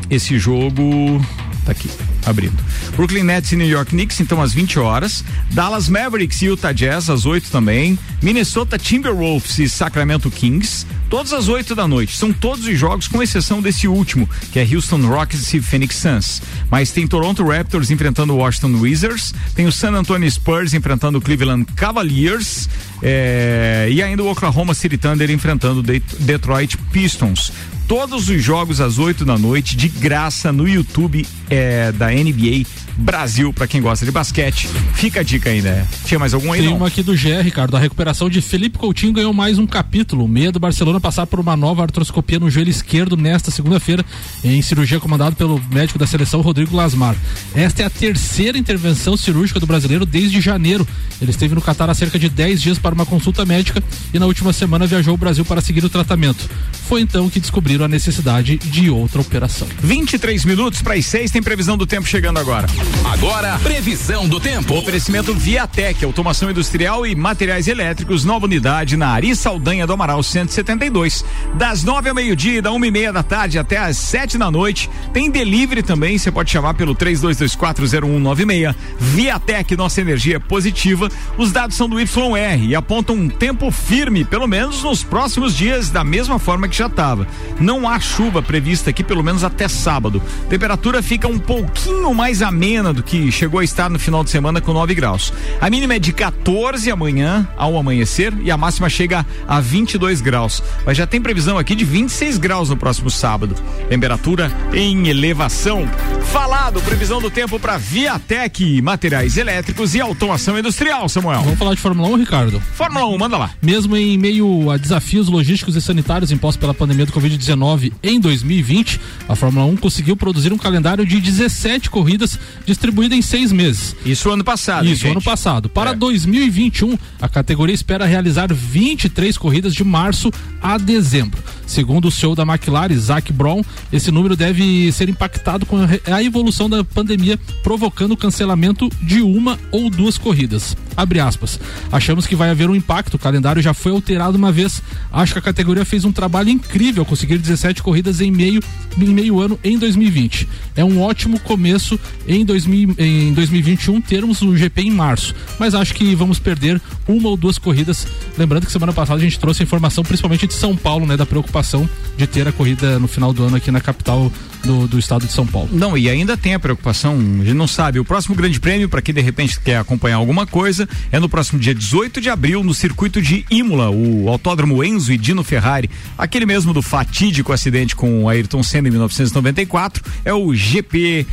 Esse 0.09 0.39
jogo 0.39 1.21
tá 1.65 1.73
aqui, 1.73 1.89
abrindo. 2.25 2.57
Brooklyn 2.95 3.23
Nets 3.23 3.51
e 3.51 3.55
New 3.55 3.67
York 3.67 3.91
Knicks, 3.91 4.19
então 4.19 4.41
às 4.41 4.53
20 4.53 4.79
horas. 4.79 5.23
Dallas 5.51 5.87
Mavericks 5.89 6.41
e 6.41 6.45
Utah 6.45 6.71
Jazz 6.71 7.09
às 7.09 7.25
8 7.25 7.49
também. 7.51 7.97
Minnesota 8.21 8.77
Timberwolves 8.77 9.57
e 9.59 9.67
Sacramento 9.67 10.29
Kings, 10.29 10.85
todas 11.09 11.33
às 11.33 11.47
8 11.47 11.73
da 11.73 11.87
noite. 11.87 12.15
São 12.15 12.31
todos 12.31 12.65
os 12.65 12.77
jogos, 12.77 13.07
com 13.07 13.21
exceção 13.23 13.61
desse 13.61 13.87
último, 13.87 14.29
que 14.51 14.59
é 14.59 14.67
Houston 14.71 15.01
Rockets 15.07 15.53
e 15.53 15.61
Phoenix 15.61 15.95
Suns. 15.95 16.41
Mas 16.69 16.91
tem 16.91 17.07
Toronto 17.07 17.43
Raptors 17.47 17.89
enfrentando 17.91 18.35
Washington 18.35 18.77
Wizards, 18.79 19.33
tem 19.55 19.65
o 19.65 19.71
San 19.71 19.91
Antonio 19.93 20.29
Spurs 20.29 20.73
enfrentando 20.73 21.17
o 21.17 21.21
Cleveland 21.21 21.65
Cavaliers. 21.75 22.69
é, 23.03 23.87
e 23.91 24.01
ainda 24.03 24.21
o 24.23 24.29
Oklahoma 24.29 24.73
City 24.75 24.95
Thunder 24.97 25.29
enfrentando 25.31 25.79
o 25.79 25.83
Det- 25.83 26.03
Detroit 26.19 26.77
Pistons. 26.91 27.51
Todos 27.87 28.29
os 28.29 28.41
jogos 28.41 28.79
às 28.79 28.99
8 28.99 29.25
da 29.25 29.37
noite, 29.37 29.75
de 29.75 29.89
graça 29.89 30.51
no 30.51 30.65
YouTube 30.67 31.25
é, 31.49 31.91
da 31.91 32.10
NBA 32.11 32.65
Brasil, 32.97 33.51
pra 33.53 33.67
quem 33.67 33.81
gosta 33.81 34.05
de 34.05 34.11
basquete. 34.11 34.67
Fica 34.93 35.21
a 35.21 35.23
dica 35.23 35.49
aí, 35.49 35.61
né? 35.61 35.87
Tinha 36.05 36.19
mais 36.19 36.33
algum 36.33 36.51
aí? 36.51 36.61
Tem 36.61 36.69
não? 36.69 36.77
uma 36.77 36.87
aqui 36.87 37.01
do 37.01 37.13
GR, 37.13 37.41
Ricardo. 37.43 37.75
A 37.75 37.79
recuperação 37.79 38.29
de 38.29 38.41
Felipe 38.41 38.77
Coutinho 38.77 39.13
ganhou 39.13 39.33
mais 39.33 39.57
um 39.57 39.65
capítulo. 39.65 40.27
Meia 40.27 40.51
do 40.51 40.59
Barcelona 40.59 40.99
passar 40.99 41.25
por 41.25 41.39
uma 41.39 41.55
nova 41.55 41.83
artroscopia 41.83 42.39
no 42.39 42.49
joelho 42.49 42.69
esquerdo 42.69 43.17
nesta 43.17 43.51
segunda-feira, 43.51 44.05
em 44.43 44.61
cirurgia 44.61 44.99
comandada 44.99 45.35
pelo 45.35 45.61
médico 45.71 45.97
da 45.97 46.07
seleção 46.07 46.41
Rodrigo 46.41 46.75
Lasmar. 46.75 47.15
Esta 47.55 47.83
é 47.83 47.85
a 47.85 47.89
terceira 47.89 48.57
intervenção 48.57 49.15
cirúrgica 49.15 49.59
do 49.59 49.67
brasileiro 49.67 50.05
desde 50.05 50.41
janeiro. 50.41 50.87
Ele 51.21 51.31
esteve 51.31 51.55
no 51.55 51.61
Catar 51.61 51.89
há 51.89 51.93
cerca 51.93 52.17
de 52.17 52.29
10 52.29 52.61
dias 52.61 52.79
para 52.79 52.95
uma 52.95 53.05
consulta 53.05 53.45
médica 53.45 53.83
e 54.13 54.19
na 54.19 54.25
última 54.25 54.51
semana 54.53 54.87
viajou 54.87 55.11
ao 55.11 55.17
Brasil 55.17 55.45
para 55.45 55.61
seguir 55.61 55.83
o 55.85 55.89
tratamento. 55.89 56.49
Foi 56.87 57.01
então 57.01 57.29
que 57.29 57.39
descobriram 57.39 57.85
a 57.85 57.87
necessidade 57.87 58.57
de 58.57 58.89
outra 58.89 59.21
operação. 59.21 59.67
23 59.81 60.45
minutos 60.45 60.81
para 60.81 60.95
as 60.95 61.05
6, 61.05 61.31
tem 61.31 61.41
previsão 61.41 61.77
do 61.77 61.85
tempo 61.85 62.07
chegando 62.07 62.39
agora. 62.39 62.67
Agora, 63.05 63.59
previsão 63.59 64.27
do 64.27 64.39
tempo. 64.39 64.73
Oferecimento 64.75 65.33
Viatec, 65.35 66.03
automação 66.03 66.49
industrial 66.49 67.05
e 67.05 67.13
materiais 67.13 67.67
elétricos, 67.67 68.25
nova 68.25 68.45
unidade 68.45 68.97
na 68.97 69.09
Ari 69.09 69.35
Saldanha 69.35 69.85
do 69.85 69.93
Amaral 69.93 70.23
172. 70.23 71.23
Das 71.53 71.83
9 71.83 72.09
ao 72.09 72.15
meio-dia 72.15 72.57
e 72.57 72.61
da 72.61 72.71
uma 72.71 72.87
e 72.87 72.91
meia 72.91 73.13
da 73.13 73.21
tarde 73.21 73.59
até 73.59 73.77
às 73.77 73.97
7 73.97 74.37
da 74.37 74.49
noite. 74.49 74.89
Tem 75.13 75.29
delivery 75.29 75.83
também, 75.83 76.17
você 76.17 76.31
pode 76.31 76.49
chamar 76.49 76.73
pelo 76.73 76.95
32240196. 76.95 78.73
Viatec, 78.97 79.75
nossa 79.75 80.01
energia 80.01 80.37
é 80.37 80.39
positiva. 80.39 81.07
Os 81.37 81.51
dados 81.51 81.77
são 81.77 81.87
do 81.87 81.99
YR 81.99 82.63
e 82.63 82.73
apontam 82.75 83.15
um 83.15 83.29
tempo 83.29 83.69
firme, 83.69 84.23
pelo 84.25 84.47
menos 84.47 84.83
nos 84.83 85.03
próximos 85.03 85.55
dias, 85.55 85.89
da 85.89 86.03
mesma 86.03 86.39
forma 86.39 86.67
que 86.67 86.77
já 86.77 86.87
estava. 86.87 87.27
Não 87.59 87.87
há 87.87 87.99
chuva 87.99 88.41
prevista 88.41 88.89
aqui, 88.89 89.03
pelo 89.03 89.23
menos 89.23 89.43
até 89.43 89.67
sábado. 89.67 90.21
Temperatura 90.49 91.03
fica 91.03 91.27
um 91.27 91.37
pouquinho 91.37 92.13
mais 92.15 92.41
amena 92.41 92.70
do 92.71 93.03
que 93.03 93.29
chegou 93.31 93.59
a 93.59 93.63
estar 93.65 93.89
no 93.89 93.99
final 93.99 94.23
de 94.23 94.29
semana 94.29 94.61
com 94.61 94.71
9 94.71 94.95
graus. 94.95 95.33
A 95.59 95.69
mínima 95.69 95.95
é 95.95 95.99
de 95.99 96.13
14 96.13 96.89
amanhã 96.89 97.45
ao 97.57 97.77
amanhecer 97.77 98.33
e 98.41 98.49
a 98.49 98.55
máxima 98.55 98.89
chega 98.89 99.25
a 99.45 99.59
22 99.59 100.21
graus. 100.21 100.63
Mas 100.85 100.95
já 100.95 101.05
tem 101.05 101.21
previsão 101.21 101.57
aqui 101.57 101.75
de 101.75 101.83
26 101.83 102.37
graus 102.37 102.69
no 102.69 102.77
próximo 102.77 103.09
sábado. 103.09 103.55
Temperatura 103.89 104.49
em 104.73 105.09
elevação. 105.09 105.85
Falado, 106.31 106.81
previsão 106.81 107.21
do 107.21 107.29
tempo 107.29 107.59
para 107.59 107.77
Viatec, 107.77 108.81
materiais 108.81 109.35
elétricos 109.35 109.93
e 109.93 109.99
automação 109.99 110.57
industrial, 110.57 111.09
Samuel. 111.09 111.41
Vamos 111.41 111.59
falar 111.59 111.75
de 111.75 111.81
Fórmula 111.81 112.07
1, 112.07 112.15
Ricardo? 112.15 112.61
Fórmula 112.73 113.05
1, 113.07 113.17
manda 113.17 113.37
lá. 113.37 113.51
Mesmo 113.61 113.97
em 113.97 114.17
meio 114.17 114.71
a 114.71 114.77
desafios 114.77 115.27
logísticos 115.27 115.75
e 115.75 115.81
sanitários 115.81 116.31
impostos 116.31 116.59
pela 116.59 116.73
pandemia 116.73 117.05
do 117.05 117.11
Covid-19 117.11 117.91
em 118.01 118.17
2020, 118.17 119.01
a 119.27 119.35
Fórmula 119.35 119.65
1 119.65 119.75
conseguiu 119.75 120.15
produzir 120.15 120.53
um 120.53 120.57
calendário 120.57 121.05
de 121.05 121.19
17 121.19 121.89
corridas 121.89 122.39
distribuída 122.65 123.15
em 123.15 123.21
seis 123.21 123.51
meses. 123.51 123.95
Isso 124.05 124.29
ano 124.31 124.43
passado. 124.43 124.85
hein, 124.87 124.93
Isso, 124.93 125.07
ano 125.07 125.21
passado. 125.21 125.69
Para 125.69 125.91
É. 125.91 125.95
2021, 125.95 126.97
a 127.21 127.27
categoria 127.29 127.73
espera 127.73 128.05
realizar 128.05 128.53
23 128.53 129.37
corridas 129.37 129.73
de 129.73 129.83
março 129.83 130.31
a 130.61 130.77
dezembro. 130.77 131.41
Segundo 131.65 132.09
o 132.09 132.11
CEO 132.11 132.35
da 132.35 132.43
McLaren, 132.43 132.95
Zac 132.97 133.31
Brown, 133.31 133.61
esse 133.93 134.11
número 134.11 134.35
deve 134.35 134.91
ser 134.91 135.07
impactado 135.09 135.65
com 135.65 135.77
a 136.11 136.23
evolução 136.23 136.69
da 136.69 136.83
pandemia, 136.83 137.39
provocando 137.63 138.11
o 138.11 138.17
cancelamento 138.17 138.89
de 139.01 139.21
uma 139.21 139.57
ou 139.71 139.89
duas 139.89 140.17
corridas. 140.17 140.75
Abre 140.97 141.19
aspas. 141.21 141.57
Achamos 141.91 142.27
que 142.27 142.35
vai 142.35 142.49
haver 142.49 142.69
um 142.69 142.75
impacto, 142.75 143.13
o 143.13 143.19
calendário 143.19 143.61
já 143.61 143.73
foi 143.73 143.93
alterado 143.93 144.37
uma 144.37 144.51
vez. 144.51 144.81
Acho 145.11 145.33
que 145.33 145.39
a 145.39 145.41
categoria 145.41 145.85
fez 145.85 146.03
um 146.03 146.11
trabalho 146.11 146.49
incrível 146.49 147.01
ao 147.03 147.05
conseguir 147.05 147.37
17 147.37 147.81
corridas 147.81 148.19
em 148.19 148.29
meio, 148.29 148.61
em 148.97 149.05
meio 149.05 149.39
ano 149.39 149.57
em 149.63 149.77
2020. 149.77 150.47
É 150.75 150.83
um 150.83 151.01
ótimo 151.01 151.39
começo 151.39 151.97
em, 152.27 152.43
2000, 152.51 152.95
em 152.97 153.33
2021 153.33 154.01
termos 154.01 154.41
o 154.41 154.57
GP 154.57 154.81
em 154.81 154.91
março, 154.91 155.33
mas 155.57 155.73
acho 155.73 155.95
que 155.95 156.13
vamos 156.13 156.37
perder 156.37 156.81
uma 157.07 157.29
ou 157.29 157.37
duas 157.37 157.57
corridas. 157.57 158.05
Lembrando 158.37 158.65
que 158.65 158.71
semana 158.71 158.91
passada 158.91 159.19
a 159.19 159.23
gente 159.23 159.39
trouxe 159.39 159.61
a 159.61 159.65
informação, 159.65 160.03
principalmente 160.03 160.45
de 160.45 160.53
São 160.53 160.75
Paulo, 160.75 161.05
né, 161.05 161.15
da 161.15 161.25
preocupação 161.25 161.89
de 162.17 162.27
ter 162.27 162.45
a 162.47 162.51
corrida 162.51 162.99
no 162.99 163.07
final 163.07 163.31
do 163.31 163.43
ano 163.43 163.55
aqui 163.55 163.71
na 163.71 163.79
capital 163.79 164.29
do, 164.65 164.85
do 164.85 164.99
estado 164.99 165.25
de 165.25 165.31
São 165.31 165.47
Paulo. 165.47 165.69
Não, 165.71 165.97
e 165.97 166.09
ainda 166.09 166.35
tem 166.35 166.53
a 166.53 166.59
preocupação, 166.59 167.15
a 167.15 167.45
gente 167.45 167.53
não 167.53 167.67
sabe. 167.67 167.99
O 167.99 168.05
próximo 168.05 168.35
grande 168.35 168.59
prêmio, 168.59 168.89
para 168.89 169.01
quem 169.01 169.15
de 169.15 169.21
repente 169.21 169.59
quer 169.59 169.77
acompanhar 169.77 170.17
alguma 170.17 170.45
coisa, 170.45 170.87
é 171.09 171.19
no 171.19 171.29
próximo 171.29 171.57
dia 171.57 171.73
18 171.73 172.19
de 172.19 172.29
abril, 172.29 172.63
no 172.63 172.73
circuito 172.73 173.21
de 173.21 173.45
Imola, 173.49 173.89
o 173.89 174.27
Autódromo 174.27 174.83
Enzo 174.83 175.13
e 175.13 175.17
Dino 175.17 175.43
Ferrari, 175.43 175.89
aquele 176.17 176.45
mesmo 176.45 176.73
do 176.73 176.81
fatídico 176.81 177.53
acidente 177.53 177.95
com 177.95 178.27
Ayrton 178.27 178.61
Senna 178.61 178.89
em 178.89 178.91
1994, 178.91 180.03
é 180.25 180.33
o 180.33 180.53
GP 180.53 181.25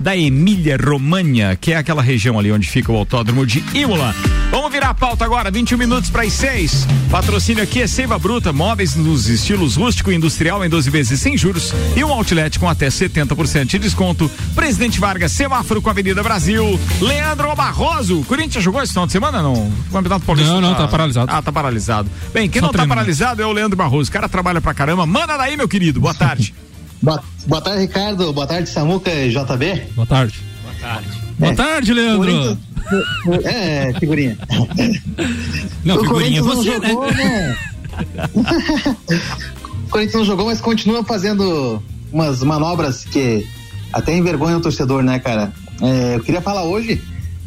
da 0.00 0.16
Emília 0.16 0.76
Romagna, 0.82 1.54
que 1.56 1.72
é 1.72 1.76
aquela 1.76 2.02
região 2.02 2.38
ali 2.38 2.50
onde 2.50 2.68
fica 2.68 2.90
o 2.90 2.96
Autódromo 2.96 3.46
de 3.46 3.62
Imola. 3.74 4.14
Vamos 4.50 4.72
virar 4.72 4.88
a 4.90 4.94
pauta 4.94 5.24
agora, 5.24 5.50
21 5.50 5.78
minutos 5.78 6.10
para 6.10 6.22
as 6.22 6.32
6. 6.32 6.86
Patrocínio 7.10 7.62
aqui 7.62 7.82
é 7.82 7.86
Seiva 7.86 8.18
Bruta, 8.18 8.52
móveis 8.52 8.96
nos 8.96 9.28
estilos 9.28 9.76
rústico 9.76 10.10
e 10.10 10.14
industrial 10.16 10.64
em 10.64 10.68
12 10.68 10.90
vezes 10.90 11.20
sem 11.20 11.36
juros 11.36 11.72
e 11.94 12.02
um 12.02 12.12
outlet 12.12 12.58
com 12.58 12.68
até 12.68 12.88
70% 12.88 13.66
de 13.66 13.78
desconto. 13.78 14.30
Presidente 14.54 14.98
Vargas, 14.98 15.30
semáforo 15.32 15.80
com 15.82 15.88
a 15.88 15.92
Avenida 15.92 16.22
Brasil. 16.22 16.80
Leandro 17.00 17.54
Barroso, 17.54 18.24
Corinthians 18.24 18.64
jogou 18.64 18.82
esse 18.82 18.92
final 18.92 19.06
de 19.06 19.12
semana 19.12 19.42
não? 19.42 19.52
O 19.52 19.72
Campeonato 19.92 20.24
Paulista 20.24 20.52
Não, 20.52 20.60
não, 20.60 20.74
tá 20.74 20.88
paralisado. 20.88 21.30
Ah, 21.32 21.42
tá 21.42 21.52
paralisado. 21.52 22.10
Bem, 22.32 22.48
quem 22.48 22.60
Só 22.60 22.66
não 22.66 22.72
tá 22.72 22.78
treinando. 22.78 22.94
paralisado 22.96 23.42
é 23.42 23.46
o 23.46 23.52
Leandro 23.52 23.76
Barroso. 23.76 24.08
O 24.08 24.12
cara 24.12 24.28
trabalha 24.28 24.60
pra 24.60 24.72
caramba. 24.74 25.04
Manda 25.06 25.36
daí, 25.36 25.56
meu 25.56 25.68
querido. 25.68 26.00
Boa 26.00 26.14
tarde. 26.14 26.54
Boa, 27.02 27.22
boa 27.46 27.60
tarde, 27.62 27.80
Ricardo. 27.82 28.32
Boa 28.32 28.46
tarde, 28.46 28.68
Samuca 28.68 29.10
e 29.12 29.30
JB. 29.30 29.92
Boa 29.94 30.06
tarde. 30.06 30.40
Boa 30.62 30.74
tarde. 30.80 31.08
Boa 31.38 31.54
tarde, 31.54 31.92
Leandro. 31.94 32.30
Corinthians- 32.32 33.44
É, 33.44 33.92
figurinha. 33.98 34.38
Não, 35.84 35.96
O 35.96 36.00
figurinha 36.00 36.40
é 36.40 36.42
Corinthians 36.42 36.46
não 36.46 36.56
você, 36.56 36.78
né? 36.78 36.88
jogou, 36.88 37.12
né? 37.12 37.56
o 39.86 39.88
Corinthians 39.90 40.14
não 40.14 40.24
jogou, 40.24 40.46
mas 40.46 40.60
continua 40.60 41.04
fazendo 41.04 41.82
umas 42.12 42.42
manobras 42.42 43.04
que 43.04 43.46
até 43.92 44.16
envergonham 44.16 44.58
o 44.58 44.62
torcedor, 44.62 45.02
né, 45.02 45.18
cara? 45.18 45.52
É, 45.80 46.16
eu 46.16 46.20
queria 46.22 46.40
falar 46.42 46.64
hoje 46.64 47.00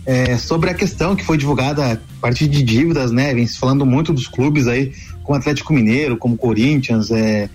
é, 0.06 0.38
sobre 0.38 0.70
a 0.70 0.74
questão 0.74 1.16
que 1.16 1.24
foi 1.24 1.38
divulgada 1.38 1.94
a 1.94 1.98
partir 2.20 2.48
de 2.48 2.64
dívidas, 2.64 3.12
né? 3.12 3.34
Vem 3.34 3.46
se 3.46 3.58
falando 3.60 3.86
muito 3.86 4.12
dos 4.12 4.28
clubes 4.28 4.68
aí, 4.68 4.92
como 5.24 5.38
Atlético 5.38 5.74
Mineiro, 5.74 6.18
como 6.18 6.36
Corinthians, 6.38 7.12
é, 7.12 7.50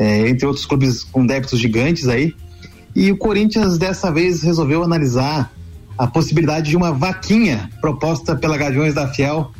é, 0.00 0.26
entre 0.30 0.46
outros 0.46 0.64
clubes 0.64 1.04
com 1.04 1.26
débitos 1.26 1.60
gigantes 1.60 2.08
aí. 2.08 2.34
E 2.96 3.12
o 3.12 3.18
Corinthians 3.18 3.76
dessa 3.76 4.10
vez 4.10 4.42
resolveu 4.42 4.82
analisar 4.82 5.52
a 5.98 6.06
possibilidade 6.06 6.70
de 6.70 6.76
uma 6.76 6.90
vaquinha 6.90 7.68
proposta 7.82 8.34
pela 8.34 8.56
Gaviões 8.56 8.94
da 8.94 9.06
Fiel 9.08 9.52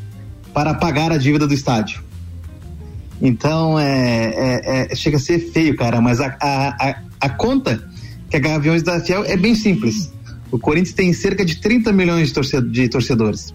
para 0.55 0.73
pagar 0.73 1.13
a 1.13 1.19
dívida 1.19 1.47
do 1.47 1.53
estádio. 1.53 2.03
Então, 3.21 3.79
é, 3.79 4.33
é- 4.35 4.93
é- 4.93 4.95
chega 4.97 5.19
a 5.19 5.21
ser 5.21 5.39
feio, 5.53 5.77
cara, 5.77 6.01
mas 6.01 6.21
a, 6.23 6.35
a, 6.41 6.97
a, 7.21 7.29
conta 7.29 7.87
que 8.31 8.37
a 8.37 8.41
Gaviões 8.41 8.83
da 8.83 8.99
Fiel 8.99 9.23
é 9.27 9.37
bem 9.37 9.55
simples. 9.55 10.11
O 10.51 10.59
Corinthians 10.59 10.95
tem 10.95 11.13
cerca 11.13 11.45
de 11.45 11.57
30 11.57 11.93
milhões 11.93 12.33
de 12.71 12.89
torcedores. 12.89 13.55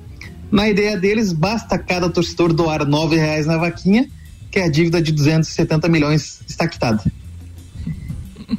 Na 0.51 0.69
ideia 0.69 0.95
deles, 0.95 1.33
basta 1.33 1.79
cada 1.79 2.11
torcedor 2.11 2.53
doar 2.53 2.85
nove 2.85 3.15
reais 3.15 3.47
na 3.47 3.57
vaquinha, 3.57 4.07
que 4.55 4.61
a 4.61 4.69
dívida 4.69 5.01
de 5.01 5.11
270 5.11 5.89
milhões 5.89 6.39
está 6.47 6.65
quitada. 6.65 7.03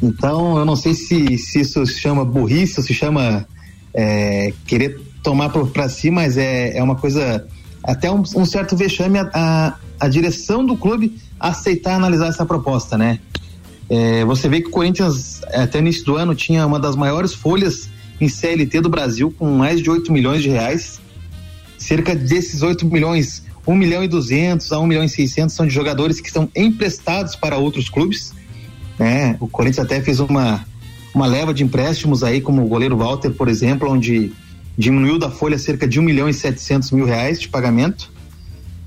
Então, 0.03 0.59
eu 0.59 0.65
não 0.67 0.77
sei 0.77 0.93
se, 0.93 1.39
se 1.39 1.61
isso 1.61 1.87
se 1.87 1.99
chama 1.99 2.23
burrice 2.23 2.79
ou 2.79 2.85
se 2.85 2.93
chama 2.93 3.47
é, 3.95 4.53
querer 4.67 5.01
tomar 5.23 5.49
para 5.49 5.89
si, 5.89 6.11
mas 6.11 6.37
é, 6.37 6.77
é 6.77 6.83
uma 6.83 6.97
coisa, 6.97 7.47
até 7.83 8.11
um, 8.11 8.23
um 8.37 8.45
certo 8.45 8.77
vexame 8.77 9.19
a, 9.19 9.31
a, 9.33 9.75
a 9.99 10.09
direção 10.09 10.67
do 10.67 10.77
clube 10.77 11.17
aceitar 11.41 11.95
analisar 11.95 12.29
essa 12.29 12.45
proposta, 12.45 12.99
né? 12.99 13.19
É, 13.89 14.23
você 14.27 14.51
vê 14.51 14.61
que 14.61 14.69
o 14.69 14.73
Corinthians, 14.73 15.41
até 15.45 15.79
o 15.79 15.81
início 15.81 16.05
do 16.05 16.17
ano, 16.17 16.35
tinha 16.35 16.67
uma 16.67 16.79
das 16.79 16.95
maiores 16.95 17.33
folhas 17.33 17.89
em 18.21 18.29
CLT 18.29 18.83
do 18.83 18.91
Brasil, 18.91 19.35
com 19.39 19.51
mais 19.51 19.81
de 19.81 19.89
8 19.89 20.13
milhões 20.13 20.43
de 20.43 20.51
reais. 20.51 21.01
Cerca 21.79 22.15
desses 22.15 22.61
8 22.61 22.85
milhões, 22.85 23.46
1 23.67 23.75
milhão 23.75 24.05
e 24.05 24.09
200 24.09 24.73
a 24.73 24.79
1 24.79 24.87
milhão 24.87 25.05
e 25.05 25.09
600 25.09 25.55
são 25.55 25.67
de 25.67 25.75
jogadores 25.75 26.21
que 26.21 26.31
são 26.31 26.49
emprestados 26.55 27.35
para 27.35 27.57
outros 27.57 27.89
clubes. 27.89 28.33
Né? 28.99 29.37
O 29.41 29.49
Corinthians 29.49 29.85
até 29.85 30.01
fez 30.01 30.21
uma, 30.21 30.65
uma 31.15 31.27
leva 31.27 31.53
de 31.53 31.65
empréstimos 31.65 32.23
aí, 32.23 32.41
como 32.41 32.65
o 32.65 32.69
goleiro 32.69 32.97
Walter, 32.97 33.31
por 33.31 33.49
exemplo, 33.49 33.91
onde 33.91 34.33
diminuiu 34.79 35.19
da 35.19 35.31
folha 35.31 35.59
cerca 35.59 35.89
de 35.89 35.99
1 35.99 36.03
milhão 36.03 36.29
e 36.29 36.35
700 36.35 36.91
mil 36.93 37.05
reais 37.05 37.41
de 37.41 37.49
pagamento. 37.49 38.11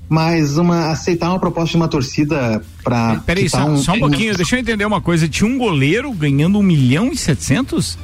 Mas 0.08 0.58
uma, 0.58 0.90
aceitar 0.90 1.28
uma 1.28 1.38
proposta 1.38 1.70
de 1.70 1.76
uma 1.76 1.86
torcida 1.86 2.60
para. 2.82 3.20
Peraí, 3.20 3.48
só, 3.48 3.76
só 3.76 3.92
um 3.92 4.00
pouquinho, 4.00 4.34
deixa 4.34 4.56
eu 4.56 4.60
entender 4.60 4.84
uma 4.84 5.00
coisa. 5.00 5.28
Tinha 5.28 5.48
um 5.48 5.56
goleiro 5.56 6.10
ganhando 6.12 6.58
um 6.58 6.62
milhão 6.64 7.12
e 7.12 7.16
setecentos? 7.16 7.96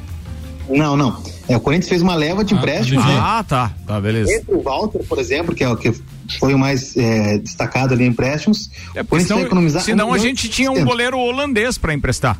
Não, 0.69 0.95
não. 0.95 1.21
É, 1.49 1.57
o 1.57 1.59
Corinthians 1.59 1.89
fez 1.89 2.01
uma 2.01 2.15
leva 2.15 2.45
de 2.45 2.53
empréstimos, 2.53 3.05
né? 3.05 3.17
Ah, 3.19 3.43
tá. 3.43 3.73
Tá, 3.85 3.99
beleza. 3.99 4.31
Entre 4.31 4.53
o 4.53 4.61
Walter, 4.61 5.03
por 5.03 5.19
exemplo, 5.19 5.53
que 5.53 5.65
é 5.65 5.69
o 5.69 5.75
que 5.75 5.93
foi 6.39 6.53
o 6.53 6.59
mais 6.59 6.95
é, 6.97 7.37
destacado 7.37 7.93
ali 7.93 8.03
em 8.03 8.07
empréstimos. 8.07 8.69
É, 8.95 9.01
o 9.01 9.05
porque 9.05 9.07
Corinthians 9.09 9.09
vai 9.09 9.37
senão, 9.37 9.41
economizar. 9.41 9.81
senão 9.83 10.09
um 10.09 10.13
a 10.13 10.17
gente 10.17 10.49
tinha 10.49 10.69
um 10.69 10.75
700. 10.75 10.91
goleiro 10.91 11.17
holandês 11.19 11.77
pra 11.77 11.93
emprestar. 11.93 12.39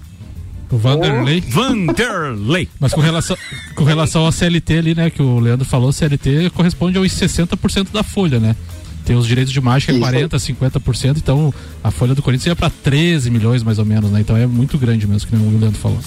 O 0.69 0.77
Vanderlei. 0.77 1.41
Vanderlei. 1.41 2.67
Mas 2.79 2.93
com 2.93 3.01
relação, 3.01 3.37
com 3.75 3.83
relação 3.83 4.25
ao 4.25 4.31
CLT 4.31 4.77
ali, 4.77 4.95
né, 4.95 5.09
que 5.09 5.21
o 5.21 5.39
Leandro 5.39 5.65
falou, 5.65 5.91
CLT 5.91 6.49
corresponde 6.49 6.97
aos 6.97 7.07
60% 7.07 7.91
da 7.91 8.03
folha, 8.03 8.39
né? 8.39 8.55
Tem 9.05 9.15
os 9.15 9.25
direitos 9.25 9.53
de 9.53 9.59
imagem 9.59 9.85
que 9.85 9.91
é 9.91 9.95
Isso. 9.95 10.01
40, 10.01 10.37
50%, 10.37 11.17
então 11.17 11.53
a 11.81 11.89
folha 11.89 12.13
do 12.13 12.21
Corinthians 12.21 12.47
ia 12.47 12.55
para 12.57 12.69
13 12.69 13.31
milhões 13.31 13.63
mais 13.63 13.79
ou 13.79 13.85
menos, 13.85 14.11
né? 14.11 14.19
Então 14.19 14.35
é 14.35 14.45
muito 14.45 14.77
grande 14.77 15.07
mesmo, 15.07 15.29
que 15.29 15.35
nem 15.35 15.47
o 15.47 15.57
Leandro 15.57 15.79
falou. 15.79 15.99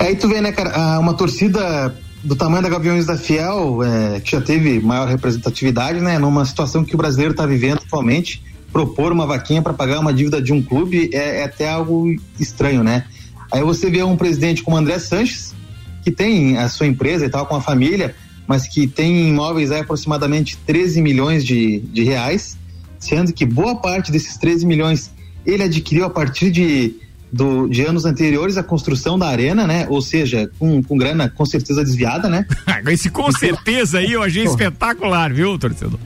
Aí 0.00 0.16
tu 0.16 0.28
vê, 0.28 0.40
né, 0.40 0.50
cara, 0.50 0.72
ah, 0.74 0.98
uma 0.98 1.14
torcida 1.14 1.94
do 2.22 2.36
tamanho 2.36 2.62
da 2.62 2.68
Gaviões 2.68 3.04
da 3.04 3.16
Fiel, 3.16 3.82
é, 3.82 4.20
que 4.20 4.30
já 4.30 4.40
teve 4.40 4.80
maior 4.80 5.08
representatividade, 5.08 6.00
né, 6.00 6.18
numa 6.18 6.44
situação 6.44 6.84
que 6.84 6.94
o 6.94 6.98
brasileiro 6.98 7.32
está 7.32 7.44
vivendo 7.44 7.78
atualmente, 7.78 8.42
propor 8.72 9.12
uma 9.12 9.26
vaquinha 9.26 9.60
para 9.60 9.72
pagar 9.72 9.98
uma 10.00 10.12
dívida 10.12 10.40
de 10.40 10.52
um 10.52 10.62
clube 10.62 11.10
é, 11.12 11.40
é 11.40 11.44
até 11.44 11.68
algo 11.68 12.14
estranho, 12.38 12.82
né? 12.82 13.04
Aí 13.52 13.62
você 13.62 13.90
vê 13.90 14.02
um 14.02 14.16
presidente 14.16 14.62
como 14.62 14.76
André 14.76 14.98
Sanches, 14.98 15.54
que 16.02 16.10
tem 16.10 16.56
a 16.56 16.68
sua 16.68 16.86
empresa 16.86 17.26
e 17.26 17.28
tal, 17.28 17.44
com 17.44 17.54
a 17.54 17.60
família, 17.60 18.14
mas 18.46 18.66
que 18.66 18.86
tem 18.86 19.28
imóveis 19.28 19.70
aí 19.70 19.80
aproximadamente 19.80 20.56
13 20.66 21.02
milhões 21.02 21.44
de, 21.44 21.80
de 21.80 22.02
reais, 22.02 22.56
sendo 22.98 23.32
que 23.32 23.44
boa 23.44 23.76
parte 23.76 24.10
desses 24.10 24.36
13 24.36 24.64
milhões 24.64 25.10
ele 25.44 25.64
adquiriu 25.64 26.04
a 26.04 26.10
partir 26.10 26.50
de, 26.50 26.96
do, 27.32 27.66
de 27.66 27.82
anos 27.82 28.04
anteriores 28.04 28.58
à 28.58 28.62
construção 28.62 29.18
da 29.18 29.26
arena, 29.26 29.66
né? 29.66 29.86
Ou 29.88 30.02
seja, 30.02 30.50
com, 30.58 30.82
com 30.82 30.96
grana 30.98 31.30
com 31.30 31.46
certeza 31.46 31.82
desviada, 31.82 32.28
né? 32.28 32.46
Esse 32.88 33.08
com 33.08 33.32
certeza 33.32 33.98
aí 33.98 34.12
eu 34.12 34.22
achei 34.22 34.44
espetacular, 34.44 35.32
viu, 35.32 35.58
torcedor? 35.58 35.98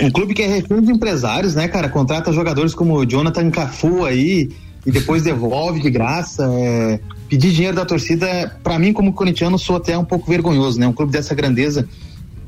Um 0.00 0.10
clube 0.10 0.34
que 0.34 0.42
é 0.42 0.46
refém 0.46 0.80
de 0.80 0.92
empresários, 0.92 1.54
né, 1.54 1.68
cara? 1.68 1.88
Contrata 1.88 2.32
jogadores 2.32 2.74
como 2.74 2.94
o 2.94 3.04
Jonathan 3.04 3.50
Cafu 3.50 4.04
aí 4.04 4.48
e 4.86 4.90
depois 4.90 5.22
devolve 5.22 5.80
de 5.80 5.90
graça. 5.90 6.48
é, 6.50 7.00
Pedir 7.28 7.52
dinheiro 7.52 7.76
da 7.76 7.84
torcida, 7.84 8.56
pra 8.62 8.78
mim, 8.78 8.92
como 8.92 9.12
corintiano, 9.12 9.58
sou 9.58 9.76
até 9.76 9.98
um 9.98 10.04
pouco 10.04 10.30
vergonhoso, 10.30 10.78
né? 10.78 10.86
Um 10.86 10.92
clube 10.92 11.10
dessa 11.10 11.34
grandeza, 11.34 11.88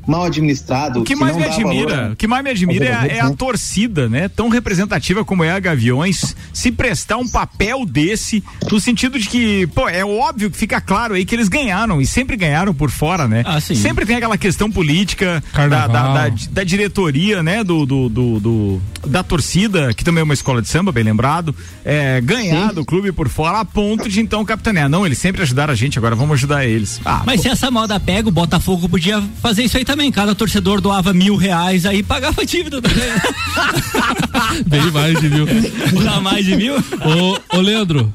mal 0.07 0.23
administrado. 0.23 1.01
O 1.01 1.03
que 1.03 1.13
que 1.13 1.19
mais 1.19 1.33
não 1.33 1.39
me 1.41 1.47
dá 1.47 1.53
admira, 1.53 1.95
valor, 1.95 2.11
o 2.11 2.15
que 2.15 2.27
mais 2.27 2.43
me 2.43 2.49
admira 2.49 2.85
é, 2.85 2.93
a- 2.93 3.07
é 3.07 3.19
a 3.19 3.29
né? 3.29 3.35
torcida, 3.37 4.07
né? 4.09 4.27
Tão 4.29 4.49
representativa 4.49 5.23
como 5.25 5.43
é 5.43 5.51
a 5.51 5.59
Gaviões, 5.59 6.35
se 6.53 6.71
prestar 6.71 7.17
um 7.17 7.27
papel 7.27 7.85
desse, 7.85 8.43
no 8.71 8.79
sentido 8.79 9.19
de 9.19 9.27
que, 9.27 9.67
pô, 9.67 9.87
é 9.89 10.05
óbvio 10.05 10.49
que 10.49 10.57
fica 10.57 10.79
claro 10.79 11.13
aí 11.13 11.25
que 11.25 11.35
eles 11.35 11.47
ganharam 11.49 12.01
e 12.01 12.05
sempre 12.07 12.35
ganharam 12.37 12.73
por 12.73 12.89
fora, 12.89 13.27
né? 13.27 13.43
Ah, 13.45 13.59
sim. 13.59 13.75
Sempre 13.75 14.05
tem 14.05 14.15
aquela 14.15 14.37
questão 14.37 14.71
política 14.71 15.43
da, 15.53 15.67
da, 15.87 15.87
da- 15.87 16.35
da 16.51 16.63
diretoria, 16.63 17.43
né? 17.43 17.63
Do, 17.63 17.85
do, 17.85 18.07
do- 18.09 18.39
do- 18.39 18.81
da 19.07 19.23
torcida, 19.23 19.93
que 19.93 20.03
também 20.03 20.21
é 20.21 20.23
uma 20.23 20.33
escola 20.33 20.61
de 20.61 20.67
samba, 20.69 20.91
bem 20.91 21.03
lembrado, 21.03 21.53
é, 21.83 22.19
ganhar 22.21 22.73
do 22.73 22.85
clube 22.85 23.11
por 23.11 23.27
fora 23.29 23.59
a 23.59 23.65
ponto 23.65 24.07
de 24.09 24.19
então 24.21 24.43
capitanear. 24.45 24.87
Não, 24.89 25.05
eles 25.05 25.17
sempre 25.17 25.41
ajudaram 25.41 25.73
a 25.73 25.75
gente, 25.75 25.97
agora 25.97 26.15
vamos 26.15 26.33
ajudar 26.35 26.65
eles. 26.65 26.99
Ah, 27.05 27.23
Mas 27.25 27.41
se 27.41 27.47
essa 27.49 27.69
moda 27.71 27.99
pega, 27.99 28.27
o 28.29 28.31
Botafogo 28.31 28.87
podia 28.87 29.21
fazer 29.41 29.63
isso 29.63 29.77
aí 29.77 29.83
também. 29.85 29.96
Cada 30.11 30.35
torcedor 30.35 30.79
doava 30.79 31.13
mil 31.13 31.35
reais 31.35 31.85
aí 31.85 32.03
pagava 32.03 32.41
a 32.41 32.45
dívida 32.45 32.81
também. 32.81 33.09
Bem 34.67 34.91
mais 34.91 35.19
de 35.19 35.29
mil. 35.29 35.45
Dá 36.03 36.21
mais 36.21 36.45
de 36.45 36.55
mil? 36.55 36.75
Ô, 36.75 37.57
ô 37.57 37.59
Leandro, 37.59 38.13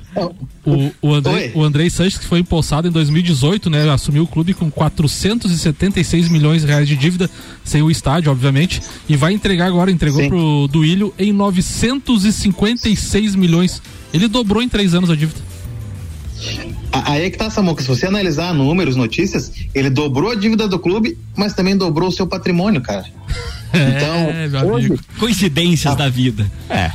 o, 0.64 0.91
o, 1.03 1.14
Andrei, 1.14 1.53
o 1.55 1.62
Andrei 1.62 1.91
Sanches, 1.91 2.18
que 2.18 2.26
foi 2.26 2.39
empossado 2.39 2.89
em 2.89 2.91
2018, 2.91 3.68
né? 3.68 3.91
Assumiu 3.91 4.22
o 4.22 4.26
clube 4.26 4.55
com 4.55 4.70
476 4.70 6.28
milhões 6.28 6.62
de 6.62 6.68
reais 6.68 6.89
de 6.89 6.97
dívida, 6.97 7.28
sem 7.64 7.83
o 7.83 7.91
estádio, 7.91 8.30
obviamente, 8.30 8.80
e 9.09 9.16
vai 9.16 9.33
entregar 9.33 9.66
agora, 9.66 9.91
entregou 9.91 10.28
pro 10.28 10.68
Duílio 10.68 11.12
em 11.18 11.33
956 11.33 13.35
milhões. 13.35 13.83
Ele 14.14 14.28
dobrou 14.28 14.62
em 14.62 14.68
três 14.68 14.95
anos 14.95 15.11
a 15.11 15.16
dívida. 15.16 15.41
Aí 16.93 17.24
é 17.24 17.30
que 17.30 17.38
tá, 17.38 17.49
Samuca. 17.51 17.82
Se 17.82 17.88
você 17.88 18.07
analisar 18.07 18.53
números, 18.55 18.97
notícias, 18.97 19.53
ele 19.74 19.88
dobrou 19.90 20.30
a 20.30 20.34
dívida 20.34 20.68
do 20.68 20.78
clube, 20.78 21.16
mas 21.36 21.55
também 21.55 21.76
dobrou 21.76 22.09
o 22.09 22.12
seu 22.12 22.26
patrimônio, 22.26 22.80
cara. 22.80 23.05
Então, 23.74 24.68
hoje, 24.70 24.93
Coincidências 25.18 25.97
da 25.97 26.07
vida. 26.07 26.47
É. 26.68 26.90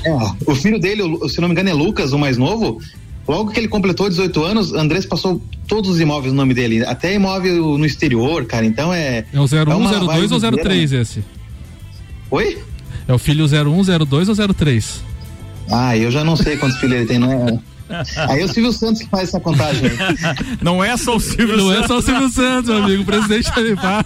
o 0.45 0.53
filho 0.53 0.79
dele, 0.79 1.01
o- 1.01 1.27
se 1.27 1.41
não 1.41 1.47
me 1.47 1.53
engano, 1.53 1.69
é 1.69 1.73
Lucas, 1.73 2.13
o 2.13 2.19
mais 2.19 2.37
novo. 2.37 2.79
Logo 3.27 3.49
que 3.51 3.59
ele 3.59 3.67
completou 3.67 4.07
18 4.07 4.43
anos, 4.43 4.73
Andrés 4.73 5.03
passou 5.03 5.41
todos 5.67 5.89
os 5.89 5.99
imóveis 5.99 6.31
no 6.31 6.37
nome 6.37 6.53
dele, 6.53 6.85
até 6.85 7.15
imóvel 7.15 7.79
no 7.79 7.83
exterior, 7.85 8.45
cara. 8.45 8.63
Então 8.63 8.93
é. 8.93 9.25
É 9.33 9.39
o 9.39 9.45
01, 9.45 9.75
uma 9.75 9.89
02 9.91 10.31
ou 10.31 10.39
vibe 10.39 10.57
03 10.61 10.83
inteira, 10.83 11.01
esse? 11.01 11.19
né? 11.19 11.25
Oi? 12.29 12.59
É 13.07 13.13
o 13.13 13.17
filho 13.17 13.45
01, 13.45 14.05
02 14.05 14.29
ou 14.29 14.35
03? 14.53 15.03
Ah, 15.71 15.97
eu 15.97 16.11
já 16.11 16.23
não 16.23 16.35
sei 16.35 16.57
quantos 16.57 16.77
filhos 16.77 16.95
ele 16.95 17.05
tem, 17.07 17.17
não 17.17 17.31
é? 17.33 17.59
Aí 18.29 18.41
é 18.41 18.45
o 18.45 18.47
Silvio 18.47 18.71
Santos 18.73 19.01
que 19.01 19.09
faz 19.09 19.29
essa 19.29 19.39
contagem. 19.39 19.89
aí. 19.89 20.57
Não 20.61 20.83
é 20.83 20.95
só 20.97 21.15
o 21.15 21.19
Silvio 21.19 21.57
Não 21.57 21.67
Santos. 21.69 21.83
é 21.83 21.87
só 21.87 21.97
o 21.97 22.01
Silvio 22.01 22.29
Santos, 22.29 22.69
meu 22.69 22.83
amigo. 22.83 23.03
O 23.03 23.05
presidente 23.05 23.53
também 23.53 23.75
faz. 23.75 24.05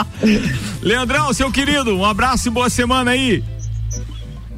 Leandrão, 0.82 1.32
seu 1.32 1.50
querido, 1.50 1.96
um 1.96 2.04
abraço 2.04 2.48
e 2.48 2.50
boa 2.50 2.70
semana 2.70 3.10
aí. 3.12 3.42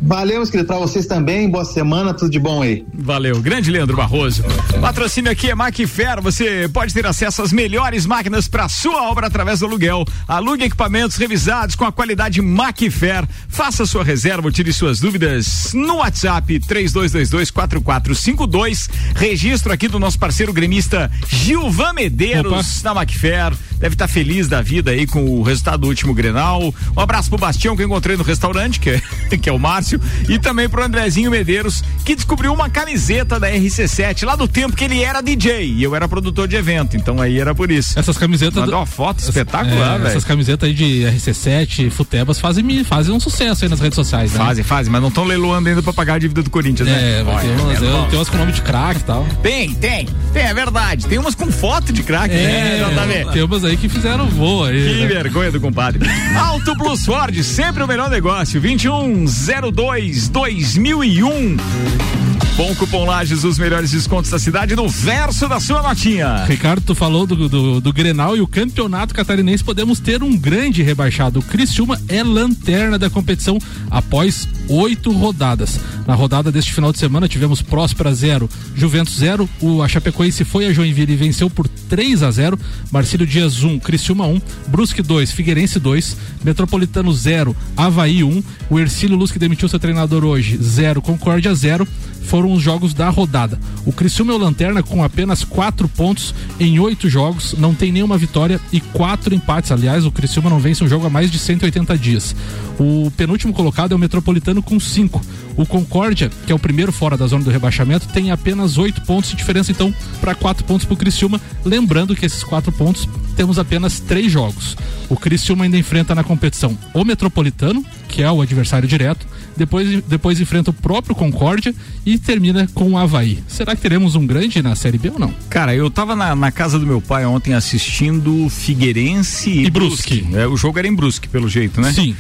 Valeu, 0.07 0.44
queridos, 0.44 0.66
pra 0.66 0.76
vocês 0.76 1.07
também. 1.07 1.48
Boa 1.48 1.64
semana, 1.64 2.12
tudo 2.12 2.30
de 2.30 2.38
bom 2.38 2.61
aí. 2.61 2.84
Valeu, 2.92 3.40
grande 3.40 3.70
Leandro 3.70 3.96
Barroso. 3.96 4.44
Patrocínio 4.78 5.32
aqui 5.32 5.48
é 5.48 5.55
Macfer. 5.55 6.20
Você 6.20 6.68
pode 6.68 6.92
ter 6.92 7.07
acesso 7.07 7.40
às 7.40 7.55
melhores 7.55 8.05
máquinas 8.05 8.46
para 8.46 8.68
sua 8.68 9.11
obra 9.11 9.28
através 9.28 9.61
do 9.61 9.66
aluguel. 9.66 10.05
Alugue 10.28 10.64
equipamentos 10.64 11.16
revisados 11.16 11.74
com 11.74 11.86
a 11.86 11.92
qualidade 11.92 12.42
Macfer. 12.42 13.26
Faça 13.48 13.86
sua 13.86 14.05
reserva, 14.05 14.52
tire 14.52 14.74
suas 14.74 15.00
dúvidas 15.00 15.72
no 15.72 15.96
WhatsApp 15.96 16.61
32224452. 16.61 18.90
Registro 19.16 19.72
aqui 19.72 19.88
do 19.88 19.98
nosso 19.98 20.18
parceiro 20.18 20.52
gremista 20.52 21.11
Gilvan 21.26 21.94
Medeiros 21.94 22.82
na 22.82 22.92
Macfer. 22.92 23.55
Deve 23.78 23.94
estar 23.94 24.09
feliz 24.09 24.48
da 24.48 24.62
vida 24.62 24.92
aí 24.92 25.07
com 25.07 25.24
o 25.24 25.42
resultado 25.42 25.80
do 25.80 25.88
último 25.88 26.14
Grenal. 26.14 26.74
Um 26.96 27.00
abraço 27.00 27.28
pro 27.28 27.38
Bastião 27.38 27.76
que 27.76 27.82
eu 27.82 27.86
encontrei 27.86 28.16
no 28.16 28.22
restaurante, 28.22 28.80
que 28.80 28.90
é, 28.90 29.02
que 29.36 29.48
é 29.48 29.52
o 29.52 29.59
Márcio, 29.59 29.93
e 30.28 30.38
também 30.38 30.68
pro 30.68 30.82
Andrezinho 30.82 31.30
Medeiros, 31.30 31.82
que 32.05 32.14
descobriu 32.14 32.53
uma 32.53 32.68
camiseta 32.68 33.38
da 33.38 33.51
RC7 33.51 34.24
lá 34.24 34.36
do 34.36 34.47
tempo 34.49 34.76
que 34.76 34.84
ele 34.84 35.03
era 35.03 35.20
DJ 35.20 35.64
e 35.72 35.82
eu 35.82 35.95
era 35.95 36.09
produtor 36.09 36.47
de 36.49 36.57
evento, 36.57 36.97
então 36.97 37.20
aí 37.20 37.38
era 37.38 37.55
por 37.55 37.70
isso. 37.70 37.99
Essas 37.99 38.16
camisetas. 38.16 38.55
Mandou 38.55 38.76
uma 38.78 38.86
foto 38.86 39.20
espetacular, 39.20 39.95
É, 39.95 39.99
velho. 39.99 40.09
Essas 40.09 40.24
camisetas 40.24 40.68
aí 40.68 40.74
de 40.74 41.05
RC7, 41.05 41.90
Futebas 41.90 42.38
fazem, 42.38 42.84
fazem 42.84 43.14
um 43.14 43.20
sucesso 43.20 43.64
aí 43.64 43.70
nas 43.70 43.80
redes 43.80 43.97
sociais, 43.97 44.32
né? 44.32 44.38
Fazem, 44.38 44.64
fazem, 44.64 44.92
mas 44.92 45.01
não 45.01 45.09
estão 45.09 45.24
leiloando 45.24 45.68
ainda 45.68 45.82
pra 45.82 45.92
pagar 45.92 46.14
a 46.14 46.18
dívida 46.18 46.42
do 46.42 46.51
Corinthians, 46.51 46.88
né? 46.88 47.20
É, 47.20 47.22
vai 47.22 47.45
ter 47.45 47.51
Olha, 47.51 47.62
umas, 47.62 47.82
é 47.82 47.86
bom. 47.86 48.07
tem 48.09 48.18
umas 48.18 48.28
com 48.28 48.36
nome 48.38 48.53
de 48.53 48.62
craque 48.62 49.01
e 49.01 49.05
tal. 49.05 49.26
Tem, 49.42 49.74
tem, 49.74 50.09
tem, 50.32 50.42
é 50.42 50.55
verdade. 50.55 51.07
Tem 51.07 51.18
umas 51.18 51.34
com 51.34 51.51
foto 51.51 51.92
de 51.92 52.03
craque, 52.03 52.34
né? 52.34 52.80
É, 52.80 53.24
tem 53.32 53.42
umas 53.42 53.64
aí 53.64 53.76
que 53.76 53.88
fizeram 53.88 54.26
voo 54.28 54.64
aí. 54.64 54.95
Que 54.95 55.01
né? 55.01 55.07
vergonha 55.07 55.51
do 55.51 55.61
compadre. 55.61 56.01
Auto 56.36 56.76
Plus 56.76 57.05
Ford, 57.05 57.42
sempre 57.42 57.82
o 57.82 57.86
melhor 57.86 58.11
negócio. 58.11 58.61
2102 58.61 59.84
2001. 59.85 62.24
Bom 62.57 62.72
cupom 62.76 63.05
Lages, 63.05 63.42
os 63.42 63.59
melhores 63.59 63.90
descontos 63.90 64.30
da 64.30 64.38
cidade 64.38 64.76
no 64.76 64.88
verso 64.88 65.48
da 65.48 65.59
sua 65.59 65.82
notinha. 65.82 66.44
Ricardo, 66.44 66.84
tu 66.86 66.94
falou 66.94 67.26
do, 67.26 67.48
do, 67.48 67.80
do 67.80 67.92
Grenal 67.92 68.36
e 68.36 68.40
o 68.40 68.46
campeonato 68.46 69.12
catarinense 69.12 69.64
podemos 69.64 69.98
ter 69.98 70.22
um 70.22 70.36
grande 70.38 70.80
rebaixado. 70.80 71.40
O 71.40 71.42
Criciúma 71.42 72.00
é 72.07 72.22
lanterna 72.22 72.96
da 72.96 73.11
competição 73.11 73.59
após 73.90 74.48
oito 74.68 75.11
rodadas. 75.11 75.80
Na 76.07 76.14
rodada 76.14 76.52
deste 76.52 76.72
final 76.72 76.92
de 76.92 76.98
semana 77.00 77.28
tivemos 77.28 77.61
Próspera 77.61 78.14
0, 78.14 78.48
Juventus 78.76 79.16
0. 79.16 79.48
O 79.61 79.82
a 79.82 79.88
Chapecoense 79.88 80.44
foi 80.44 80.66
a 80.66 80.72
Joinville 80.72 81.14
e 81.14 81.16
venceu 81.16 81.50
por 81.50 81.66
3 81.66 82.22
a 82.22 82.30
0. 82.30 82.57
Marcílio 82.92 83.26
Dias 83.26 83.64
1, 83.64 83.80
Criciúma 83.80 84.28
1, 84.28 84.40
Brusque 84.68 85.02
2, 85.02 85.32
Figueirense 85.32 85.80
2, 85.80 86.16
Metropolitano 86.44 87.12
0, 87.12 87.57
Havaí 87.76 88.22
1. 88.22 88.44
O 88.70 88.78
Ercílio 88.78 89.16
Luz 89.16 89.32
que 89.32 89.40
demitiu 89.40 89.68
seu 89.68 89.80
treinador 89.80 90.24
hoje 90.24 90.57
0, 90.62 91.02
Concórdia 91.02 91.52
0 91.52 91.84
foram 92.25 92.53
os 92.53 92.62
jogos 92.62 92.93
da 92.93 93.09
rodada. 93.09 93.59
O 93.87 93.93
Criciúma 93.93 94.33
é 94.33 94.37
o 94.37 94.39
lanterna 94.39 94.83
com 94.83 95.05
apenas 95.05 95.45
quatro 95.45 95.89
pontos 95.89 96.35
em 96.59 96.79
oito 96.79 97.09
jogos, 97.09 97.55
não 97.59 97.75
tem 97.75 97.93
nenhuma 97.93 98.18
vitória 98.18 98.61
e 98.72 98.81
quatro 98.81 99.35
empates. 99.35 99.70
Aliás, 99.70 100.05
o 100.05 100.11
Criciúma 100.11 100.51
não 100.51 100.59
vence 100.59 100.83
um 100.83 100.89
jogo 100.89 101.07
há 101.07 101.11
mais 101.11 101.31
de 101.31 101.39
180 101.39 101.97
dias. 101.99 102.35
O 102.79 103.11
penúltimo 103.16 103.53
colocado 103.53 103.93
é 103.93 103.95
o 103.95 103.99
Metropolitano 103.99 104.62
com 104.62 104.81
cinco. 104.81 105.20
O 105.57 105.64
Concórdia, 105.64 106.30
que 106.46 106.52
é 106.52 106.55
o 106.55 106.59
primeiro 106.59 106.92
fora 106.92 107.16
da 107.16 107.26
zona 107.26 107.44
do 107.44 107.50
rebaixamento, 107.50 108.09
tem 108.09 108.30
apenas 108.30 108.76
oito 108.76 109.00
pontos 109.02 109.30
de 109.30 109.36
diferença, 109.36 109.70
então, 109.70 109.94
para 110.20 110.34
quatro 110.34 110.64
pontos 110.64 110.84
para 110.84 110.94
o 110.94 110.96
Criciúma. 110.96 111.40
Lembrando 111.64 112.16
que 112.16 112.26
esses 112.26 112.42
quatro 112.42 112.72
pontos 112.72 113.09
temos 113.36 113.59
apenas 113.59 114.00
três 114.00 114.30
jogos. 114.30 114.76
O 115.09 115.16
Criciúma 115.16 115.64
ainda 115.64 115.76
enfrenta 115.76 116.14
na 116.14 116.24
competição 116.24 116.76
o 116.92 117.05
Metropolitano, 117.05 117.84
que 118.09 118.22
é 118.22 118.30
o 118.30 118.40
adversário 118.40 118.88
direto, 118.88 119.26
depois, 119.57 120.02
depois 120.05 120.40
enfrenta 120.40 120.70
o 120.70 120.74
próprio 120.74 121.14
Concórdia 121.14 121.74
e 122.05 122.18
termina 122.18 122.68
com 122.74 122.92
o 122.92 122.98
Havaí. 122.98 123.42
Será 123.46 123.76
que 123.76 123.82
teremos 123.82 124.14
um 124.16 124.26
grande 124.26 124.62
na 124.62 124.74
Série 124.74 124.98
B 124.98 125.11
ou 125.11 125.18
não? 125.18 125.32
Cara, 125.48 125.74
eu 125.74 125.90
tava 125.90 126.16
na, 126.16 126.34
na 126.34 126.50
casa 126.50 126.78
do 126.78 126.86
meu 126.86 127.00
pai 127.00 127.24
ontem 127.24 127.55
assistindo 127.55 128.48
Figueirense 128.48 129.50
e, 129.50 129.66
E 129.66 129.70
Brusque. 129.70 130.26
É, 130.32 130.46
o 130.46 130.57
jogo 130.57 130.78
era 130.78 130.88
em 130.88 130.94
Brusque, 130.94 131.28
pelo 131.28 131.48
jeito, 131.48 131.80
né? 131.80 131.92
Sim. 131.92 132.16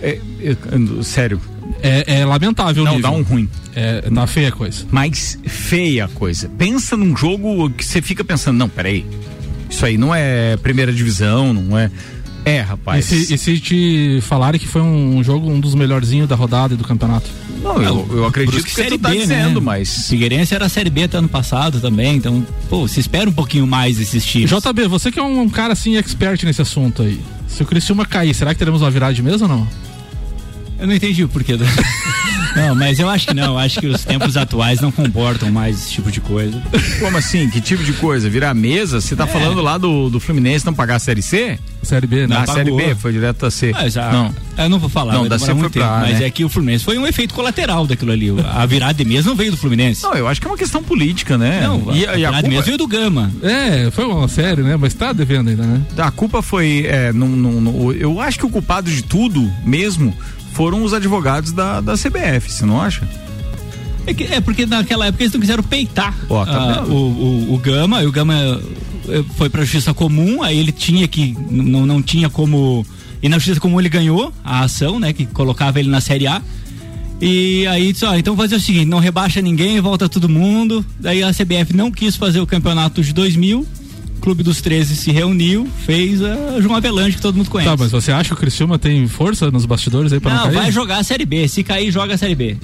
É, 0.00 0.20
é, 0.40 1.02
sério, 1.02 1.40
É, 1.82 2.20
é 2.20 2.24
lamentável, 2.24 2.84
Não, 2.84 2.96
nível. 2.96 3.10
dá 3.10 3.16
um 3.16 3.22
ruim. 3.22 3.48
É, 3.74 4.02
dá 4.10 4.26
feia 4.26 4.48
a 4.48 4.52
coisa. 4.52 4.84
Mas 4.90 5.38
feia 5.46 6.06
a 6.06 6.08
coisa. 6.08 6.48
Pensa 6.58 6.96
num 6.96 7.16
jogo 7.16 7.70
que 7.70 7.84
você 7.84 8.02
fica 8.02 8.24
pensando, 8.24 8.56
não, 8.56 8.68
peraí. 8.68 9.06
Isso 9.70 9.84
aí 9.86 9.96
não 9.96 10.14
é 10.14 10.56
primeira 10.56 10.92
divisão, 10.92 11.52
não 11.52 11.78
é. 11.78 11.90
É, 12.44 12.58
E 12.58 12.62
rapaz. 12.62 13.04
se, 13.04 13.34
e 13.34 13.36
se 13.38 13.60
te 13.60 14.20
falarem 14.22 14.58
que 14.58 14.66
foi 14.66 14.80
um 14.80 15.22
jogo 15.22 15.50
um 15.50 15.60
dos 15.60 15.74
melhorzinhos 15.74 16.26
da 16.28 16.34
rodada 16.34 16.72
e 16.74 16.76
do 16.76 16.84
campeonato? 16.84 17.28
Não, 17.62 17.82
eu, 17.82 18.08
eu 18.10 18.24
acredito 18.26 18.64
que 18.64 18.70
você 18.70 18.84
Série 18.84 18.98
tá 18.98 19.10
B, 19.10 19.18
dizendo, 19.18 19.60
né? 19.60 19.66
mas. 19.66 20.08
Figueirense 20.08 20.54
era 20.54 20.64
a 20.66 20.68
Série 20.68 20.88
B 20.88 21.02
até 21.02 21.18
ano 21.18 21.28
passado 21.28 21.80
também, 21.80 22.16
então, 22.16 22.46
pô, 22.70 22.88
se 22.88 23.00
espera 23.00 23.28
um 23.28 23.32
pouquinho 23.32 23.66
mais 23.66 23.98
desses 23.98 24.24
times. 24.24 24.48
JB, 24.50 24.86
você 24.88 25.10
que 25.12 25.18
é 25.18 25.22
um, 25.22 25.42
um 25.42 25.48
cara 25.50 25.74
assim 25.74 25.96
expert 25.96 26.42
nesse 26.44 26.62
assunto 26.62 27.02
aí. 27.02 27.20
Se 27.46 27.62
o 27.62 27.66
Criciúma 27.66 28.06
cair, 28.06 28.32
será 28.34 28.54
que 28.54 28.58
teremos 28.58 28.80
uma 28.80 28.90
virada 28.90 29.12
de 29.12 29.22
mesa 29.22 29.44
ou 29.44 29.48
não? 29.48 29.68
Eu 30.78 30.86
não 30.86 30.94
entendi 30.94 31.24
o 31.24 31.28
porquê. 31.28 31.56
do- 31.56 31.64
Não, 32.56 32.74
mas 32.74 32.98
eu 32.98 33.08
acho 33.08 33.26
que 33.28 33.34
não. 33.34 33.52
eu 33.52 33.58
Acho 33.58 33.78
que 33.78 33.86
os 33.86 34.04
tempos 34.04 34.36
atuais 34.36 34.80
não 34.80 34.90
comportam 34.90 35.52
mais 35.52 35.76
esse 35.78 35.92
tipo 35.92 36.10
de 36.10 36.20
coisa. 36.20 36.60
Como 36.98 37.16
assim? 37.16 37.48
Que 37.50 37.60
tipo 37.60 37.84
de 37.84 37.92
coisa? 37.92 38.28
Virar 38.28 38.52
mesa? 38.52 39.00
Você 39.00 39.14
tá 39.14 39.26
falando 39.28 39.60
lá 39.60 39.78
do, 39.78 40.08
do 40.10 40.18
Fluminense 40.18 40.66
não 40.66 40.74
pagar 40.74 40.96
a 40.96 40.98
Série 40.98 41.22
C? 41.22 41.56
Série 41.84 42.06
B, 42.06 42.26
né? 42.26 42.26
Na 42.38 42.46
Não, 42.46 42.54
Série. 42.54 42.72
B, 42.74 42.94
foi 42.96 43.12
direto 43.12 43.46
a 43.46 43.50
C. 43.50 43.72
Ah, 43.76 43.88
já- 43.88 44.10
Não. 44.10 44.34
Eu 44.56 44.68
não 44.68 44.78
vou 44.80 44.88
falar, 44.88 45.12
Não, 45.12 45.28
da 45.28 45.38
C 45.38 45.52
muito 45.52 45.70
foi 45.74 45.80
pra 45.80 45.82
tempo, 45.88 45.94
A, 45.94 46.00
mas 46.08 46.18
né? 46.20 46.26
é 46.26 46.30
que 46.30 46.44
o 46.44 46.48
Fluminense 46.48 46.84
foi 46.84 46.98
um 46.98 47.06
efeito 47.06 47.32
colateral 47.32 47.86
daquilo 47.86 48.10
ali. 48.10 48.28
A 48.52 48.66
virada 48.66 48.94
de 48.94 49.04
mesa 49.04 49.28
não 49.28 49.36
veio 49.36 49.52
do 49.52 49.56
Fluminense. 49.56 50.02
Não, 50.02 50.14
eu 50.14 50.26
acho 50.26 50.40
que 50.40 50.46
é 50.46 50.50
uma 50.50 50.56
questão 50.58 50.82
política, 50.82 51.38
né? 51.38 51.60
Não, 51.62 51.94
e, 51.94 52.04
a, 52.06 52.16
e 52.16 52.24
a 52.24 52.30
virada 52.30 52.42
de 52.42 52.48
mesa 52.48 52.62
culpa, 52.62 52.66
veio 52.66 52.78
do 52.78 52.86
Gama. 52.88 53.30
É, 53.42 53.88
foi 53.92 54.04
uma 54.04 54.26
série, 54.26 54.62
né? 54.62 54.76
Mas 54.76 54.94
tá 54.94 55.12
devendo 55.12 55.48
ainda, 55.50 55.62
né? 55.62 55.80
a 55.98 56.10
culpa 56.10 56.42
foi. 56.42 56.86
é, 56.88 57.12
num- 57.12 57.28
num- 57.36 57.60
num- 57.60 57.92
eu 57.92 58.20
acho 58.20 58.36
que 58.38 58.46
o 58.46 58.50
culpado 58.50 58.90
de 58.90 59.02
tudo 59.04 59.48
mesmo 59.64 60.12
foram 60.58 60.82
os 60.82 60.92
advogados 60.92 61.52
da, 61.52 61.80
da 61.80 61.94
CBF, 61.94 62.50
você 62.50 62.66
não 62.66 62.82
acha? 62.82 63.08
É, 64.04 64.12
que- 64.12 64.24
é 64.24 64.40
porque 64.40 64.66
naquela 64.66 65.06
época 65.06 65.22
eles 65.22 65.32
não 65.32 65.40
quiseram 65.40 65.62
peitar 65.62 66.12
Ó, 66.28 66.44
tá 66.44 66.80
ah, 66.80 66.84
o, 66.84 66.94
o, 66.94 67.54
o 67.54 67.58
Gama, 67.58 68.02
e 68.02 68.06
o 68.08 68.10
Gama 68.10 68.60
eh, 69.08 69.22
foi 69.36 69.48
pra 69.48 69.62
justiça 69.62 69.94
comum, 69.94 70.42
aí 70.42 70.58
ele 70.58 70.72
tinha 70.72 71.06
que, 71.06 71.36
não, 71.48 71.86
não 71.86 72.02
tinha 72.02 72.28
como, 72.28 72.84
e 73.22 73.28
na 73.28 73.36
justiça 73.38 73.60
comum 73.60 73.78
ele 73.78 73.88
ganhou 73.88 74.32
a 74.42 74.64
ação, 74.64 74.98
né, 74.98 75.12
que 75.12 75.26
colocava 75.26 75.78
ele 75.78 75.88
na 75.90 76.00
Série 76.00 76.26
A, 76.26 76.42
e 77.20 77.64
aí 77.68 77.92
disse, 77.92 78.04
ó, 78.04 78.16
então 78.16 78.36
fazer 78.36 78.56
o 78.56 78.60
seguinte, 78.60 78.86
não 78.86 78.98
rebaixa 78.98 79.40
ninguém, 79.40 79.80
volta 79.80 80.08
todo 80.08 80.28
mundo, 80.28 80.84
daí 80.98 81.22
a 81.22 81.30
CBF 81.32 81.72
não 81.72 81.92
quis 81.92 82.16
fazer 82.16 82.40
o 82.40 82.46
campeonato 82.48 83.00
de 83.00 83.12
2000, 83.12 83.60
o 83.60 83.66
Clube 84.28 84.42
dos 84.42 84.60
13 84.60 84.94
se 84.94 85.10
reuniu, 85.10 85.66
fez 85.86 86.20
a 86.22 86.60
João 86.60 86.76
Avelange, 86.76 87.16
que 87.16 87.22
todo 87.22 87.34
mundo 87.34 87.48
conhece. 87.48 87.70
Tá, 87.70 87.76
mas 87.78 87.90
você 87.90 88.12
acha 88.12 88.28
que 88.28 88.34
o 88.34 88.36
Criciúma 88.36 88.78
tem 88.78 89.08
força 89.08 89.50
nos 89.50 89.64
bastidores 89.64 90.12
aí 90.12 90.20
pra 90.20 90.30
não, 90.30 90.36
Não, 90.36 90.44
cair? 90.48 90.54
vai 90.56 90.70
jogar 90.70 90.98
a 90.98 91.02
Série 91.02 91.24
B, 91.24 91.48
se 91.48 91.64
cair, 91.64 91.90
joga 91.90 92.12
a 92.12 92.18
Série 92.18 92.34
B. 92.34 92.58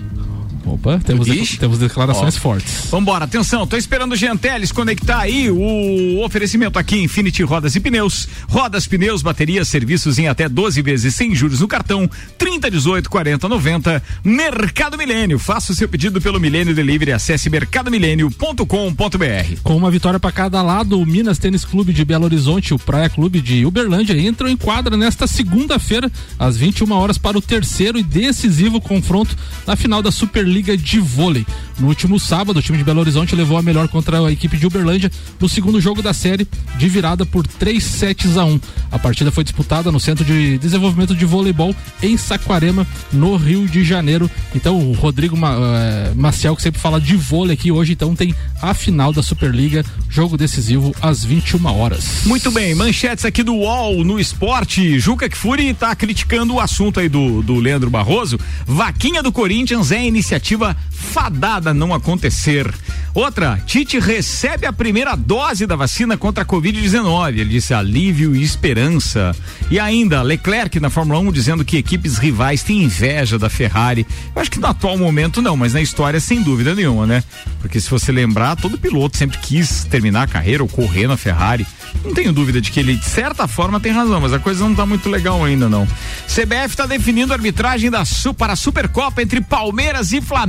Opa, 0.75 1.01
temos, 1.05 1.27
de- 1.27 1.59
temos 1.59 1.79
declarações 1.79 2.37
Ó. 2.37 2.41
fortes. 2.41 2.87
Vambora, 2.91 3.25
atenção, 3.25 3.67
tô 3.67 3.77
esperando 3.77 4.13
o 4.13 4.17
Gianteles 4.17 4.73
conectar 4.73 5.21
aí 5.21 5.51
o 5.51 6.23
oferecimento 6.25 6.79
aqui 6.79 7.03
Infinity 7.03 7.43
Rodas 7.43 7.75
e 7.77 7.81
Pneus. 7.81 8.29
Rodas, 8.49 8.87
pneus, 8.87 9.23
baterias, 9.23 9.69
serviços 9.69 10.19
em 10.19 10.29
até 10.29 10.49
12 10.49 10.83
vezes 10.83 11.15
sem 11.15 11.35
juros 11.35 11.61
no 11.61 11.69
cartão, 11.69 12.09
30, 12.39 12.71
18, 12.71 13.09
40, 13.11 13.49
90. 13.49 14.03
Mercado 14.25 14.97
Milênio. 14.99 15.39
Faça 15.39 15.73
o 15.73 15.75
seu 15.75 15.89
pedido 15.89 16.21
pelo 16.21 16.41
Milênio 16.41 16.75
Delivery. 16.75 17.13
Acesse 17.13 17.49
mercadomilênio.com.br. 17.51 19.61
Com 19.63 19.77
uma 19.77 19.91
vitória 19.91 20.19
para 20.21 20.33
cada 20.33 20.63
lado, 20.63 20.99
o 21.01 21.07
Minas 21.07 21.39
Tênis 21.39 21.65
Clube 21.65 21.93
de 21.93 22.05
Belo 22.05 22.25
Horizonte 22.25 22.69
e 22.69 22.75
o 22.75 22.79
Praia 22.79 23.09
Clube 23.09 23.41
de 23.41 23.65
Uberlândia 23.67 24.19
entram 24.19 24.49
em 24.49 24.57
quadra 24.57 24.97
nesta 24.97 25.27
segunda-feira, 25.27 26.11
às 26.39 26.57
21 26.57 26.91
horas, 26.93 27.19
para 27.19 27.37
o 27.39 27.43
terceiro 27.43 27.99
e 27.99 28.03
decisivo 28.03 28.81
confronto 28.81 29.37
na 29.67 29.77
final 29.77 30.03
da 30.03 30.11
Superliga 30.11 30.64
de 30.77 30.99
Vôlei. 30.99 31.47
No 31.79 31.89
último 31.89 32.21
sábado, 32.21 32.59
o 32.59 32.63
time 32.63 32.79
de 32.79 32.85
Belo 32.85 33.01
Horizonte 33.01 33.35
levou 33.35 33.59
a 33.59 33.63
melhor 33.63 33.89
contra 33.89 34.25
a 34.25 34.33
equipe 34.33 34.57
de 34.57 34.67
Uberlândia 34.67 35.11
no 35.41 35.49
segundo 35.49 35.81
jogo 35.81 36.01
da 36.01 36.15
série, 36.15 36.47
de 36.79 36.89
virada 36.89 37.27
por 37.27 37.47
3 37.47 37.83
sets 37.83 38.37
a 38.37 38.45
1. 38.45 38.61
A 38.93 38.99
partida 38.99 39.31
foi 39.33 39.43
disputada 39.43 39.91
no 39.91 39.99
Centro 39.99 40.25
de 40.25 40.57
Desenvolvimento 40.59 41.15
de 41.15 41.25
Voleibol 41.25 41.75
em 42.03 42.17
Saquarema, 42.17 42.87
no 43.13 43.37
Rio 43.37 43.67
de 43.67 43.85
Janeiro. 43.85 44.31
Então, 44.55 44.79
o 44.79 44.93
Rodrigo 44.93 45.37
eh, 45.37 46.13
Maciel, 46.15 46.55
que 46.55 46.63
sempre 46.63 46.81
fala 46.81 47.01
de 47.01 47.17
vôlei 47.17 47.55
aqui 47.55 47.73
hoje, 47.73 47.93
então 47.93 48.15
tem 48.15 48.35
a 48.63 48.73
final 48.73 49.13
da 49.13 49.23
Superliga, 49.23 49.85
jogo 50.09 50.37
decisivo 50.37 50.95
às 51.03 51.25
21 51.25 51.67
horas. 51.67 52.23
Muito 52.25 52.51
bem, 52.53 52.75
manchetes 52.75 53.25
aqui 53.25 53.43
do 53.43 53.55
UOL 53.55 54.05
no 54.05 54.21
esporte. 54.21 54.99
Juca 54.99 55.29
Kfouri 55.29 55.75
tá 55.75 55.95
criticando 55.97 56.55
o 56.55 56.61
assunto 56.61 57.01
aí 57.01 57.09
do, 57.09 57.43
do 57.43 57.57
Leandro 57.57 57.91
Barroso. 57.91 58.39
Vaquinha 58.65 59.23
do 59.23 59.33
Corinthians 59.33 59.91
é 59.91 60.05
iniciativa 60.05 60.54
fadada 60.91 61.73
não 61.73 61.95
acontecer. 61.95 62.73
Outra, 63.15 63.63
Tite 63.65 64.01
recebe 64.01 64.67
a 64.67 64.73
primeira 64.73 65.15
dose 65.15 65.67
da 65.67 65.77
vacina 65.77 66.17
contra 66.17 66.43
a 66.43 66.47
Covid-19. 66.47 67.29
Ele 67.29 67.45
disse 67.45 67.73
alívio 67.73 68.35
e 68.35 68.43
esperança. 68.43 69.35
E 69.71 69.79
ainda, 69.79 70.21
Leclerc 70.21 70.81
na 70.81 70.91
Fórmula 70.91 71.21
1 71.21 71.31
dizendo 71.31 71.65
que 71.65 71.77
equipes 71.77 72.19
rivais 72.19 72.65
têm 72.65 72.83
inveja 72.83 73.39
da 73.39 73.49
Ferrari. 73.49 74.05
Eu 74.35 74.43
acho 74.43 74.51
que 74.51 74.59
no 74.59 74.67
atual 74.67 74.99
momento 74.99 75.41
não, 75.41 75.57
mas 75.57 75.75
na 75.75 75.81
história 75.81 76.19
sem 76.19 76.43
dúvida 76.43 76.75
nenhuma, 76.75 77.07
né? 77.07 77.23
Porque 77.61 77.81
se 77.81 77.89
você 77.89 78.11
lembrar, 78.11 78.57
todo 78.57 78.77
piloto 78.77 79.17
sempre 79.17 79.39
quis 79.39 79.85
terminar 79.85 80.23
a 80.23 80.27
carreira 80.27 80.65
ou 80.65 80.69
correr 80.69 81.07
na 81.07 81.17
Ferrari. 81.17 81.65
Não 82.05 82.13
tenho 82.13 82.33
dúvida 82.33 82.61
de 82.61 82.73
que 82.73 82.81
ele, 82.81 82.97
de 82.97 83.05
certa 83.05 83.47
forma, 83.47 83.79
tem 83.79 83.93
razão, 83.93 84.21
mas 84.21 84.33
a 84.33 84.41
coisa 84.41 84.65
não 84.65 84.75
tá 84.75 84.85
muito 84.85 85.09
legal 85.09 85.45
ainda, 85.45 85.69
não. 85.69 85.87
CBF 86.27 86.71
está 86.71 86.85
definindo 86.85 87.33
a 87.33 87.37
arbitragem 87.37 87.91
da, 87.91 88.03
para 88.37 88.55
a 88.55 88.57
Supercopa 88.57 89.23
entre 89.23 89.41
Palmeiras 89.41 90.13
e 90.13 90.21
Flamengo. 90.21 90.44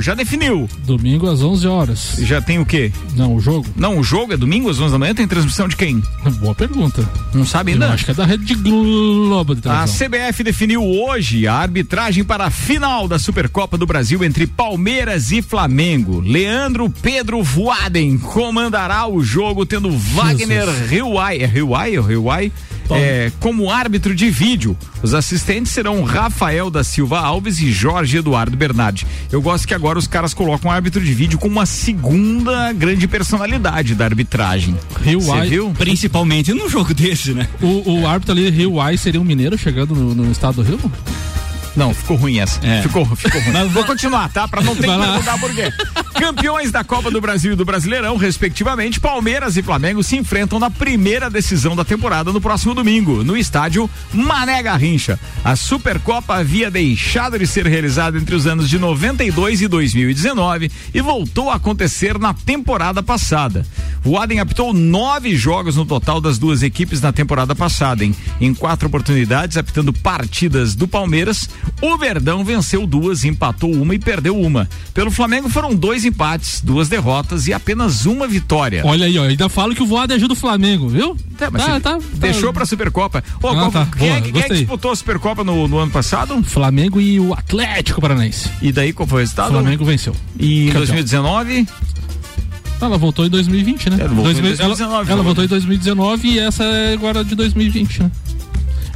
Já 0.00 0.14
definiu. 0.14 0.68
Domingo 0.84 1.28
às 1.28 1.42
11 1.42 1.66
horas. 1.66 2.16
Já 2.18 2.40
tem 2.40 2.58
o 2.58 2.66
quê? 2.66 2.92
Não, 3.16 3.34
o 3.36 3.40
jogo? 3.40 3.66
Não, 3.76 3.98
o 3.98 4.02
jogo 4.02 4.32
é 4.32 4.36
domingo 4.36 4.68
às 4.70 4.78
11 4.80 4.92
da 4.92 4.98
manhã? 4.98 5.14
Tem 5.14 5.26
transmissão 5.26 5.68
de 5.68 5.76
quem? 5.76 6.02
Boa 6.40 6.54
pergunta. 6.54 7.08
Não 7.34 7.44
sabe 7.44 7.72
Eu 7.72 7.74
ainda? 7.74 7.92
acho 7.92 8.04
que 8.04 8.10
é 8.10 8.14
da 8.14 8.24
Rede 8.26 8.54
Globo 8.54 9.54
de 9.54 9.60
A 9.68 9.84
televisão. 9.86 10.08
CBF 10.08 10.42
definiu 10.44 10.82
hoje 10.84 11.46
a 11.46 11.54
arbitragem 11.54 12.24
para 12.24 12.46
a 12.46 12.50
final 12.50 13.06
da 13.08 13.18
Supercopa 13.18 13.76
do 13.78 13.86
Brasil 13.86 14.22
entre 14.24 14.46
Palmeiras 14.46 15.30
e 15.32 15.42
Flamengo. 15.42 16.20
Leandro 16.20 16.88
Pedro 16.90 17.42
Voaden 17.42 18.18
comandará 18.18 19.06
o 19.06 19.22
jogo, 19.22 19.64
tendo 19.66 19.90
Wagner 19.90 20.68
Riuai. 20.88 21.38
É 21.38 21.46
Riuai 21.46 21.98
ou 21.98 22.04
Riuai? 22.04 22.52
É, 22.96 23.32
como 23.40 23.70
árbitro 23.70 24.14
de 24.14 24.30
vídeo. 24.30 24.76
Os 25.02 25.14
assistentes 25.14 25.72
serão 25.72 26.02
Rafael 26.02 26.70
da 26.70 26.84
Silva 26.84 27.18
Alves 27.18 27.60
e 27.60 27.70
Jorge 27.70 28.18
Eduardo 28.18 28.56
Bernardi. 28.56 29.06
Eu 29.30 29.42
gosto 29.42 29.66
que 29.66 29.74
agora 29.74 29.98
os 29.98 30.06
carai 30.06 30.28
colocam 30.34 30.70
o 30.70 30.74
árbitro 30.74 31.00
de 31.00 31.14
vídeo 31.14 31.38
como 31.38 31.52
uma 31.52 31.66
segunda 31.66 32.72
grande 32.72 33.06
personalidade 33.08 33.94
da 33.94 34.04
arbitragem. 34.04 34.76
Rio 35.00 35.20
Você 35.20 35.30
Ai- 35.30 35.48
viu? 35.48 35.70
Principalmente 35.70 36.52
num 36.52 36.68
jogo 36.68 36.92
desse, 36.92 37.32
né? 37.32 37.48
O, 37.62 38.00
o 38.00 38.06
árbitro 38.06 38.32
ali, 38.32 38.50
Rio 38.50 38.80
Ai, 38.80 38.96
seria 38.96 39.20
um 39.20 39.24
mineiro 39.24 39.56
chegando 39.56 39.94
no, 39.94 40.14
no 40.14 40.30
estado 40.30 40.56
do 40.56 40.62
Rio? 40.62 40.78
Não, 41.76 41.94
ficou 41.94 42.16
ruim 42.16 42.38
essa. 42.38 42.58
É. 42.66 42.82
Ficou, 42.82 43.04
ficou 43.16 43.40
ruim. 43.40 43.52
Mas 43.52 43.72
Vou 43.72 43.84
continuar, 43.84 44.28
tá? 44.30 44.48
Pra 44.48 44.60
não 44.60 44.74
ter 44.74 44.82
que 44.82 44.88
Vai 44.88 44.98
perguntar 44.98 45.38
por 45.38 45.54
quê. 45.54 45.72
Campeões 46.18 46.72
da 46.72 46.82
Copa 46.82 47.10
do 47.10 47.20
Brasil 47.20 47.52
e 47.52 47.56
do 47.56 47.64
Brasileirão, 47.64 48.16
respectivamente, 48.16 48.98
Palmeiras 48.98 49.56
e 49.56 49.62
Flamengo 49.62 50.02
se 50.02 50.16
enfrentam 50.16 50.58
na 50.58 50.68
primeira 50.70 51.30
decisão 51.30 51.76
da 51.76 51.84
temporada 51.84 52.32
no 52.32 52.40
próximo 52.40 52.74
domingo, 52.74 53.22
no 53.22 53.36
estádio 53.36 53.88
Mané 54.12 54.62
Garrincha. 54.62 55.18
A 55.44 55.54
Supercopa 55.54 56.34
havia 56.34 56.70
deixado 56.70 57.38
de 57.38 57.46
ser 57.46 57.66
realizada 57.66 58.18
entre 58.18 58.34
os 58.34 58.46
anos 58.46 58.68
de 58.68 58.78
92 58.78 59.62
e 59.62 59.68
2019 59.68 60.72
e 60.92 61.00
voltou 61.00 61.50
a 61.50 61.54
acontecer 61.54 62.18
na 62.18 62.34
temporada 62.34 63.02
passada. 63.02 63.64
O 64.04 64.18
Adem 64.18 64.40
apitou 64.40 64.72
nove 64.72 65.36
jogos 65.36 65.76
no 65.76 65.84
total 65.84 66.20
das 66.20 66.38
duas 66.38 66.62
equipes 66.62 67.00
na 67.00 67.12
temporada 67.12 67.54
passada, 67.54 68.04
em, 68.04 68.14
em 68.40 68.54
quatro 68.54 68.88
oportunidades, 68.88 69.56
apitando 69.56 69.92
partidas 69.92 70.74
do 70.74 70.88
Palmeiras. 70.88 71.48
O 71.80 71.96
Verdão 71.96 72.44
venceu 72.44 72.86
duas, 72.86 73.24
empatou 73.24 73.72
uma 73.72 73.94
e 73.94 73.98
perdeu 73.98 74.36
uma. 74.38 74.68
Pelo 74.92 75.10
Flamengo 75.10 75.48
foram 75.48 75.74
dois 75.74 76.04
empates, 76.04 76.60
duas 76.60 76.88
derrotas 76.88 77.46
e 77.46 77.52
apenas 77.52 78.04
uma 78.06 78.26
vitória. 78.26 78.82
Olha 78.84 79.06
aí, 79.06 79.18
ó, 79.18 79.24
ainda 79.24 79.48
falo 79.48 79.74
que 79.74 79.82
o 79.82 79.86
Voado 79.86 80.12
ajuda 80.14 80.32
o 80.32 80.36
Flamengo, 80.36 80.88
viu? 80.88 81.16
É, 81.40 81.48
mas 81.50 81.64
tá, 81.64 81.72
você 81.74 81.80
tá, 81.80 81.98
deixou 82.14 82.48
tá. 82.48 82.52
pra 82.54 82.66
Supercopa. 82.66 83.22
Ô, 83.42 83.48
Ah, 83.48 83.54
qual- 83.54 83.70
tá, 83.72 83.88
quem, 83.96 84.08
é, 84.08 84.10
boa, 84.12 84.22
que- 84.22 84.32
quem 84.32 84.42
é 84.42 84.48
que 84.48 84.54
disputou 84.54 84.90
a 84.90 84.96
Supercopa 84.96 85.44
no, 85.44 85.68
no 85.68 85.78
ano 85.78 85.90
passado? 85.92 86.42
Flamengo 86.42 87.00
e 87.00 87.20
o 87.20 87.32
Atlético 87.32 88.00
Paranaense. 88.00 88.50
E 88.60 88.72
daí 88.72 88.92
qual 88.92 89.06
foi 89.06 89.18
o 89.18 89.20
resultado? 89.20 89.50
Flamengo 89.52 89.84
venceu. 89.84 90.14
E 90.38 90.64
em 90.64 90.66
Campeão. 90.66 90.80
2019? 90.80 91.66
Ela 92.80 92.96
voltou 92.96 93.26
em 93.26 93.28
2020, 93.30 93.90
né? 93.90 93.96
Ela 93.98 94.08
voltou 94.08 94.30
em 94.30 94.34
2000 94.34 94.50
ela- 94.52 94.68
2019, 94.68 95.10
Ela, 95.10 95.18
né? 95.18 95.24
voltou 95.24 95.44
em 95.44 95.48
2019 95.48 96.28
e 96.28 96.38
essa 96.38 96.62
é 96.62 96.92
agora 96.92 97.24
de 97.24 97.34
2020, 97.34 98.02
né? 98.04 98.10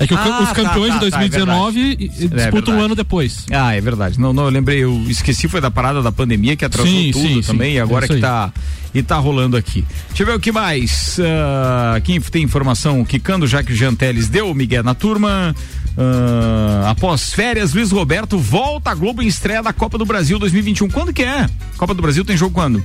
É 0.02 0.06
que 0.06 0.14
Ah, 0.14 0.40
os 0.42 0.48
tá, 0.48 0.54
campeões 0.54 0.94
tá, 0.94 0.98
de 0.98 1.10
tá, 1.10 1.16
é 1.16 1.28
2019 1.28 1.78
e- 1.78 1.82
e 1.84 1.90
É 2.06 2.08
disputam 2.08 2.40
um 2.40 2.50
verdade. 2.50 2.80
ano 2.84 2.94
depois. 2.94 3.46
Ah, 3.50 3.74
é 3.74 3.80
verdade. 3.80 4.18
Não, 4.20 4.32
não, 4.32 4.44
eu 4.44 4.50
lembrei, 4.50 4.78
eu 4.82 5.02
esqueci, 5.08 5.48
foi 5.48 5.60
da 5.60 5.70
parada 5.70 6.02
da 6.02 6.10
pandemia 6.12 6.56
que 6.56 6.64
atrasou 6.64 6.90
Sim, 6.90 7.10
tudo 7.12 7.28
sim, 7.28 7.40
também, 7.42 7.70
sim, 7.72 7.76
e 7.76 7.80
agora 7.80 8.04
é 8.06 8.08
que 8.08 8.16
tá. 8.20 8.52
E 8.94 9.02
tá 9.02 9.16
rolando 9.16 9.56
aqui. 9.56 9.84
Deixa 10.08 10.22
eu 10.22 10.26
ver 10.26 10.34
o 10.34 10.40
que 10.40 10.52
mais. 10.52 11.18
Ah, 11.20 12.00
quem 12.04 12.20
tem 12.20 12.42
informação? 12.42 13.04
Quicando, 13.04 13.46
já 13.46 13.62
que 13.62 13.72
o 13.72 13.76
Janteles 13.76 14.28
deu 14.28 14.50
o 14.50 14.54
Miguel 14.54 14.82
na 14.82 14.94
turma. 14.94 15.54
Ah, 15.96 16.90
após 16.90 17.32
férias, 17.32 17.72
Luiz 17.72 17.90
Roberto 17.90 18.38
volta 18.38 18.90
à 18.90 18.94
Globo 18.94 19.22
em 19.22 19.26
estreia 19.26 19.62
da 19.62 19.72
Copa 19.72 19.96
do 19.96 20.04
Brasil 20.04 20.38
2021. 20.38 20.88
Quando 20.90 21.12
que 21.12 21.22
é? 21.22 21.48
Copa 21.76 21.94
do 21.94 22.02
Brasil 22.02 22.24
tem 22.24 22.36
jogo 22.36 22.52
quando? 22.54 22.82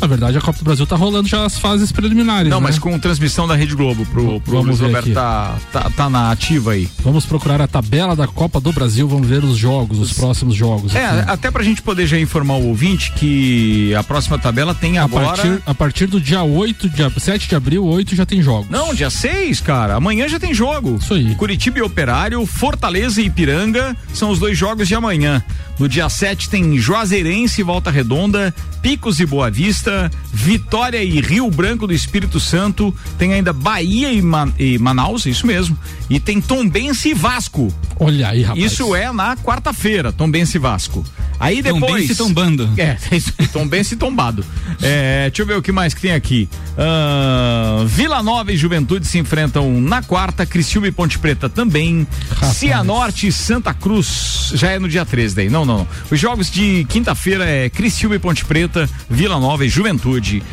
Na 0.00 0.06
verdade, 0.06 0.38
a 0.38 0.40
Copa 0.40 0.58
do 0.58 0.64
Brasil 0.64 0.86
tá 0.86 0.96
rolando 0.96 1.28
já 1.28 1.44
as 1.44 1.58
fases 1.58 1.90
preliminares. 1.90 2.48
Não, 2.48 2.60
né? 2.60 2.66
mas 2.68 2.78
com 2.78 2.96
transmissão 2.98 3.46
da 3.46 3.54
Rede 3.54 3.74
Globo 3.74 4.06
pro, 4.06 4.40
pro 4.40 4.52
Vamos 4.52 4.78
Luiz 4.78 4.80
Roberto 4.80 5.12
tá, 5.12 5.56
tá, 5.72 5.90
tá 5.90 6.10
na 6.10 6.30
ativa 6.30 6.72
aí. 6.72 6.88
Vamos 7.00 7.26
procurar 7.26 7.60
a 7.60 7.66
tabela 7.66 8.14
da 8.14 8.26
Copa 8.26 8.60
do 8.60 8.72
Brasil, 8.72 9.08
vamos 9.08 9.26
ver 9.28 9.42
os 9.44 9.56
jogos, 9.56 9.98
os 9.98 10.12
próximos 10.12 10.54
jogos. 10.54 10.94
É, 10.94 11.04
aqui. 11.04 11.30
até 11.30 11.50
pra 11.50 11.62
gente 11.62 11.82
poder 11.82 12.06
já 12.06 12.18
informar 12.18 12.54
o 12.54 12.68
ouvinte 12.68 13.12
que 13.12 13.94
a 13.94 14.02
próxima 14.02 14.38
tabela 14.38 14.74
tem 14.74 14.98
a, 14.98 15.04
agora. 15.04 15.26
partir, 15.26 15.62
a 15.66 15.74
partir 15.74 16.06
do 16.06 16.20
dia 16.20 16.42
8, 16.42 16.88
dia 16.90 17.10
7 17.16 17.48
de 17.48 17.54
abril, 17.56 17.84
8 17.84 18.14
já 18.14 18.24
tem 18.24 18.42
jogos. 18.42 18.70
Não, 18.70 18.94
dia 18.94 19.10
6, 19.10 19.60
cara. 19.60 19.94
Amanhã 19.96 20.28
já 20.28 20.38
tem 20.38 20.54
jogo. 20.54 20.98
Isso 21.00 21.14
aí. 21.14 21.34
Curitiba 21.34 21.78
e 21.78 21.82
Operário, 21.82 22.44
Fortaleza 22.46 23.20
e 23.20 23.26
Ipiranga 23.26 23.96
são 24.12 24.30
os 24.30 24.38
dois 24.38 24.56
jogos 24.56 24.86
de 24.86 24.94
amanhã. 24.94 25.42
No 25.78 25.88
dia 25.88 26.08
7 26.08 26.50
tem 26.50 26.76
Juazeirense 26.76 27.60
e 27.60 27.64
Volta 27.64 27.90
Redonda, 27.90 28.52
Picos 28.82 29.20
e 29.20 29.26
Boa 29.26 29.50
Vista, 29.50 29.87
Vitória 30.32 31.02
e 31.02 31.20
Rio 31.20 31.50
Branco 31.50 31.86
do 31.86 31.92
Espírito 31.92 32.38
Santo, 32.40 32.94
tem 33.18 33.32
ainda 33.34 33.52
Bahia 33.52 34.12
e, 34.12 34.22
Ma- 34.22 34.52
e 34.58 34.78
Manaus, 34.78 35.26
isso 35.26 35.46
mesmo. 35.46 35.76
E 36.08 36.18
tem 36.20 36.40
Tombense 36.40 37.10
e 37.10 37.14
Vasco. 37.14 37.72
Olha 37.98 38.28
aí, 38.28 38.42
rapaz. 38.42 38.64
Isso 38.64 38.94
é 38.94 39.12
na 39.12 39.36
quarta-feira, 39.36 40.12
Tombense 40.12 40.56
e 40.56 40.60
Vasco. 40.60 41.04
Aí 41.40 41.62
depois. 41.62 41.84
Tombense 41.86 42.14
tombando. 42.16 42.70
É, 42.76 42.96
é 43.38 43.46
Tombense 43.52 43.96
tombado. 43.96 44.44
É, 44.82 45.28
deixa 45.30 45.42
eu 45.42 45.46
ver 45.46 45.56
o 45.56 45.62
que 45.62 45.70
mais 45.70 45.94
que 45.94 46.00
tem 46.00 46.12
aqui. 46.12 46.48
Ah, 46.76 47.84
Vila 47.86 48.22
Nova 48.22 48.52
e 48.52 48.56
Juventude 48.56 49.06
se 49.06 49.18
enfrentam 49.18 49.80
na 49.80 50.02
quarta, 50.02 50.44
Criciúma 50.46 50.88
e 50.88 50.92
Ponte 50.92 51.18
Preta 51.18 51.48
também. 51.48 52.06
Cianorte 52.54 53.26
e 53.28 53.32
Santa 53.32 53.72
Cruz 53.74 54.50
já 54.54 54.70
é 54.70 54.78
no 54.78 54.88
dia 54.88 55.04
13 55.04 55.34
daí. 55.36 55.48
Não, 55.50 55.64
não, 55.64 55.78
não. 55.78 55.88
Os 56.10 56.18
jogos 56.18 56.50
de 56.50 56.84
quinta-feira 56.88 57.44
é 57.48 57.68
Criciúma 57.68 58.16
e 58.16 58.18
Ponte 58.18 58.44
Preta, 58.44 58.88
Vila 59.08 59.38
Nova 59.38 59.64
e 59.64 59.68
Juventude. 59.68 59.77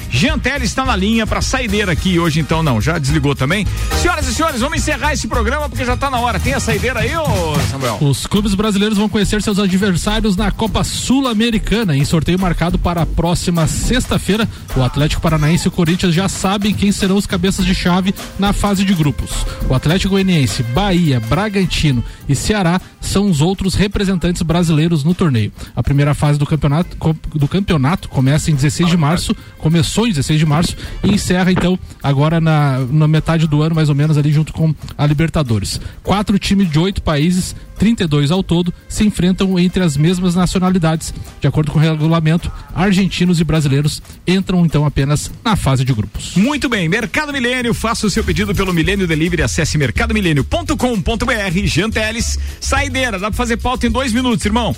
Jean 0.10 0.38
Teles 0.40 0.70
está 0.70 0.86
na 0.86 0.96
linha 0.96 1.26
para 1.26 1.42
saideira 1.42 1.92
aqui 1.92 2.20
hoje, 2.20 2.40
então 2.40 2.62
não, 2.62 2.80
já 2.80 2.98
desligou 2.98 3.36
também. 3.36 3.66
Senhoras 4.02 4.28
e 4.28 4.34
senhores, 4.34 4.62
vamos 4.62 4.78
encerrar 4.78 5.14
esse 5.14 5.28
programa 5.28 5.70
porque 5.70 5.84
já 5.84 5.98
tá 5.98 6.10
na 6.10 6.20
hora. 6.20 6.40
Tem 6.40 6.54
a 6.54 6.60
saideira 6.60 7.00
aí, 7.00 7.16
ô 7.16 7.60
Samuel? 7.72 7.98
Os 8.02 8.26
clubes 8.28 8.54
brasileiros 8.54 8.98
vão 8.98 9.10
conhecer 9.10 9.42
seus 9.42 9.60
adversários 9.60 10.36
na 10.36 10.52
Copa 10.52 10.84
Sul-Americana, 10.84 11.96
em 11.96 12.06
sorteio 12.06 12.40
marcado 12.40 12.78
para 12.78 13.02
a 13.02 13.06
próxima 13.06 13.68
sexta-feira. 13.68 14.48
O 14.76 14.84
Atlético 14.84 15.22
Paranaense 15.22 15.66
e 15.66 15.70
o 15.70 15.72
Corinthians 15.72 16.14
já 16.14 16.28
sabem 16.30 16.74
quem 16.74 16.92
serão 16.92 17.16
os 17.16 17.26
cabeças 17.26 17.66
de 17.66 17.74
chave 17.74 18.14
na 18.38 18.54
fase 18.54 18.84
de 18.84 18.94
grupos. 18.94 19.32
O 19.70 19.74
Atlético 19.74 20.12
Goianiense, 20.12 20.64
Bahia, 20.64 21.20
Bragantino 21.20 22.04
e 22.28 22.36
Ceará 22.36 22.80
são 23.06 23.30
os 23.30 23.40
outros 23.40 23.76
representantes 23.76 24.42
brasileiros 24.42 25.04
no 25.04 25.14
torneio. 25.14 25.52
A 25.76 25.84
primeira 25.84 26.14
fase 26.14 26.40
do 26.40 26.46
campeonato, 26.46 26.98
do 27.34 27.48
campeonato 27.48 28.10
começa 28.10 28.52
em 28.52 28.56
16 28.56 28.90
de 28.90 28.98
março, 28.98 29.15
começou 29.58 30.08
em 30.08 30.10
16 30.10 30.40
de 30.40 30.46
março 30.46 30.78
e 31.04 31.12
encerra 31.12 31.52
então 31.52 31.78
agora 32.02 32.40
na, 32.40 32.80
na 32.80 33.08
metade 33.08 33.48
do 33.48 33.62
ano, 33.62 33.76
mais 33.76 33.90
ou 33.90 33.96
menos 33.96 34.18
ali 34.18 34.32
junto 34.32 34.54
com 34.54 34.74
a 34.98 35.06
Libertadores. 35.06 35.80
Quatro 36.04 36.38
times 36.38 36.70
de 36.70 36.80
oito 36.80 37.02
países, 37.02 37.56
32 37.78 38.32
ao 38.32 38.44
todo, 38.44 38.74
se 38.88 39.06
enfrentam 39.06 39.58
entre 39.60 39.84
as 39.84 39.98
mesmas 39.98 40.36
nacionalidades. 40.36 41.14
De 41.42 41.48
acordo 41.48 41.72
com 41.72 41.80
o 41.80 41.82
regulamento, 41.82 42.52
argentinos 42.74 43.40
e 43.40 43.44
brasileiros 43.44 44.02
entram 44.28 44.66
então 44.66 44.86
apenas 44.86 45.32
na 45.44 45.56
fase 45.56 45.84
de 45.84 45.94
grupos. 45.94 46.36
Muito 46.36 46.70
bem, 46.70 46.88
Mercado 46.88 47.34
Milênio, 47.34 47.74
faça 47.74 48.08
o 48.08 48.10
seu 48.10 48.24
pedido 48.24 48.54
pelo 48.54 48.74
Milênio 48.74 49.08
Delivery, 49.08 49.42
acesse 49.42 49.78
mercadomilênio.com.br, 49.78 51.66
Jean 51.66 51.90
Teles, 51.90 52.40
saideira, 52.60 53.20
dá 53.20 53.28
pra 53.28 53.38
fazer 53.38 53.58
pauta 53.58 53.88
em 53.88 53.92
dois 53.92 54.14
minutos, 54.14 54.46
irmão. 54.46 54.76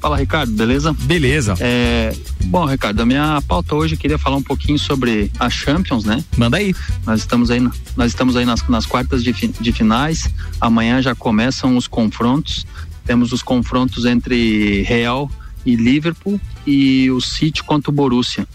Fala, 0.00 0.16
Ricardo, 0.16 0.52
beleza? 0.52 0.92
Beleza. 0.92 1.54
É, 1.58 2.14
bom, 2.44 2.64
Ricardo, 2.66 3.00
a 3.00 3.06
minha 3.06 3.42
pauta 3.48 3.74
hoje 3.74 3.94
eu 3.94 3.98
queria 3.98 4.18
falar 4.18 4.36
um 4.36 4.42
pouquinho 4.42 4.78
sobre 4.78 5.30
a 5.38 5.48
Champions, 5.48 6.04
né? 6.04 6.22
Manda 6.36 6.58
aí. 6.58 6.74
Nós 7.04 7.20
estamos 7.20 7.50
aí, 7.50 7.60
nós 7.96 8.12
estamos 8.12 8.36
aí 8.36 8.44
nas, 8.44 8.66
nas 8.68 8.86
quartas 8.86 9.24
de, 9.24 9.32
de 9.32 9.72
finais. 9.72 10.30
Amanhã 10.60 11.00
já 11.00 11.14
começam 11.14 11.76
os 11.76 11.86
confrontos. 11.86 12.66
Temos 13.04 13.32
os 13.32 13.42
confrontos 13.42 14.04
entre 14.04 14.82
Real 14.82 15.30
e 15.64 15.74
Liverpool 15.74 16.40
e 16.66 17.10
o 17.10 17.20
City 17.20 17.62
contra 17.62 17.90
o 17.90 17.94
Borussia. 17.94 18.46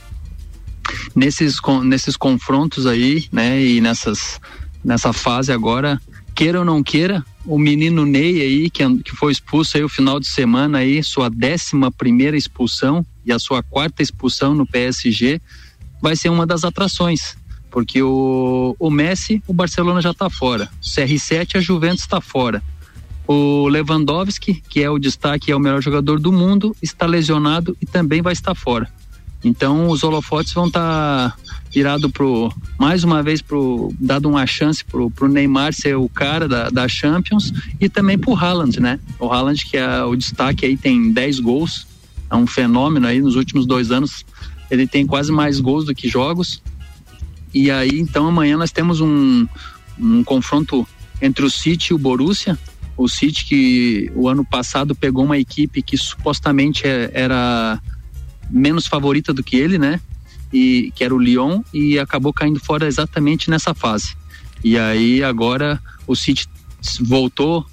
Nesses, 1.15 1.55
nesses 1.83 2.15
confrontos 2.15 2.85
aí, 2.85 3.27
né, 3.31 3.63
e 3.63 3.81
nessas, 3.81 4.39
nessa 4.83 5.11
fase 5.11 5.51
agora, 5.51 5.99
queira 6.35 6.59
ou 6.59 6.65
não 6.65 6.83
queira, 6.83 7.25
o 7.45 7.57
menino 7.57 8.05
Ney 8.05 8.41
aí, 8.41 8.69
que, 8.69 8.83
que 8.99 9.15
foi 9.15 9.31
expulso 9.31 9.77
aí 9.77 9.83
o 9.83 9.89
final 9.89 10.19
de 10.19 10.27
semana 10.27 10.79
aí, 10.79 11.03
sua 11.03 11.29
décima 11.29 11.91
primeira 11.91 12.37
expulsão 12.37 13.05
e 13.25 13.31
a 13.31 13.39
sua 13.39 13.63
quarta 13.63 14.01
expulsão 14.01 14.53
no 14.53 14.65
PSG, 14.65 15.41
vai 16.01 16.15
ser 16.15 16.29
uma 16.29 16.45
das 16.45 16.63
atrações. 16.63 17.35
Porque 17.69 18.01
o, 18.01 18.75
o 18.77 18.89
Messi, 18.89 19.41
o 19.47 19.53
Barcelona 19.53 20.01
já 20.01 20.11
está 20.11 20.29
fora. 20.29 20.69
O 20.81 20.85
CR7, 20.85 21.55
a 21.55 21.61
Juventus 21.61 22.01
está 22.01 22.19
fora. 22.19 22.61
O 23.25 23.67
Lewandowski, 23.69 24.61
que 24.67 24.83
é 24.83 24.89
o 24.89 24.99
destaque, 24.99 25.51
é 25.51 25.55
o 25.55 25.59
melhor 25.59 25.81
jogador 25.81 26.19
do 26.19 26.33
mundo, 26.33 26.75
está 26.81 27.05
lesionado 27.05 27.77
e 27.81 27.85
também 27.85 28.21
vai 28.21 28.33
estar 28.33 28.53
fora. 28.53 28.91
Então 29.43 29.87
os 29.87 30.03
holofotes 30.03 30.53
vão 30.53 30.67
estar 30.67 31.37
virado 31.71 32.09
pro 32.09 32.53
mais 32.77 33.03
uma 33.03 33.23
vez 33.23 33.41
pro 33.41 33.93
dado 33.99 34.27
uma 34.27 34.45
chance 34.45 34.83
pro, 34.83 35.09
pro 35.09 35.27
Neymar 35.27 35.73
ser 35.73 35.95
o 35.95 36.09
cara 36.09 36.47
da, 36.47 36.69
da 36.69 36.87
Champions 36.87 37.53
e 37.79 37.87
também 37.87 38.17
pro 38.17 38.35
Haaland, 38.35 38.79
né? 38.79 38.99
O 39.19 39.27
Haaland 39.31 39.65
que 39.65 39.77
é 39.77 40.03
o 40.03 40.15
destaque 40.15 40.65
aí 40.65 40.75
tem 40.75 41.11
10 41.11 41.39
gols, 41.39 41.87
é 42.29 42.35
um 42.35 42.45
fenômeno 42.45 43.07
aí 43.07 43.21
nos 43.21 43.35
últimos 43.35 43.65
dois 43.65 43.91
anos. 43.91 44.25
Ele 44.69 44.85
tem 44.85 45.05
quase 45.05 45.31
mais 45.31 45.59
gols 45.59 45.85
do 45.85 45.95
que 45.95 46.07
jogos. 46.07 46.61
E 47.53 47.71
aí 47.71 47.99
então 47.99 48.27
amanhã 48.27 48.57
nós 48.57 48.71
temos 48.71 48.99
um, 48.99 49.47
um 49.97 50.23
confronto 50.23 50.85
entre 51.21 51.45
o 51.45 51.49
City 51.49 51.91
e 51.91 51.93
o 51.93 51.97
Borussia. 51.97 52.59
O 52.97 53.07
City 53.07 53.45
que 53.45 54.11
o 54.13 54.27
ano 54.27 54.43
passado 54.43 54.93
pegou 54.93 55.23
uma 55.23 55.37
equipe 55.37 55.81
que 55.81 55.97
supostamente 55.97 56.85
é- 56.85 57.09
era 57.13 57.79
menos 58.49 58.85
favorita 58.85 59.33
do 59.33 59.41
que 59.41 59.55
ele, 59.55 59.77
né? 59.77 60.01
E 60.51 60.91
que 60.95 61.03
era 61.03 61.13
o 61.13 61.19
Lyon 61.19 61.61
e 61.73 61.97
acabou 61.99 62.33
caindo 62.33 62.59
fora 62.59 62.87
exatamente 62.87 63.49
nessa 63.49 63.73
fase. 63.73 64.15
E 64.63 64.77
aí 64.77 65.23
agora 65.23 65.81
o 66.05 66.15
City 66.15 66.47
voltou 67.01 67.65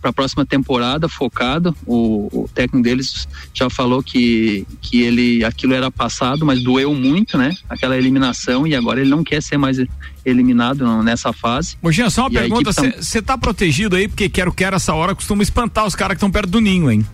para 0.00 0.10
a 0.10 0.12
próxima 0.12 0.46
temporada 0.46 1.08
focado. 1.08 1.76
O, 1.86 2.28
o 2.44 2.48
técnico 2.54 2.82
deles 2.82 3.28
já 3.52 3.68
falou 3.68 4.02
que, 4.02 4.66
que 4.80 5.02
ele 5.02 5.44
aquilo 5.44 5.74
era 5.74 5.90
passado, 5.90 6.46
mas 6.46 6.62
doeu 6.62 6.94
muito, 6.94 7.36
né? 7.36 7.54
Aquela 7.68 7.96
eliminação 7.96 8.66
e 8.66 8.74
agora 8.74 9.00
ele 9.00 9.10
não 9.10 9.22
quer 9.22 9.42
ser 9.42 9.58
mais 9.58 9.78
eliminado 10.24 11.02
nessa 11.02 11.32
fase. 11.32 11.76
Jean, 11.90 12.10
só 12.10 12.22
uma 12.22 12.30
E 12.30 12.34
pergunta, 12.34 12.70
equipe 12.70 12.92
tá- 12.92 13.02
você 13.02 13.22
tá 13.22 13.36
protegido 13.36 13.96
aí, 13.96 14.08
porque 14.08 14.28
quero 14.28 14.52
quero 14.52 14.76
essa 14.76 14.94
hora 14.94 15.14
costuma 15.14 15.42
espantar 15.42 15.86
os 15.86 15.94
caras 15.94 16.14
que 16.14 16.18
estão 16.18 16.30
perto 16.30 16.50
do 16.50 16.60
ninho, 16.60 16.90
hein? 16.90 17.04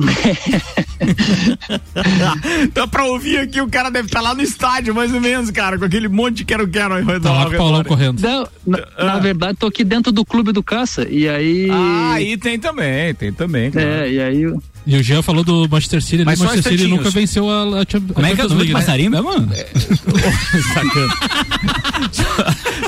Dá 2.72 2.86
pra 2.86 3.04
ouvir 3.04 3.38
aqui, 3.38 3.60
o 3.60 3.68
cara 3.68 3.90
deve 3.90 4.06
estar 4.06 4.20
lá 4.20 4.34
no 4.34 4.42
estádio, 4.42 4.94
mais 4.94 5.12
ou 5.12 5.20
menos, 5.20 5.50
cara, 5.50 5.78
com 5.78 5.84
aquele 5.84 6.08
monte 6.08 6.38
de 6.38 6.44
quero-quero 6.44 6.94
aí. 6.94 7.04
Tá 7.20 7.32
lá 7.32 7.46
com 7.46 7.54
o 7.54 7.56
Paulão 7.56 7.84
correndo. 7.84 8.20
Não, 8.20 8.48
na, 8.66 9.04
na 9.04 9.18
verdade, 9.18 9.58
tô 9.58 9.66
aqui 9.66 9.84
dentro 9.84 10.12
do 10.12 10.24
clube 10.24 10.52
do 10.52 10.62
caça. 10.62 11.06
E 11.08 11.28
aí. 11.28 11.68
Ah, 11.70 12.12
aí 12.14 12.36
tem 12.36 12.58
também, 12.58 13.14
tem 13.14 13.32
também. 13.32 13.70
claro. 13.70 13.88
É, 13.88 14.10
e 14.10 14.20
aí. 14.20 14.54
E 14.86 14.96
o 14.96 15.02
Jean 15.02 15.22
falou 15.22 15.44
do 15.44 15.68
Manchester 15.68 16.02
City, 16.02 16.24
Mas 16.24 16.40
o 16.40 16.44
só 16.44 16.48
Manchester 16.50 16.72
City 16.78 16.86
nunca 16.88 17.10
venceu 17.10 17.48
a, 17.50 17.80
a, 17.80 17.84
Champions- 17.88 18.12
Como 18.12 18.26
a 18.26 18.30
é 18.30 18.34
que 18.34 18.40
é 18.40 18.44
o 18.44 18.48
nome 18.48 18.66
de 18.66 18.72
League, 18.72 18.74
né? 18.74 18.80
passarinho 18.80 19.10
mesmo? 19.10 19.30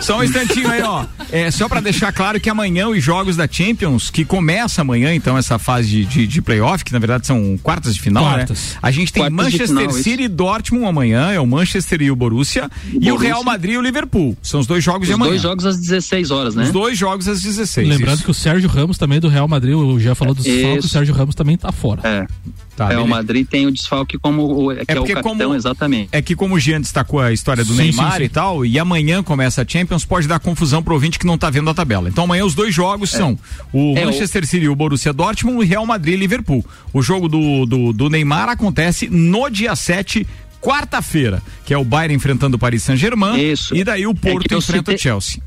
Só 0.00 0.18
um 0.18 0.24
instantinho 0.24 0.68
aí, 0.70 0.82
ó. 0.82 1.04
É, 1.30 1.50
só 1.50 1.68
pra 1.68 1.80
deixar 1.80 2.12
claro 2.12 2.40
que 2.40 2.50
amanhã 2.50 2.88
os 2.88 3.02
jogos 3.02 3.36
da 3.36 3.46
Champions, 3.48 4.10
que 4.10 4.24
começa 4.24 4.80
amanhã, 4.82 5.14
então, 5.14 5.38
essa 5.38 5.58
fase 5.58 5.88
de, 5.88 6.04
de, 6.04 6.26
de 6.26 6.42
playoff, 6.42 6.84
que 6.84 6.92
na 6.92 6.98
verdade 6.98 7.26
são 7.26 7.56
quartas 7.62 7.94
de 7.94 8.00
final, 8.00 8.24
Quartas. 8.24 8.58
né? 8.72 8.78
A 8.82 8.90
gente 8.90 9.12
tem 9.12 9.22
Quartas 9.22 9.36
de 9.52 9.58
Manchester 9.58 9.68
final, 9.68 9.86
isso. 9.94 10.02
City 10.02 10.22
e 10.24 10.28
Dortmund 10.28 10.86
amanhã, 10.86 11.30
é 11.30 11.38
o 11.38 11.46
Manchester 11.46 12.02
e 12.02 12.10
o 12.10 12.16
Borussia, 12.16 12.68
e 13.00 13.12
o. 13.12 13.16
Real 13.16 13.44
Madrid 13.44 13.74
e 13.74 13.78
o 13.78 13.82
Liverpool. 13.82 14.36
São 14.42 14.58
os 14.60 14.66
dois 14.66 14.82
jogos 14.82 15.06
de 15.06 15.12
Os 15.12 15.14
amanhã. 15.14 15.30
dois 15.30 15.42
jogos 15.42 15.64
às 15.66 15.78
16 15.78 16.30
horas, 16.32 16.54
né? 16.56 16.64
Os 16.64 16.72
dois 16.72 16.98
jogos 16.98 17.28
às 17.28 17.40
16. 17.42 17.88
Lembrando 17.88 18.16
isso. 18.16 18.24
que 18.24 18.30
o 18.30 18.34
Sérgio 18.34 18.68
Ramos 18.68 18.98
também 18.98 19.20
do 19.20 19.28
Real 19.28 19.46
Madrid, 19.46 19.74
o 19.74 20.00
Jean 20.00 20.16
falou 20.16 20.34
dos 20.34 20.44
Isso. 20.44 20.62
falcos, 20.62 20.84
o 20.86 20.88
Sérgio 20.88 21.14
Ramos 21.14 21.34
também 21.36 21.56
tá 21.56 21.70
fora. 21.82 22.00
É. 22.08 22.26
Tá, 22.74 22.86
Real 22.88 23.02
beleza. 23.02 23.16
Madrid 23.16 23.46
tem 23.46 23.66
o 23.66 23.70
desfalque 23.70 24.16
como 24.18 24.44
o, 24.44 24.74
que 24.74 24.80
é, 24.88 24.94
o 24.94 24.96
porque 24.98 25.12
capitão, 25.12 25.36
como- 25.38 25.54
exatamente. 25.54 26.08
É 26.10 26.22
que 26.22 26.34
como 26.34 26.54
o 26.54 26.58
Jean 26.58 26.80
destacou 26.80 27.20
a 27.20 27.30
história 27.30 27.62
do 27.62 27.72
Sim, 27.74 27.82
Neymar 27.82 28.12
sim, 28.12 28.18
sim. 28.18 28.24
e 28.24 28.28
tal, 28.30 28.64
e 28.64 28.78
amanhã 28.78 29.22
começa 29.22 29.60
a 29.60 29.64
Champions, 29.68 30.06
pode 30.06 30.26
dar 30.26 30.40
confusão 30.40 30.82
pro 30.82 30.94
ouvinte 30.94 31.18
que 31.18 31.26
não 31.26 31.36
tá 31.36 31.50
vendo 31.50 31.68
a 31.68 31.74
tabela. 31.74 32.08
Então 32.08 32.24
amanhã 32.24 32.44
os 32.46 32.54
dois 32.54 32.74
jogos 32.74 33.10
são 33.10 33.38
o 33.72 33.94
É, 33.98 34.02
o- 34.02 34.06
Manchester 34.06 34.46
City 34.46 34.64
e 34.64 34.68
o 34.70 34.74
Borussia 34.74 35.12
Dortmund 35.12 35.62
e 35.62 35.68
Real 35.68 35.84
Madrid 35.84 36.14
e 36.14 36.16
Liverpool. 36.16 36.64
O 36.94 37.02
jogo 37.02 37.28
do, 37.28 37.66
do, 37.66 37.92
do 37.92 38.08
Neymar 38.08 38.48
acontece 38.48 39.06
no 39.10 39.50
dia 39.50 39.76
7, 39.76 40.26
quarta-feira, 40.62 41.42
que 41.66 41.74
é 41.74 41.78
o 41.78 41.84
Bayern 41.84 42.14
enfrentando 42.14 42.56
o 42.56 42.58
Paris 42.58 42.82
Saint-Germain 42.84 43.38
Isso. 43.52 43.74
e 43.76 43.84
daí 43.84 44.06
o 44.06 44.12
É 44.12 44.14
Porto 44.14 44.54
enfrenta 44.54 44.94
o 44.94 44.98
Chelsea. 44.98 45.42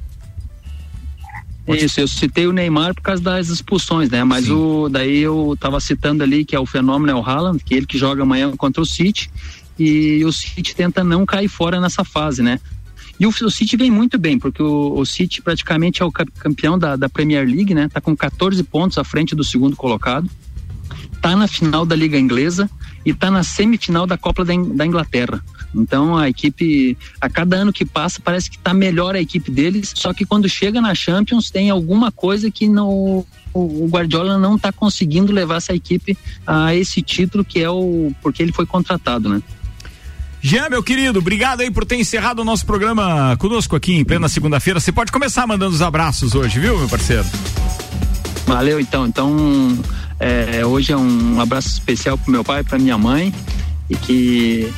Isso, 1.67 1.99
eu 1.99 2.07
citei 2.07 2.45
o 2.47 2.51
Neymar 2.53 2.93
por 2.93 3.01
causa 3.01 3.21
das 3.23 3.47
expulsões, 3.49 4.09
né? 4.09 4.23
Mas 4.23 4.49
o 4.49 4.87
daí 4.89 5.19
eu 5.19 5.55
tava 5.59 5.79
citando 5.79 6.21
ali 6.23 6.45
que 6.45 6.55
é 6.55 6.59
o 6.59 6.65
fenômeno 6.65 7.11
é 7.11 7.15
o 7.15 7.23
Haaland, 7.25 7.63
que 7.63 7.73
ele 7.73 7.85
que 7.85 7.97
joga 7.97 8.21
amanhã 8.23 8.55
contra 8.55 8.81
o 8.81 8.85
City 8.85 9.29
e 9.77 10.23
o 10.23 10.31
City 10.31 10.75
tenta 10.75 11.03
não 11.03 11.25
cair 11.25 11.47
fora 11.47 11.81
nessa 11.81 12.03
fase, 12.03 12.43
né? 12.43 12.59
E 13.19 13.25
o, 13.25 13.29
o 13.29 13.49
City 13.49 13.77
vem 13.77 13.89
muito 13.89 14.17
bem, 14.17 14.37
porque 14.37 14.61
o, 14.61 14.93
o 14.99 15.05
City 15.05 15.41
praticamente 15.41 16.01
é 16.01 16.05
o 16.05 16.11
campeão 16.11 16.77
da, 16.77 16.95
da 16.95 17.09
Premier 17.09 17.47
League, 17.47 17.73
né? 17.73 17.87
Tá 17.87 17.99
com 17.99 18.15
14 18.15 18.61
pontos 18.63 18.97
à 18.97 19.03
frente 19.03 19.35
do 19.35 19.43
segundo 19.43 19.75
colocado. 19.75 20.29
Tá 21.21 21.35
na 21.35 21.47
final 21.47 21.85
da 21.85 21.95
Liga 21.95 22.19
Inglesa 22.19 22.69
e 23.05 23.13
tá 23.13 23.31
na 23.31 23.41
semifinal 23.41 24.05
da 24.05 24.17
Copa 24.17 24.45
da, 24.45 24.53
In- 24.53 24.75
da 24.75 24.85
Inglaterra. 24.85 25.43
Então 25.75 26.17
a 26.17 26.29
equipe, 26.29 26.97
a 27.19 27.29
cada 27.29 27.57
ano 27.57 27.73
que 27.73 27.85
passa, 27.85 28.19
parece 28.23 28.49
que 28.49 28.57
tá 28.57 28.73
melhor 28.73 29.15
a 29.15 29.21
equipe 29.21 29.51
deles, 29.51 29.93
só 29.95 30.13
que 30.13 30.25
quando 30.25 30.47
chega 30.47 30.81
na 30.81 30.95
Champions 30.95 31.49
tem 31.49 31.69
alguma 31.69 32.11
coisa 32.11 32.49
que 32.49 32.67
não, 32.67 33.25
o, 33.53 33.87
Guardiola 33.87 34.37
não 34.37 34.57
tá 34.57 34.71
conseguindo 34.71 35.31
levar 35.31 35.57
essa 35.57 35.73
equipe 35.73 36.17
a 36.45 36.75
esse 36.75 37.01
título 37.01 37.43
que 37.43 37.61
é 37.61 37.69
o 37.69 38.11
porque 38.21 38.41
ele 38.41 38.51
foi 38.51 38.65
contratado, 38.65 39.29
né? 39.29 39.41
Jean, 40.41 40.69
meu 40.69 40.83
querido, 40.83 41.17
obrigado 41.17 41.61
aí 41.61 41.71
por 41.71 41.85
ter 41.85 41.95
encerrado 41.95 42.39
o 42.39 42.45
nosso 42.45 42.65
programa 42.67 43.35
conosco 43.37 43.75
aqui 43.75 43.93
em 43.93 44.05
plena 44.05 44.29
segunda-feira. 44.29 44.79
Você 44.79 44.91
pode 44.91 45.11
começar 45.11 45.47
mandando 45.47 45.73
os 45.73 45.81
abraços 45.81 46.35
hoje, 46.35 46.59
viu, 46.59 46.77
meu 46.77 46.87
parceiro? 46.87 47.25
Valeu, 48.45 48.79
então. 48.79 49.07
Então, 49.07 49.75
é, 50.19 50.63
hoje 50.63 50.91
é 50.91 50.97
um 50.97 51.41
abraço 51.41 51.69
especial 51.69 52.15
pro 52.17 52.31
meu 52.31 52.43
pai, 52.43 52.63
pra 52.63 52.77
minha 52.77 52.97
mãe, 52.97 53.33
e 53.89 53.95
que, 53.95 54.71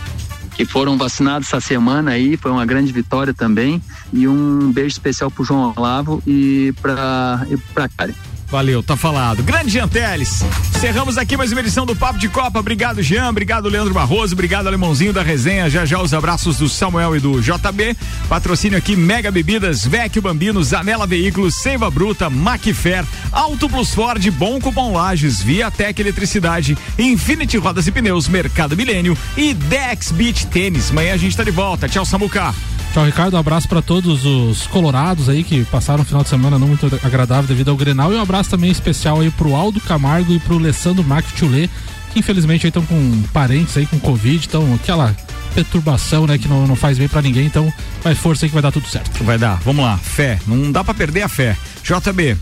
que 0.57 0.65
foram 0.65 0.97
vacinados 0.97 1.47
essa 1.47 1.61
semana 1.61 2.11
aí, 2.11 2.35
foi 2.35 2.49
uma 2.49 2.65
grande 2.65 2.91
vitória 2.91 3.31
também. 3.31 3.79
E 4.11 4.27
um 4.27 4.71
beijo 4.71 4.87
especial 4.87 5.29
pro 5.29 5.43
João 5.43 5.71
Olavo 5.77 6.21
e 6.25 6.73
pra, 6.81 7.45
e 7.47 7.55
pra 7.57 7.87
Karen. 7.87 8.15
Valeu, 8.49 8.81
tá 8.81 8.95
falado. 8.95 9.43
Grande 9.43 9.71
Jean 9.71 9.89
Teles. 9.89 10.41
Encerramos 10.73 11.17
aqui 11.17 11.35
mais 11.35 11.51
uma 11.51 11.59
edição 11.59 11.85
do 11.85 11.93
Papo 11.93 12.17
de 12.17 12.29
Copa. 12.29 12.59
Obrigado, 12.59 13.03
Jean. 13.03 13.29
Obrigado, 13.29 13.67
Leandro 13.67 13.93
Barroso. 13.93 14.33
Obrigado, 14.33 14.67
Alemãozinho 14.67 15.11
da 15.11 15.21
resenha. 15.21 15.69
Já 15.69 15.85
já 15.85 16.01
os 16.01 16.13
abraços 16.13 16.57
do 16.57 16.69
Samuel 16.69 17.17
e 17.17 17.19
do 17.19 17.41
JB. 17.41 17.97
Patrocínio 18.29 18.77
aqui, 18.77 18.95
Mega 18.95 19.29
Bebidas, 19.31 19.85
Vecchio 19.85 20.21
Bambino, 20.21 20.63
Zanela 20.63 21.05
Veículos, 21.05 21.55
Seiva 21.55 21.91
Bruta, 21.91 22.29
Macfer, 22.29 23.03
Auto 23.33 23.67
Plus 23.67 23.93
Ford, 23.93 24.25
Bom 24.31 24.61
Cupom 24.61 24.93
Lages, 24.93 25.41
Viatec 25.41 25.99
Eletricidade, 26.01 26.77
Infinity 26.97 27.57
Rodas 27.57 27.85
e 27.87 27.91
Pneus, 27.91 28.29
Mercado 28.29 28.77
Milênio 28.77 29.17
e 29.35 29.53
Dex 29.53 30.11
Beach 30.11 30.47
Tênis. 30.47 30.89
Amanhã 30.91 31.15
a 31.15 31.17
gente 31.17 31.35
tá 31.35 31.43
de 31.43 31.51
volta. 31.51 31.89
Tchau, 31.89 32.05
Samuca. 32.05 32.53
Tchau, 32.97 33.05
Ricardo. 33.05 33.35
Um 33.35 33.39
abraço 33.39 33.69
para 33.69 33.79
todos 33.79 34.25
os 34.25 34.65
colorados 34.65 35.29
aí 35.29 35.43
que 35.43 35.63
passaram 35.65 36.01
um 36.01 36.03
final 36.03 36.23
de 36.23 36.29
semana 36.29 36.57
não 36.57 36.67
muito 36.67 36.87
agradável 37.03 37.47
devido 37.47 37.69
ao 37.69 37.77
Grenal. 37.77 38.11
E 38.11 38.15
um 38.15 38.21
abraço 38.21 38.49
também 38.49 38.71
especial 38.71 39.19
aí 39.19 39.29
pro 39.29 39.53
Aldo 39.53 39.79
Camargo 39.79 40.33
e 40.33 40.39
pro 40.39 40.57
Alessandro 40.57 41.03
Mac 41.03 41.23
Tchulê, 41.35 41.69
que 42.11 42.17
infelizmente 42.17 42.65
estão 42.65 42.83
com 42.83 43.21
parentes 43.31 43.77
aí 43.77 43.85
com 43.85 43.99
Covid, 43.99 44.43
então 44.47 44.73
aquela 44.73 45.15
perturbação, 45.53 46.25
né, 46.25 46.39
que 46.39 46.47
não, 46.47 46.65
não 46.65 46.75
faz 46.75 46.97
bem 46.97 47.07
para 47.07 47.21
ninguém. 47.21 47.45
Então, 47.45 47.71
vai 48.01 48.15
força 48.15 48.47
aí 48.47 48.49
que 48.49 48.53
vai 48.55 48.63
dar 48.63 48.71
tudo 48.71 48.87
certo. 48.87 49.23
Vai 49.23 49.37
dar. 49.37 49.59
Vamos 49.63 49.85
lá. 49.85 49.95
Fé. 49.99 50.39
Não 50.47 50.71
dá 50.71 50.83
para 50.83 50.95
perder 50.95 51.21
a 51.21 51.29
fé. 51.29 51.55
JB. 51.83 52.35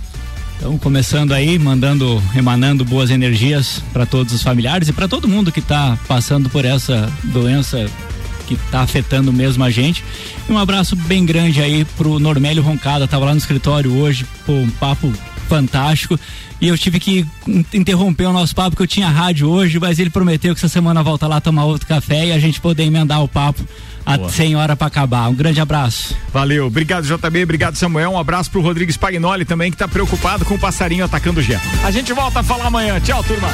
Então, 0.58 0.78
começando 0.78 1.34
aí, 1.34 1.60
mandando, 1.60 2.24
emanando 2.34 2.86
boas 2.86 3.10
energias 3.10 3.84
para 3.92 4.06
todos 4.06 4.34
os 4.34 4.42
familiares 4.42 4.88
e 4.88 4.94
para 4.94 5.10
todo 5.10 5.28
mundo 5.28 5.52
que 5.52 5.60
está 5.60 5.98
passando 6.08 6.50
por 6.50 6.64
essa 6.64 7.12
doença 7.26 7.90
que 8.46 8.54
está 8.54 8.82
afetando 8.82 9.34
mesmo 9.34 9.64
a 9.64 9.70
gente. 9.70 10.04
E 10.48 10.52
um 10.52 10.58
abraço 10.58 10.96
bem 10.96 11.26
grande 11.26 11.62
aí 11.62 11.84
pro 11.98 12.20
Normélio 12.20 12.64
Roncada, 12.64 13.08
tava 13.08 13.26
lá 13.26 13.32
no 13.32 13.38
escritório 13.38 13.94
hoje, 13.96 14.26
pô, 14.46 14.54
um 14.54 14.70
papo 14.70 15.12
fantástico. 15.50 16.20
E 16.62 16.68
eu 16.70 16.78
tive 16.78 17.00
que 17.00 17.26
in- 17.48 17.66
interromper 17.74 18.26
o 18.26 18.34
nosso 18.34 18.56
papo, 18.56 18.72
porque 18.72 18.84
eu 18.84 18.88
tinha 18.88 19.10
rádio 19.10 19.48
hoje, 19.50 19.78
mas 19.80 20.00
ele 20.00 20.10
prometeu 20.10 20.54
que 20.56 20.60
essa 20.60 20.70
semana 20.70 21.04
volta 21.04 21.28
lá 21.28 21.42
tomar 21.42 21.66
outro 21.66 21.86
café 21.86 22.28
e 22.28 22.32
a 22.32 22.40
gente 22.40 22.62
poder 22.62 22.84
emendar 22.84 23.22
o 23.22 23.28
papo 23.28 23.62
a 24.06 24.18
Boa. 24.18 24.30
100 24.30 24.56
horas 24.56 24.78
para 24.78 24.88
acabar. 24.88 25.28
Um 25.30 25.34
grande 25.36 25.60
abraço. 25.60 26.16
Valeu, 26.34 26.68
obrigado 26.68 27.06
JB, 27.06 27.44
obrigado 27.44 27.76
Samuel, 27.76 28.12
um 28.12 28.18
abraço 28.20 28.50
pro 28.50 28.62
Rodrigues 28.62 28.96
Pagnoli 28.98 29.44
também 29.46 29.70
que 29.70 29.78
tá 29.78 29.88
preocupado 29.88 30.46
com 30.46 30.56
o 30.56 30.60
passarinho 30.60 31.04
atacando 31.04 31.40
o 31.40 31.44
Gé. 31.44 31.60
A 31.84 31.92
gente 31.92 32.14
volta 32.14 32.40
a 32.40 32.44
falar 32.44 32.68
amanhã. 32.68 33.00
Tchau, 33.02 33.22
turma. 33.24 33.50